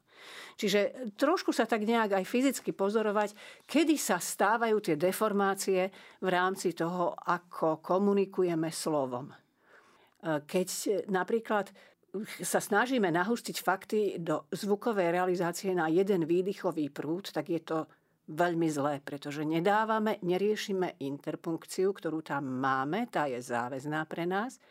Čiže 0.53 1.09
trošku 1.17 1.49
sa 1.49 1.65
tak 1.65 1.81
nejak 1.81 2.21
aj 2.21 2.29
fyzicky 2.29 2.77
pozorovať, 2.77 3.33
kedy 3.65 3.97
sa 3.97 4.21
stávajú 4.21 4.85
tie 4.85 4.95
deformácie 5.01 5.89
v 6.21 6.27
rámci 6.29 6.77
toho, 6.77 7.17
ako 7.17 7.81
komunikujeme 7.81 8.69
slovom. 8.69 9.33
Keď 10.23 10.67
napríklad 11.11 11.73
sa 12.41 12.61
snažíme 12.61 13.09
nahustiť 13.09 13.57
fakty 13.57 13.99
do 14.21 14.45
zvukovej 14.53 15.09
realizácie 15.09 15.73
na 15.73 15.89
jeden 15.89 16.29
výdychový 16.29 16.93
prúd, 16.93 17.33
tak 17.33 17.49
je 17.49 17.61
to 17.61 17.89
veľmi 18.29 18.69
zlé, 18.69 19.01
pretože 19.03 19.43
nedávame, 19.43 20.21
neriešime 20.23 21.01
interpunkciu, 21.01 21.91
ktorú 21.91 22.23
tam 22.23 22.47
máme, 22.47 23.09
tá 23.11 23.27
je 23.27 23.41
záväzná 23.41 24.05
pre 24.07 24.23
nás. 24.23 24.61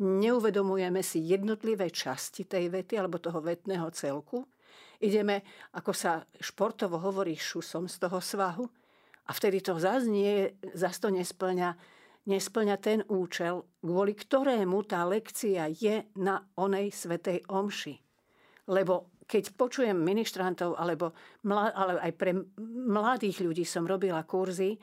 Neuvedomujeme 0.00 1.04
si 1.04 1.20
jednotlivé 1.20 1.92
časti 1.92 2.48
tej 2.48 2.72
vety 2.72 2.96
alebo 2.96 3.20
toho 3.20 3.44
vetného 3.44 3.90
celku. 3.92 4.48
Ideme, 5.02 5.42
ako 5.74 5.92
sa 5.92 6.22
športovo 6.38 6.96
hovorí, 7.02 7.34
šusom 7.34 7.90
z 7.90 7.98
toho 7.98 8.22
svahu 8.22 8.64
a 9.26 9.30
vtedy 9.34 9.60
to 9.60 9.76
zaznie, 9.76 10.56
zas 10.72 11.02
to 11.02 11.10
nesplňa 11.10 11.74
nesplňa 12.26 12.76
ten 12.78 13.00
účel, 13.10 13.66
kvôli 13.82 14.14
ktorému 14.14 14.82
tá 14.86 15.02
lekcia 15.06 15.70
je 15.72 16.06
na 16.18 16.42
onej 16.54 16.94
svetej 16.94 17.46
omši. 17.50 17.94
Lebo 18.70 19.12
keď 19.26 19.54
počujem 19.56 19.96
ministrantov, 19.96 20.76
alebo, 20.76 21.16
ale 21.48 21.98
aj 21.98 22.12
pre 22.14 22.36
mladých 22.86 23.42
ľudí 23.42 23.64
som 23.66 23.88
robila 23.88 24.22
kurzy, 24.22 24.78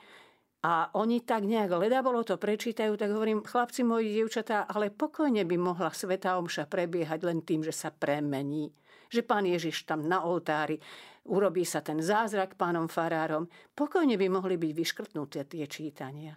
a 0.60 0.92
oni 0.92 1.24
tak 1.24 1.48
nejak 1.48 1.72
ledabolo 1.72 2.20
to 2.28 2.36
prečítajú, 2.36 3.00
tak 3.00 3.16
hovorím, 3.16 3.48
chlapci 3.48 3.88
moji, 3.88 4.12
dievčatá, 4.12 4.68
ale 4.68 4.92
pokojne 4.92 5.48
by 5.48 5.56
mohla 5.56 5.88
Sveta 5.96 6.36
Omša 6.36 6.68
prebiehať 6.68 7.24
len 7.24 7.48
tým, 7.48 7.64
že 7.64 7.72
sa 7.72 7.96
premení. 7.96 8.68
Že 9.08 9.24
pán 9.24 9.48
Ježiš 9.48 9.88
tam 9.88 10.04
na 10.04 10.28
oltári 10.28 10.76
urobí 11.32 11.64
sa 11.64 11.80
ten 11.80 12.04
zázrak 12.04 12.60
pánom 12.60 12.92
farárom. 12.92 13.48
Pokojne 13.72 14.20
by 14.20 14.28
mohli 14.28 14.60
byť 14.60 14.72
vyškrtnuté 14.76 15.48
tie 15.48 15.64
čítania. 15.64 16.36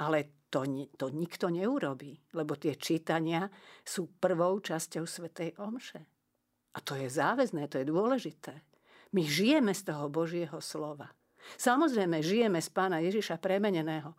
Ale 0.00 0.48
to, 0.50 0.62
to 0.98 1.06
nikto 1.10 1.50
neurobí, 1.50 2.14
lebo 2.34 2.54
tie 2.54 2.78
čítania 2.78 3.50
sú 3.82 4.14
prvou 4.22 4.62
časťou 4.62 5.02
Svetej 5.02 5.58
Omše. 5.58 6.02
A 6.74 6.78
to 6.82 6.98
je 6.98 7.10
záväzné, 7.10 7.66
to 7.70 7.82
je 7.82 7.86
dôležité. 7.86 8.54
My 9.14 9.22
žijeme 9.22 9.70
z 9.70 9.94
toho 9.94 10.10
Božieho 10.10 10.58
slova. 10.58 11.10
Samozrejme, 11.58 12.22
žijeme 12.22 12.58
z 12.58 12.70
pána 12.70 12.98
Ježiša 12.98 13.38
premeneného, 13.38 14.14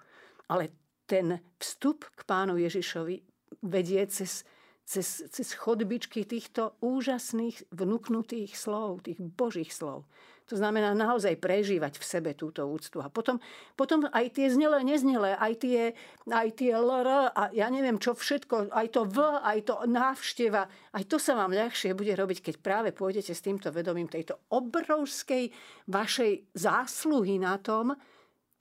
ale 0.47 0.71
ten 1.03 1.39
vstup 1.59 2.07
k 2.15 2.21
pánu 2.23 2.55
Ježišovi 2.59 3.23
vedie 3.65 4.01
cez, 4.07 4.43
cez, 4.83 5.25
cez 5.29 5.47
chodbičky 5.53 6.23
týchto 6.23 6.77
úžasných 6.79 7.71
vnúknutých 7.73 8.55
slov, 8.55 9.03
tých 9.03 9.19
Božích 9.19 9.73
slov. 9.73 10.07
To 10.45 10.61
znamená 10.61 10.93
naozaj 10.93 11.41
prežívať 11.41 11.97
v 11.97 12.05
sebe 12.05 12.31
túto 12.37 12.61
úctu. 12.69 13.01
A 13.01 13.09
potom, 13.09 13.41
potom 13.73 14.05
aj 14.13 14.37
tie 14.37 14.45
znelé, 14.53 14.85
neznelé, 14.85 15.33
aj 15.41 15.53
tie, 15.57 15.97
aj 16.29 16.49
tie 16.53 16.69
LR 16.69 17.33
a 17.33 17.49
ja 17.49 17.65
neviem 17.73 17.97
čo 17.97 18.13
všetko, 18.13 18.69
aj 18.69 18.87
to 18.93 19.09
V, 19.09 19.17
aj 19.41 19.59
to 19.65 19.75
návšteva, 19.89 20.69
aj 20.93 21.03
to 21.09 21.17
sa 21.17 21.33
vám 21.33 21.49
ľahšie 21.49 21.97
bude 21.97 22.13
robiť, 22.13 22.45
keď 22.45 22.55
práve 22.61 22.89
pôjdete 22.93 23.33
s 23.33 23.41
týmto 23.41 23.73
vedomím 23.73 24.05
tejto 24.05 24.37
obrovskej 24.53 25.49
vašej 25.89 26.53
zásluhy 26.53 27.41
na 27.41 27.57
tom, 27.57 27.97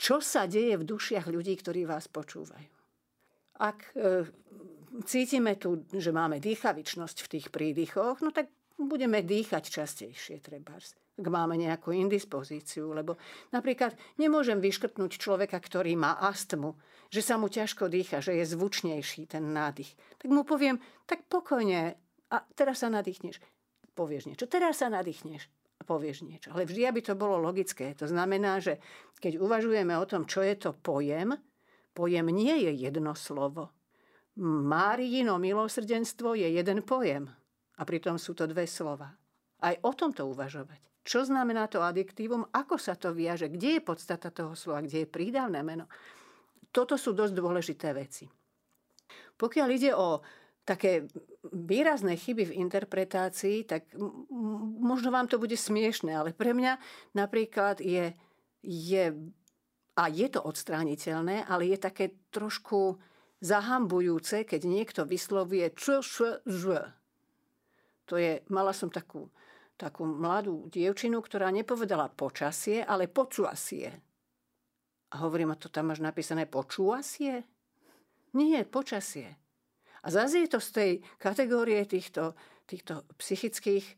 čo 0.00 0.24
sa 0.24 0.48
deje 0.48 0.80
v 0.80 0.88
dušiach 0.88 1.28
ľudí, 1.28 1.52
ktorí 1.60 1.84
vás 1.84 2.08
počúvajú. 2.08 2.72
Ak 3.60 3.92
e, 3.92 4.24
cítime 5.04 5.60
tu, 5.60 5.84
že 5.92 6.10
máme 6.16 6.40
dýchavičnosť 6.40 7.16
v 7.28 7.30
tých 7.30 7.46
prídychoch, 7.52 8.24
no 8.24 8.32
tak 8.32 8.48
budeme 8.80 9.20
dýchať 9.20 9.68
častejšie, 9.68 10.40
trebárs 10.40 10.96
ak 11.14 11.26
máme 11.30 11.54
nejakú 11.54 11.94
indispozíciu. 11.94 12.90
Lebo 12.90 13.14
napríklad 13.54 13.94
nemôžem 14.18 14.58
vyškrtnúť 14.58 15.18
človeka, 15.18 15.58
ktorý 15.62 15.94
má 15.94 16.18
astmu, 16.18 16.74
že 17.10 17.22
sa 17.22 17.38
mu 17.38 17.46
ťažko 17.46 17.86
dýcha, 17.86 18.18
že 18.18 18.34
je 18.34 18.44
zvučnejší 18.44 19.30
ten 19.30 19.54
nádych. 19.54 19.94
Tak 20.18 20.28
mu 20.34 20.42
poviem, 20.42 20.82
tak 21.06 21.26
pokojne, 21.30 21.94
a 22.34 22.36
teraz 22.58 22.82
sa 22.82 22.90
nadýchneš. 22.90 23.38
Povieš 23.94 24.26
niečo. 24.26 24.50
Teraz 24.50 24.82
sa 24.82 24.90
nadýchneš 24.90 25.46
a 25.78 25.82
povieš 25.86 26.26
niečo. 26.26 26.50
Ale 26.50 26.66
vždy, 26.66 26.82
aby 26.90 27.00
to 27.06 27.14
bolo 27.14 27.38
logické. 27.38 27.94
To 27.94 28.10
znamená, 28.10 28.58
že 28.58 28.82
keď 29.22 29.38
uvažujeme 29.38 29.94
o 29.94 30.02
tom, 30.02 30.26
čo 30.26 30.42
je 30.42 30.58
to 30.58 30.74
pojem, 30.74 31.38
pojem 31.94 32.26
nie 32.34 32.66
je 32.66 32.90
jedno 32.90 33.14
slovo. 33.14 33.70
Máriino 34.42 35.38
milosrdenstvo 35.38 36.34
je 36.34 36.58
jeden 36.58 36.82
pojem. 36.82 37.30
A 37.78 37.82
pritom 37.86 38.18
sú 38.18 38.34
to 38.34 38.50
dve 38.50 38.66
slova. 38.66 39.14
Aj 39.62 39.74
o 39.86 39.94
tomto 39.94 40.26
uvažovať. 40.26 40.93
Čo 41.04 41.28
znamená 41.28 41.68
to 41.68 41.84
adjektívum? 41.84 42.48
Ako 42.48 42.80
sa 42.80 42.96
to 42.96 43.12
viaže? 43.12 43.52
Kde 43.52 43.78
je 43.78 43.80
podstata 43.84 44.32
toho 44.32 44.56
slova? 44.56 44.80
Kde 44.80 45.04
je 45.04 45.08
prídavné 45.08 45.60
meno? 45.60 45.84
Toto 46.72 46.96
sú 46.96 47.12
dosť 47.12 47.34
dôležité 47.36 47.92
veci. 47.92 48.24
Pokiaľ 49.36 49.68
ide 49.68 49.92
o 49.92 50.24
také 50.64 51.04
výrazné 51.52 52.16
chyby 52.16 52.48
v 52.48 52.56
interpretácii, 52.64 53.68
tak 53.68 53.92
možno 54.80 55.12
vám 55.12 55.28
to 55.28 55.36
bude 55.36 55.54
smiešné, 55.54 56.16
ale 56.16 56.32
pre 56.32 56.56
mňa 56.56 56.80
napríklad 57.12 57.84
je, 57.84 58.16
je 58.64 59.04
a 59.94 60.04
je 60.08 60.26
to 60.32 60.40
odstrániteľné, 60.40 61.44
ale 61.46 61.68
je 61.68 61.78
také 61.78 62.16
trošku 62.32 62.98
zahambujúce, 63.44 64.48
keď 64.48 64.60
niekto 64.64 65.00
vyslovuje 65.04 65.68
č, 65.76 66.00
š, 66.00 66.40
ž. 66.48 66.64
To 68.08 68.16
je, 68.16 68.40
mala 68.48 68.72
som 68.72 68.88
takú 68.88 69.28
takú 69.84 70.08
mladú 70.08 70.72
dievčinu, 70.72 71.20
ktorá 71.20 71.52
nepovedala 71.52 72.08
počasie, 72.08 72.80
ale 72.80 73.12
počuasie. 73.12 73.92
A 75.12 75.14
hovorím, 75.20 75.52
a 75.52 75.60
to 75.60 75.68
tam 75.68 75.92
máš 75.92 76.00
napísané 76.00 76.48
počúasie? 76.48 77.44
Nie, 78.32 78.64
počasie. 78.64 79.36
A 80.00 80.08
zase 80.08 80.44
je 80.44 80.48
to 80.48 80.60
z 80.60 80.70
tej 80.72 80.90
kategórie 81.20 81.84
týchto, 81.84 82.32
týchto 82.64 83.04
psychických 83.20 83.84
e, 83.84 83.94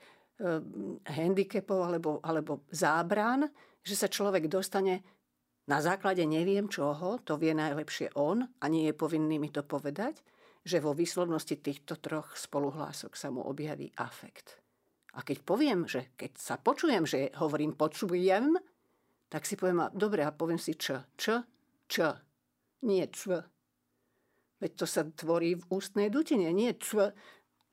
handicapov 1.06 1.78
alebo, 1.82 2.10
alebo 2.20 2.66
zábran, 2.74 3.46
že 3.86 3.94
sa 3.94 4.10
človek 4.10 4.50
dostane 4.50 5.06
na 5.66 5.82
základe 5.82 6.22
neviem 6.26 6.66
čoho, 6.70 7.22
to 7.22 7.38
vie 7.38 7.54
najlepšie 7.54 8.14
on 8.18 8.42
a 8.42 8.64
nie 8.66 8.90
je 8.90 8.94
povinný 8.94 9.38
mi 9.38 9.50
to 9.50 9.66
povedať, 9.66 10.22
že 10.66 10.82
vo 10.82 10.94
výslovnosti 10.94 11.58
týchto 11.62 11.98
troch 12.02 12.34
spoluhlások 12.34 13.14
sa 13.14 13.30
mu 13.30 13.42
objaví 13.42 13.90
afekt. 13.98 14.65
A 15.16 15.24
keď 15.24 15.38
poviem, 15.48 15.88
že 15.88 16.12
keď 16.14 16.32
sa 16.36 16.54
počujem, 16.60 17.08
že 17.08 17.32
hovorím 17.40 17.72
počujem, 17.72 18.52
tak 19.32 19.48
si 19.48 19.56
poviem, 19.56 19.88
dobre, 19.96 20.22
a 20.22 20.30
poviem 20.30 20.60
si 20.60 20.76
č, 20.76 20.92
č, 21.16 21.40
č, 21.88 21.94
nie 22.84 23.04
č. 23.08 23.32
Veď 24.60 24.72
to 24.76 24.86
sa 24.88 25.04
tvorí 25.04 25.56
v 25.56 25.64
ústnej 25.72 26.12
dutine, 26.12 26.52
nie 26.52 26.72
č 26.76 26.96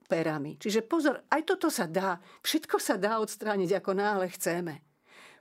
perami. 0.08 0.60
Čiže 0.60 0.84
pozor, 0.88 1.24
aj 1.32 1.41
toto 1.48 1.68
sa 1.68 1.88
dá, 1.88 2.20
všetko 2.44 2.78
sa 2.80 2.96
dá 3.00 3.20
odstrániť, 3.20 3.80
ako 3.80 3.91
náhle 3.96 4.28
chceme. 4.32 4.84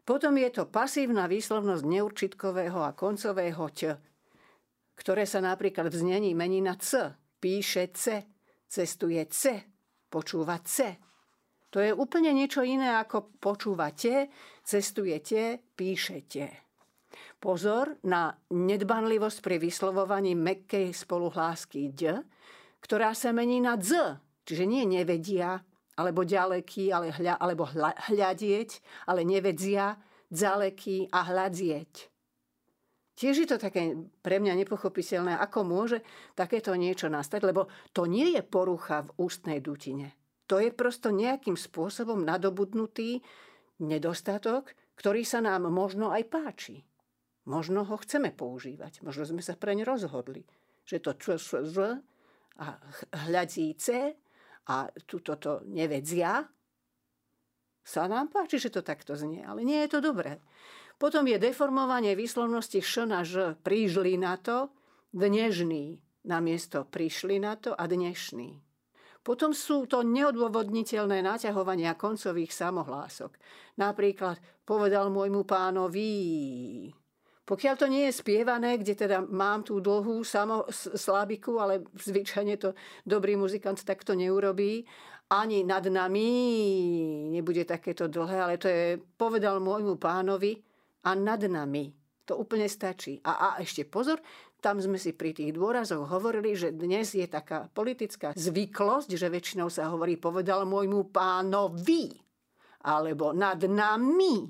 Potom 0.03 0.34
je 0.34 0.50
to 0.50 0.66
pasívna 0.66 1.30
výslovnosť 1.30 1.84
neurčitkového 1.86 2.82
a 2.82 2.90
koncového 2.94 3.66
ť, 3.70 3.94
ktoré 4.98 5.22
sa 5.26 5.38
napríklad 5.38 5.90
v 5.90 5.98
znení 5.98 6.30
mení 6.34 6.59
na 6.59 6.74
c. 6.74 7.14
Píše 7.42 7.90
c, 7.94 8.03
cestuje 8.66 9.22
c, 9.30 9.62
počúva 10.11 10.59
c, 10.62 10.94
to 11.72 11.80
je 11.80 11.88
úplne 11.88 12.36
niečo 12.36 12.60
iné, 12.60 13.00
ako 13.00 13.40
počúvate, 13.40 14.28
cestujete, 14.60 15.72
píšete. 15.72 16.44
Pozor 17.40 17.96
na 18.04 18.28
nedbanlivosť 18.52 19.38
pri 19.40 19.56
vyslovovaní 19.56 20.36
mekkej 20.36 20.92
spoluhlásky 20.92 21.88
d, 21.96 22.20
ktorá 22.84 23.16
sa 23.16 23.32
mení 23.32 23.64
na 23.64 23.80
z, 23.80 24.20
čiže 24.44 24.68
nie 24.68 24.84
nevedia, 24.84 25.64
alebo 25.96 26.28
ďaleký, 26.28 26.92
ale 26.92 27.08
hľa, 27.08 27.40
alebo 27.40 27.64
hľa, 27.64 28.12
hľadieť, 28.12 28.70
ale 29.08 29.24
nevedzia, 29.24 29.96
ďaleký 30.28 31.08
a 31.08 31.24
hľadzieť. 31.24 31.92
Tiež 33.16 33.44
je 33.44 33.48
to 33.48 33.56
také 33.56 33.96
pre 34.20 34.40
mňa 34.44 34.60
nepochopiteľné, 34.60 35.40
ako 35.40 35.64
môže 35.64 36.04
takéto 36.36 36.76
niečo 36.76 37.08
nastať, 37.08 37.40
lebo 37.48 37.72
to 37.96 38.04
nie 38.04 38.36
je 38.36 38.42
porucha 38.44 39.08
v 39.08 39.24
ústnej 39.24 39.64
dutine 39.64 40.21
to 40.53 40.61
je 40.61 40.68
prosto 40.68 41.09
nejakým 41.09 41.57
spôsobom 41.57 42.28
nadobudnutý 42.28 43.24
nedostatok, 43.80 44.76
ktorý 45.00 45.24
sa 45.24 45.40
nám 45.40 45.72
možno 45.72 46.12
aj 46.12 46.28
páči. 46.28 46.84
Možno 47.48 47.88
ho 47.88 47.96
chceme 47.96 48.36
používať. 48.36 49.00
Možno 49.00 49.24
sme 49.24 49.40
sa 49.40 49.57
preň 49.57 49.88
rozhodli, 49.88 50.44
že 50.84 51.00
to 51.00 51.16
čo, 51.16 51.40
a 52.61 52.66
hľadíce 53.32 53.96
a 54.68 54.92
túto 55.09 55.40
to 55.40 55.64
nevedzia, 55.72 56.44
Sa 57.82 58.07
nám 58.07 58.30
páči, 58.30 58.62
že 58.62 58.70
to 58.70 58.86
takto 58.86 59.18
znie, 59.18 59.42
ale 59.42 59.66
nie 59.66 59.82
je 59.82 59.98
to 59.98 60.05
dobré. 60.05 60.38
Potom 61.03 61.26
je 61.26 61.34
deformovanie 61.34 62.14
výslovnosti 62.14 62.78
š 62.78 63.11
na 63.11 63.26
ž. 63.26 63.59
Prížli 63.59 64.14
na 64.14 64.38
to, 64.38 64.70
dnežný 65.11 65.98
namiesto 66.22 66.86
prišli 66.86 67.42
na 67.42 67.59
to 67.59 67.74
a 67.74 67.90
dnešný. 67.90 68.71
Potom 69.22 69.54
sú 69.54 69.86
to 69.86 70.02
neodôvodniteľné 70.02 71.22
naťahovania 71.22 71.94
koncových 71.94 72.50
samohlások. 72.50 73.38
Napríklad 73.78 74.42
povedal 74.66 75.14
môjmu 75.14 75.46
pánovi. 75.46 76.10
Pokiaľ 77.42 77.74
to 77.78 77.86
nie 77.86 78.10
je 78.10 78.18
spievané, 78.18 78.78
kde 78.82 78.94
teda 78.98 79.22
mám 79.22 79.62
tú 79.62 79.78
dlhú 79.78 80.26
samo, 80.26 80.66
slabiku, 80.74 81.62
ale 81.62 81.86
zvyčajne 81.94 82.54
to 82.58 82.74
dobrý 83.06 83.38
muzikant 83.38 83.78
takto 83.82 84.14
neurobí, 84.14 84.82
ani 85.32 85.64
nad 85.64 85.86
nami 85.86 86.28
nebude 87.32 87.64
takéto 87.64 88.10
dlhé, 88.10 88.36
ale 88.42 88.54
to 88.58 88.68
je 88.68 89.00
povedal 89.16 89.62
môjmu 89.62 89.96
pánovi, 89.96 90.60
a 91.02 91.10
nad 91.18 91.42
nami. 91.42 91.90
To 92.30 92.38
úplne 92.38 92.70
stačí. 92.70 93.18
A, 93.26 93.32
a 93.34 93.48
ešte 93.58 93.82
pozor, 93.82 94.22
tam 94.62 94.78
sme 94.78 94.94
si 94.94 95.10
pri 95.10 95.34
tých 95.34 95.50
dôrazoch 95.58 96.06
hovorili, 96.06 96.54
že 96.54 96.70
dnes 96.70 97.10
je 97.18 97.26
taká 97.26 97.66
politická 97.74 98.30
zvyklosť, 98.38 99.10
že 99.18 99.26
väčšinou 99.26 99.66
sa 99.66 99.90
hovorí 99.90 100.14
povedal 100.14 100.62
môjmu 100.62 101.10
pánovi 101.10 102.14
alebo 102.86 103.34
nad 103.34 103.58
nami. 103.58 104.46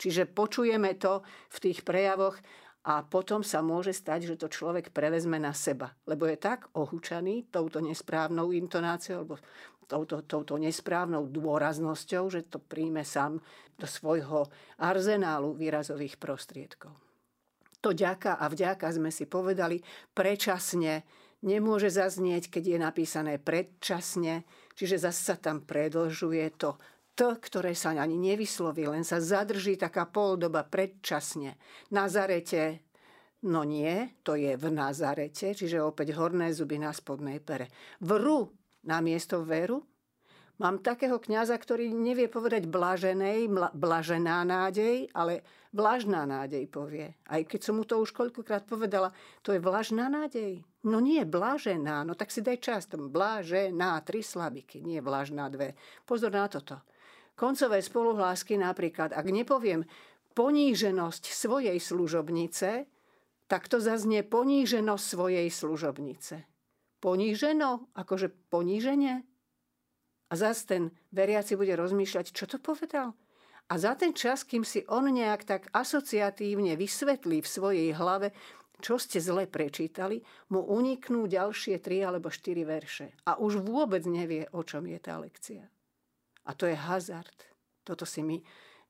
Čiže 0.00 0.32
počujeme 0.32 0.96
to 0.96 1.20
v 1.52 1.58
tých 1.60 1.84
prejavoch 1.84 2.40
a 2.88 3.04
potom 3.04 3.44
sa 3.44 3.60
môže 3.60 3.92
stať, 3.92 4.32
že 4.32 4.40
to 4.40 4.48
človek 4.48 4.96
prevezme 4.96 5.36
na 5.36 5.52
seba. 5.52 5.92
Lebo 6.08 6.24
je 6.24 6.40
tak 6.40 6.72
ohúčaný 6.72 7.52
touto 7.52 7.84
nesprávnou 7.84 8.56
intonáciou 8.56 9.28
alebo 9.28 9.36
touto, 9.84 10.24
touto 10.24 10.56
nesprávnou 10.56 11.28
dôraznosťou, 11.28 12.32
že 12.32 12.48
to 12.48 12.56
príjme 12.56 13.04
sám 13.04 13.44
do 13.76 13.84
svojho 13.84 14.48
arzenálu 14.80 15.52
výrazových 15.52 16.16
prostriedkov. 16.16 17.09
To 17.80 17.96
ďaka 17.96 18.36
a 18.36 18.44
vďaka 18.52 18.92
sme 18.92 19.08
si 19.08 19.24
povedali 19.24 19.80
predčasne, 20.12 21.00
nemôže 21.40 21.88
zaznieť, 21.88 22.52
keď 22.52 22.64
je 22.76 22.78
napísané 22.78 23.34
predčasne, 23.40 24.44
čiže 24.76 25.00
zase 25.00 25.20
sa 25.32 25.36
tam 25.40 25.64
predlžuje 25.64 26.60
to 26.60 26.76
T, 27.16 27.20
ktoré 27.24 27.76
sa 27.76 27.92
ani 27.96 28.16
nevysloví, 28.16 28.88
len 28.88 29.04
sa 29.04 29.20
zadrží 29.20 29.76
taká 29.76 30.08
poldoba 30.08 30.64
predčasne. 30.64 31.56
Nazarete, 31.92 32.84
no 33.44 33.64
nie, 33.64 34.20
to 34.24 34.36
je 34.36 34.56
v 34.56 34.66
Nazarete, 34.72 35.52
čiže 35.56 35.80
opäť 35.80 36.16
horné 36.16 36.52
zuby 36.52 36.80
na 36.80 36.92
spodnej 36.92 37.40
pere. 37.40 37.68
Vru 38.04 38.52
na 38.88 39.04
miesto 39.04 39.44
veru. 39.44 39.89
Mám 40.60 40.84
takého 40.84 41.16
kňaza, 41.16 41.56
ktorý 41.56 41.88
nevie 41.88 42.28
povedať 42.28 42.68
blaženej, 42.68 43.48
blažená 43.72 44.44
nádej, 44.44 45.08
ale 45.16 45.40
vlažná 45.72 46.28
nádej 46.28 46.68
povie. 46.68 47.16
Aj 47.32 47.40
keď 47.48 47.60
som 47.64 47.80
mu 47.80 47.88
to 47.88 47.96
už 47.96 48.12
koľkokrát 48.12 48.68
povedala, 48.68 49.08
to 49.40 49.56
je 49.56 49.60
vlažná 49.64 50.12
nádej. 50.12 50.60
No 50.84 51.00
nie, 51.00 51.24
blažená, 51.24 52.04
no 52.04 52.12
tak 52.12 52.28
si 52.28 52.44
daj 52.44 52.60
čas. 52.60 52.84
Blažená, 52.92 54.04
tri 54.04 54.20
slabiky, 54.20 54.84
nie 54.84 55.00
vlažná 55.00 55.48
dve. 55.48 55.80
Pozor 56.04 56.36
na 56.36 56.44
toto. 56.44 56.84
Koncové 57.32 57.80
spoluhlásky 57.80 58.60
napríklad, 58.60 59.16
ak 59.16 59.26
nepoviem 59.32 59.88
poníženosť 60.36 61.24
svojej 61.24 61.80
služobnice, 61.80 62.84
tak 63.48 63.64
to 63.64 63.80
zaznie 63.80 64.20
poníženosť 64.20 65.04
svojej 65.08 65.48
služobnice 65.48 66.50
poníženo, 67.00 67.88
akože 67.96 68.28
poníženie. 68.52 69.24
A 70.30 70.38
zase 70.38 70.62
ten 70.66 70.82
veriaci 71.10 71.58
bude 71.58 71.74
rozmýšľať, 71.74 72.30
čo 72.30 72.46
to 72.46 72.62
povedal. 72.62 73.18
A 73.70 73.78
za 73.78 73.94
ten 73.94 74.10
čas, 74.10 74.42
kým 74.42 74.66
si 74.66 74.82
on 74.90 75.06
nejak 75.10 75.46
tak 75.46 75.62
asociatívne 75.70 76.74
vysvetlí 76.74 77.38
v 77.42 77.48
svojej 77.48 77.90
hlave, 77.94 78.34
čo 78.82 78.96
ste 78.96 79.20
zle 79.20 79.46
prečítali, 79.46 80.24
mu 80.50 80.64
uniknú 80.64 81.28
ďalšie 81.30 81.78
tri 81.78 82.02
alebo 82.02 82.32
štyri 82.32 82.66
verše. 82.66 83.14
A 83.28 83.38
už 83.38 83.62
vôbec 83.62 84.02
nevie, 84.08 84.48
o 84.50 84.64
čom 84.66 84.88
je 84.88 84.98
tá 84.98 85.20
lekcia. 85.20 85.68
A 86.48 86.50
to 86.56 86.66
je 86.66 86.74
hazard. 86.74 87.36
Toto 87.84 88.08
si 88.08 88.24
my, 88.24 88.40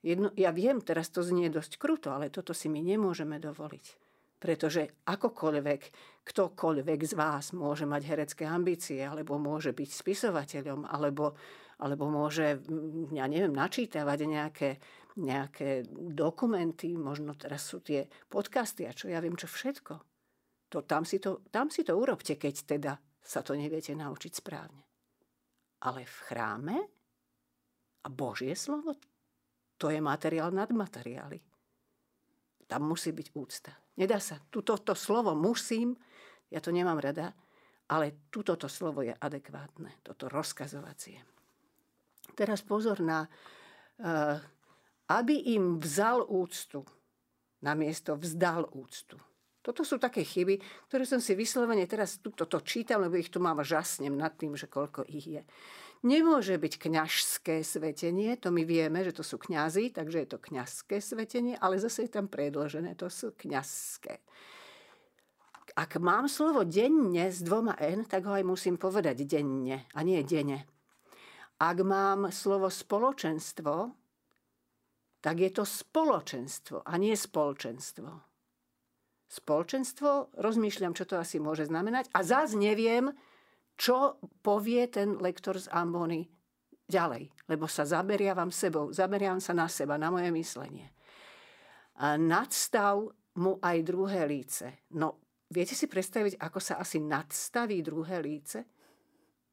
jedno, 0.00 0.30
ja 0.38 0.54
viem, 0.54 0.80
teraz 0.80 1.10
to 1.10 1.20
znie 1.20 1.50
dosť 1.50 1.76
kruto, 1.76 2.14
ale 2.14 2.32
toto 2.32 2.54
si 2.56 2.70
my 2.70 2.80
nemôžeme 2.80 3.36
dovoliť. 3.36 4.09
Pretože 4.40 5.04
akokoľvek, 5.04 5.82
ktokoľvek 6.24 7.00
z 7.04 7.12
vás 7.12 7.52
môže 7.52 7.84
mať 7.84 8.02
herecké 8.08 8.48
ambície, 8.48 9.04
alebo 9.04 9.36
môže 9.36 9.76
byť 9.76 9.90
spisovateľom, 9.92 10.88
alebo, 10.88 11.36
alebo 11.84 12.08
môže, 12.08 12.56
mm, 12.56 13.12
ja 13.12 13.28
neviem, 13.28 13.52
načítavať 13.52 14.18
nejaké, 14.24 14.70
nejaké 15.20 15.84
dokumenty, 15.92 16.96
možno 16.96 17.36
teraz 17.36 17.68
sú 17.68 17.84
tie 17.84 18.08
podcasty 18.32 18.88
a 18.88 18.96
čo 18.96 19.12
ja 19.12 19.20
viem, 19.20 19.36
čo 19.36 19.44
všetko. 19.44 19.94
To, 20.72 20.86
tam, 20.88 21.04
si 21.04 21.20
to, 21.20 21.44
tam 21.52 21.68
si 21.68 21.84
to 21.84 21.92
urobte, 21.98 22.40
keď 22.40 22.54
teda 22.64 22.92
sa 23.20 23.44
to 23.44 23.52
neviete 23.52 23.92
naučiť 23.92 24.32
správne. 24.32 24.82
Ale 25.84 26.08
v 26.08 26.16
chráme 26.24 26.76
a 28.00 28.08
Božie 28.08 28.56
slovo, 28.56 28.96
to 29.76 29.92
je 29.92 30.00
materiál 30.00 30.48
nad 30.52 30.72
materiály. 30.72 31.49
Tam 32.70 32.86
musí 32.86 33.10
byť 33.10 33.34
úcta. 33.34 33.74
Nedá 33.98 34.22
sa. 34.22 34.38
Tuto 34.38 34.78
to 34.78 34.94
slovo 34.94 35.34
musím, 35.34 35.98
ja 36.46 36.62
to 36.62 36.70
nemám 36.70 37.02
rada, 37.02 37.34
ale 37.90 38.30
tuto 38.30 38.54
to 38.54 38.70
slovo 38.70 39.02
je 39.02 39.10
adekvátne, 39.10 39.98
toto 40.06 40.30
rozkazovacie. 40.30 41.18
Teraz 42.38 42.62
pozor 42.62 43.02
na, 43.02 43.26
uh, 43.26 44.38
aby 45.10 45.58
im 45.58 45.82
vzal 45.82 46.22
úctu, 46.30 46.86
namiesto 47.66 48.14
vzdal 48.14 48.70
úctu. 48.70 49.18
Toto 49.60 49.84
sú 49.84 50.00
také 50.00 50.24
chyby, 50.24 50.56
ktoré 50.88 51.04
som 51.04 51.20
si 51.20 51.36
vyslovene 51.36 51.84
teraz 51.84 52.16
toto 52.24 52.64
čítam, 52.64 53.04
lebo 53.04 53.20
ich 53.20 53.28
tu 53.28 53.44
mám 53.44 53.60
žasnem 53.60 54.16
nad 54.16 54.32
tým, 54.32 54.56
že 54.56 54.64
koľko 54.64 55.04
ich 55.04 55.28
je. 55.28 55.42
Nemôže 56.00 56.56
byť 56.56 56.80
kňažské 56.80 57.60
svetenie, 57.60 58.32
to 58.40 58.48
my 58.48 58.64
vieme, 58.64 59.04
že 59.04 59.12
to 59.12 59.20
sú 59.20 59.36
kňazi, 59.36 59.92
takže 59.92 60.24
je 60.24 60.28
to 60.32 60.38
kňazské 60.40 60.96
svetenie, 60.96 61.60
ale 61.60 61.76
zase 61.76 62.08
je 62.08 62.16
tam 62.16 62.24
predložené, 62.24 62.96
to 62.96 63.12
sú 63.12 63.36
kňazské. 63.36 64.24
Ak 65.76 66.00
mám 66.00 66.24
slovo 66.24 66.64
denne 66.64 67.28
s 67.28 67.44
dvoma 67.44 67.76
N, 67.76 68.08
tak 68.08 68.24
ho 68.24 68.32
aj 68.32 68.44
musím 68.48 68.80
povedať 68.80 69.28
denne 69.28 69.84
a 69.92 70.00
nie 70.00 70.24
dene. 70.24 70.64
Ak 71.60 71.84
mám 71.84 72.32
slovo 72.32 72.72
spoločenstvo, 72.72 73.92
tak 75.20 75.36
je 75.36 75.50
to 75.52 75.68
spoločenstvo 75.68 76.80
a 76.80 76.92
nie 76.96 77.12
spoločenstvo. 77.12 78.29
Spoločenstvo, 79.30 80.34
rozmýšľam, 80.42 80.90
čo 80.90 81.06
to 81.06 81.14
asi 81.14 81.38
môže 81.38 81.70
znamenať 81.70 82.10
a 82.10 82.26
zás 82.26 82.58
neviem, 82.58 83.14
čo 83.78 84.18
povie 84.42 84.90
ten 84.90 85.22
lektor 85.22 85.54
z 85.54 85.70
Ambony 85.70 86.26
ďalej, 86.90 87.30
lebo 87.46 87.70
sa 87.70 87.86
zaberiavam 87.86 88.50
sebou, 88.50 88.90
zaberiavam 88.90 89.38
sa 89.38 89.54
na 89.54 89.70
seba, 89.70 89.94
na 89.94 90.10
moje 90.10 90.34
myslenie. 90.34 90.90
A 92.02 92.18
nadstav 92.18 93.06
mu 93.38 93.62
aj 93.62 93.78
druhé 93.86 94.26
líce. 94.26 94.82
No, 94.98 95.22
viete 95.46 95.78
si 95.78 95.86
predstaviť, 95.86 96.42
ako 96.42 96.58
sa 96.58 96.82
asi 96.82 96.98
nadstaví 96.98 97.78
druhé 97.86 98.18
líce? 98.18 98.66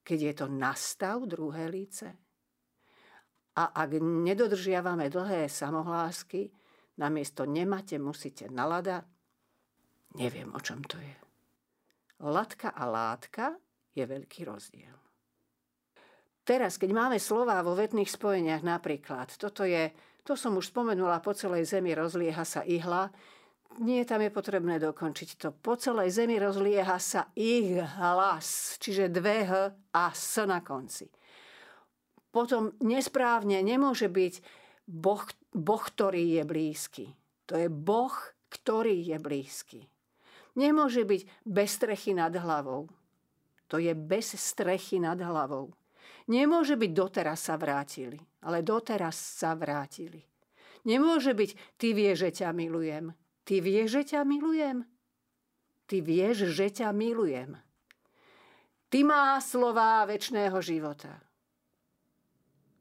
Keď 0.02 0.20
je 0.20 0.34
to 0.34 0.48
nastav 0.50 1.22
druhé 1.30 1.70
líce? 1.70 2.10
A 3.58 3.64
ak 3.78 3.90
nedodržiavame 4.02 5.10
dlhé 5.14 5.46
samohlásky, 5.50 6.50
namiesto 6.98 7.46
nemáte 7.46 8.02
musíte 8.02 8.50
nalada, 8.50 9.06
neviem, 10.18 10.50
o 10.52 10.60
čom 10.60 10.82
to 10.82 10.98
je. 10.98 11.16
Latka 12.26 12.74
a 12.74 12.84
látka 12.90 13.54
je 13.94 14.02
veľký 14.02 14.50
rozdiel. 14.50 14.98
Teraz, 16.42 16.80
keď 16.80 16.90
máme 16.96 17.18
slova 17.22 17.60
vo 17.62 17.76
vetných 17.78 18.08
spojeniach 18.10 18.64
napríklad, 18.64 19.36
toto 19.38 19.68
je, 19.68 19.92
to 20.24 20.34
som 20.34 20.56
už 20.58 20.72
spomenula, 20.72 21.22
po 21.22 21.36
celej 21.36 21.68
zemi 21.70 21.94
rozlieha 21.94 22.42
sa 22.48 22.64
ihla, 22.64 23.12
nie 23.84 24.02
tam 24.08 24.24
je 24.26 24.32
potrebné 24.34 24.82
dokončiť 24.82 25.30
to. 25.38 25.54
Po 25.54 25.78
celej 25.78 26.10
zemi 26.16 26.40
rozlieha 26.42 26.98
sa 26.98 27.30
ich 27.38 27.78
hlas, 27.78 28.80
čiže 28.82 29.12
dve 29.12 29.46
H 29.46 29.52
a 29.94 30.06
S 30.16 30.42
na 30.48 30.64
konci. 30.66 31.06
Potom 32.32 32.74
nesprávne 32.82 33.62
nemôže 33.62 34.10
byť 34.10 34.34
boh, 34.88 35.22
boh, 35.54 35.84
ktorý 35.84 36.42
je 36.42 36.44
blízky. 36.48 37.06
To 37.48 37.56
je 37.56 37.72
Boh, 37.72 38.12
ktorý 38.52 39.16
je 39.16 39.18
blízky. 39.20 39.80
Nemôže 40.58 41.06
byť 41.06 41.46
bez 41.46 41.78
strechy 41.78 42.18
nad 42.18 42.34
hlavou. 42.34 42.90
To 43.70 43.78
je 43.78 43.94
bez 43.94 44.34
strechy 44.34 44.98
nad 44.98 45.22
hlavou. 45.22 45.70
Nemôže 46.28 46.76
byť 46.76 46.92
doteraz 46.92 47.48
sa 47.48 47.56
vrátili, 47.56 48.18
ale 48.42 48.66
doteraz 48.66 49.16
sa 49.16 49.54
vrátili. 49.54 50.26
Nemôže 50.84 51.38
byť 51.38 51.78
ty 51.78 51.94
vieš, 51.94 52.28
že 52.28 52.44
ťa 52.44 52.50
milujem. 52.58 53.14
Ty 53.48 53.56
vieš, 53.64 54.02
že 54.02 54.04
ťa 54.16 54.22
milujem. 54.28 54.78
Ty 55.88 55.98
vieš, 56.04 56.52
že 56.52 56.68
ťa 56.68 56.90
milujem. 56.92 57.56
Ty 58.88 59.00
má 59.04 59.40
slová 59.40 60.04
väčšného 60.08 60.58
života. 60.64 61.22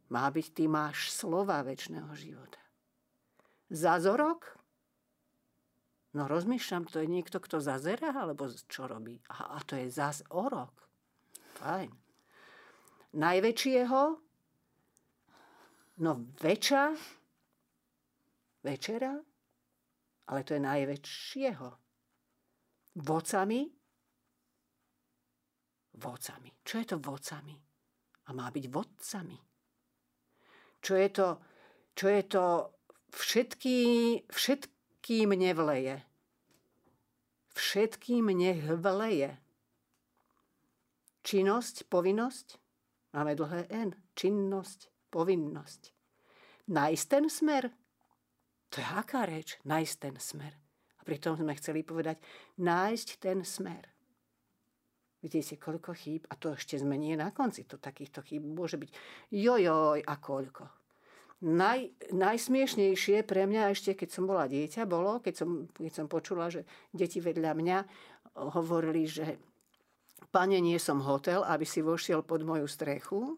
má 0.07 0.31
byť, 0.31 0.47
ty 0.55 0.65
máš 0.71 1.11
slova 1.11 1.63
väčšného 1.67 2.11
života. 2.15 2.63
Zázorok? 3.75 4.56
No 6.17 6.25
rozmýšľam, 6.25 6.89
to 6.89 7.05
je 7.05 7.13
niekto, 7.13 7.45
kto 7.45 7.61
zazera, 7.61 8.09
alebo 8.17 8.49
čo 8.49 8.89
robí? 8.89 9.21
A, 9.37 9.57
a 9.57 9.59
to 9.61 9.77
je 9.77 9.93
zás 9.93 10.25
orok. 10.33 10.73
Fajn. 11.61 11.93
Najväčšieho? 13.21 14.03
No 16.01 16.11
väčša? 16.41 16.85
Večera? 18.65 19.13
Ale 20.27 20.41
to 20.43 20.57
je 20.57 20.61
najväčšieho. 20.65 21.69
Vocami? 22.97 23.61
Vocami. 25.97 26.51
Čo 26.65 26.75
je 26.81 26.87
to 26.89 26.97
vocami? 27.01 27.57
A 28.27 28.31
má 28.33 28.49
byť 28.49 28.65
vodcami. 28.73 29.39
Čo 30.81 30.93
je 30.97 31.09
to, 31.13 31.29
čo 31.93 32.07
je 32.09 32.23
to 32.25 32.45
všetky, 33.13 33.79
všetkým 35.07 35.39
nevleje. 35.39 36.03
Všetkým 37.55 38.27
nech 38.35 38.59
vleje. 38.59 39.39
Činnosť, 41.23 41.87
povinnosť. 41.87 42.59
Máme 43.15 43.39
dlhé 43.39 43.71
N. 43.71 43.95
Činnosť, 44.19 44.91
povinnosť. 45.15 45.95
Nájsť 46.67 47.05
ten 47.07 47.31
smer. 47.31 47.71
To 48.75 48.83
je 48.83 48.87
aká 48.99 49.31
reč? 49.31 49.63
Nájsť 49.63 49.95
ten 50.03 50.19
smer. 50.19 50.59
A 50.99 51.07
pritom 51.07 51.39
sme 51.39 51.55
chceli 51.55 51.87
povedať 51.87 52.19
nájsť 52.59 53.09
ten 53.23 53.47
smer. 53.47 53.87
Vidíte, 55.23 55.55
koľko 55.55 55.95
chýb, 55.95 56.27
a 56.27 56.35
to 56.35 56.59
ešte 56.59 56.83
sme 56.83 56.99
nie 56.99 57.15
na 57.15 57.31
konci, 57.31 57.63
to 57.63 57.79
takýchto 57.79 58.27
chýb 58.27 58.43
môže 58.43 58.75
byť 58.75 58.91
jojoj 59.31 60.03
a 60.03 60.15
koľko. 60.19 60.86
Naj, 61.45 61.93
najsmiešnejšie 62.17 63.21
pre 63.29 63.45
mňa 63.45 63.77
ešte, 63.77 63.93
keď 63.93 64.09
som 64.09 64.25
bola 64.25 64.49
dieťa, 64.49 64.89
bolo, 64.89 65.21
keď 65.21 65.35
som, 65.37 65.69
keď 65.69 65.93
som 65.93 66.07
počula, 66.09 66.49
že 66.49 66.65
deti 66.97 67.21
vedľa 67.21 67.53
mňa 67.53 67.79
hovorili, 68.57 69.05
že 69.05 69.37
pane, 70.33 70.57
nie 70.65 70.81
som 70.81 71.05
hotel, 71.05 71.45
aby 71.45 71.69
si 71.69 71.85
vošiel 71.85 72.25
pod 72.25 72.41
moju 72.41 72.65
strechu, 72.65 73.37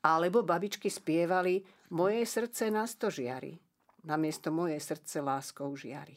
alebo 0.00 0.40
babičky 0.40 0.88
spievali 0.88 1.60
Moje 1.90 2.22
srdce 2.22 2.70
na 2.70 2.86
sto 2.86 3.10
žiari, 3.10 3.58
namiesto 4.06 4.54
moje 4.54 4.78
srdce 4.78 5.18
láskou 5.18 5.74
žiari. 5.74 6.14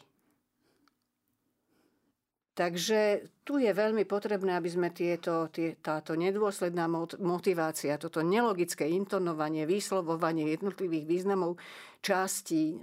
Takže 2.54 3.26
tu 3.41 3.58
je 3.58 3.74
veľmi 3.74 4.06
potrebné, 4.06 4.54
aby 4.54 4.70
sme 4.70 4.93
tieto, 4.93 5.49
tie, 5.49 5.74
táto 5.82 6.14
nedôsledná 6.14 6.86
motivácia, 7.18 7.97
toto 7.97 8.22
nelogické 8.22 8.86
intonovanie, 8.93 9.66
vyslovovanie 9.66 10.54
jednotlivých 10.54 11.06
významov 11.10 11.58
častí, 12.06 12.78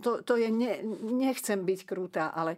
to, 0.00 0.24
to 0.24 0.40
je, 0.40 0.48
ne, 0.48 0.80
nechcem 1.04 1.60
byť 1.60 1.80
krúta, 1.84 2.32
ale 2.32 2.56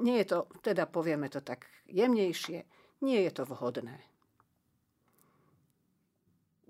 nie 0.00 0.16
je 0.24 0.32
to, 0.32 0.38
teda 0.64 0.88
povieme 0.88 1.28
to 1.28 1.44
tak 1.44 1.68
jemnejšie, 1.92 2.64
nie 3.04 3.20
je 3.28 3.32
to 3.36 3.44
vhodné. 3.44 4.00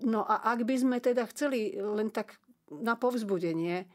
No 0.03 0.27
a 0.27 0.51
ak 0.51 0.67
by 0.67 0.75
sme 0.75 0.97
teda 0.99 1.23
chceli 1.31 1.79
len 1.79 2.11
tak 2.11 2.39
na 2.71 2.99
povzbudenie, 2.99 3.87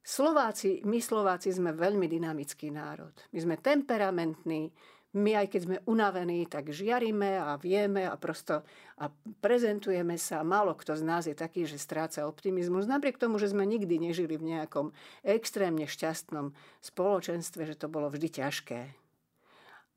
Slováci, 0.00 0.80
my 0.88 0.98
Slováci 0.98 1.52
sme 1.52 1.76
veľmi 1.76 2.08
dynamický 2.08 2.72
národ. 2.72 3.12
My 3.30 3.38
sme 3.38 3.56
temperamentní, 3.60 4.72
my 5.10 5.30
aj 5.42 5.46
keď 5.50 5.60
sme 5.66 5.76
unavení, 5.90 6.46
tak 6.46 6.70
žiarime 6.70 7.34
a 7.34 7.58
vieme 7.58 8.06
a 8.06 8.14
prosto 8.14 8.62
a 9.02 9.10
prezentujeme 9.42 10.14
sa. 10.14 10.46
Málo 10.46 10.78
kto 10.78 10.94
z 10.94 11.02
nás 11.02 11.26
je 11.26 11.34
taký, 11.34 11.66
že 11.66 11.82
stráca 11.82 12.24
optimizmus, 12.30 12.86
napriek 12.86 13.18
tomu, 13.18 13.36
že 13.42 13.50
sme 13.50 13.66
nikdy 13.66 13.98
nežili 13.98 14.38
v 14.38 14.56
nejakom 14.56 14.94
extrémne 15.26 15.84
šťastnom 15.84 16.54
spoločenstve, 16.78 17.66
že 17.66 17.78
to 17.78 17.90
bolo 17.90 18.06
vždy 18.06 18.28
ťažké. 18.30 18.80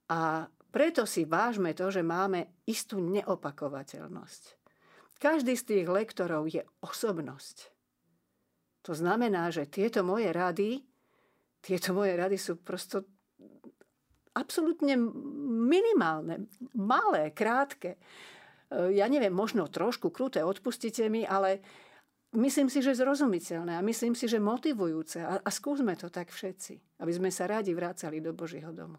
A 0.10 0.49
preto 0.74 1.06
si 1.06 1.30
vážme 1.30 1.78
to, 1.78 1.93
že 1.93 2.01
máme 2.01 2.49
istú 2.66 2.97
neopakovateľnosť. 2.97 4.43
Každý 5.22 5.54
z 5.54 5.64
tých 5.64 5.88
lektorov 5.88 6.49
je 6.49 6.66
osobnosť. 6.82 7.73
To 8.84 8.92
znamená, 8.92 9.48
že 9.48 9.72
tieto 9.72 10.04
moje 10.04 10.28
rady, 10.36 10.84
tieto 11.64 11.96
moje 11.96 12.14
rady 12.20 12.36
sú 12.36 12.60
prosto 12.60 13.08
absolútne 14.36 14.98
minimálne, 15.64 16.50
malé, 16.76 17.32
krátke. 17.32 17.96
E, 17.96 18.00
ja 18.98 19.08
neviem, 19.08 19.32
možno 19.32 19.70
trošku 19.70 20.10
kruté, 20.10 20.42
odpustite 20.44 21.08
mi, 21.08 21.24
ale 21.24 21.62
myslím 22.36 22.68
si, 22.68 22.82
že 22.82 22.98
zrozumiteľné 22.98 23.78
a 23.78 23.86
myslím 23.86 24.18
si, 24.18 24.26
že 24.26 24.42
motivujúce. 24.42 25.22
A, 25.22 25.40
a 25.40 25.50
skúsme 25.54 25.94
to 25.96 26.10
tak 26.10 26.34
všetci, 26.34 27.00
aby 27.00 27.12
sme 27.14 27.30
sa 27.30 27.48
radi 27.48 27.72
vrácali 27.72 28.20
do 28.20 28.34
Božieho 28.34 28.74
domu. 28.74 28.98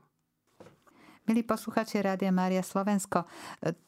Milí 1.24 1.40
posluchači 1.40 2.04
Rádia 2.04 2.28
Mária 2.28 2.60
Slovensko, 2.60 3.24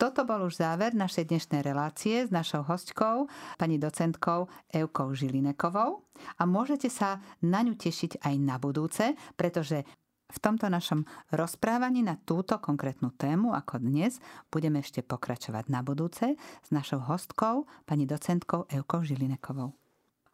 toto 0.00 0.24
bol 0.24 0.48
už 0.48 0.56
záver 0.56 0.96
našej 0.96 1.28
dnešnej 1.28 1.60
relácie 1.60 2.24
s 2.24 2.32
našou 2.32 2.64
hostkou, 2.64 3.28
pani 3.60 3.76
docentkou 3.76 4.48
Eukou 4.72 5.12
Žilinekovou 5.12 6.00
a 6.40 6.42
môžete 6.48 6.88
sa 6.88 7.20
na 7.44 7.60
ňu 7.60 7.76
tešiť 7.76 8.24
aj 8.24 8.34
na 8.40 8.56
budúce, 8.56 9.12
pretože 9.36 9.84
v 10.32 10.38
tomto 10.40 10.72
našom 10.72 11.04
rozprávaní 11.28 12.00
na 12.00 12.16
túto 12.16 12.56
konkrétnu 12.56 13.12
tému, 13.12 13.52
ako 13.52 13.84
dnes, 13.84 14.16
budeme 14.48 14.80
ešte 14.80 15.04
pokračovať 15.04 15.68
na 15.68 15.84
budúce 15.84 16.40
s 16.40 16.68
našou 16.72 17.04
hostkou, 17.04 17.68
pani 17.84 18.08
docentkou 18.08 18.64
Eukou 18.72 19.04
Žilinekovou. 19.04 19.76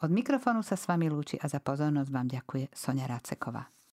Od 0.07 0.11
mikrofónu 0.15 0.63
sa 0.63 0.79
s 0.79 0.87
vami 0.87 1.11
lúči 1.11 1.35
a 1.43 1.51
za 1.51 1.59
pozornosť 1.59 2.11
vám 2.15 2.31
ďakuje 2.31 2.71
Sonia 2.71 3.11
Ráceková. 3.11 3.82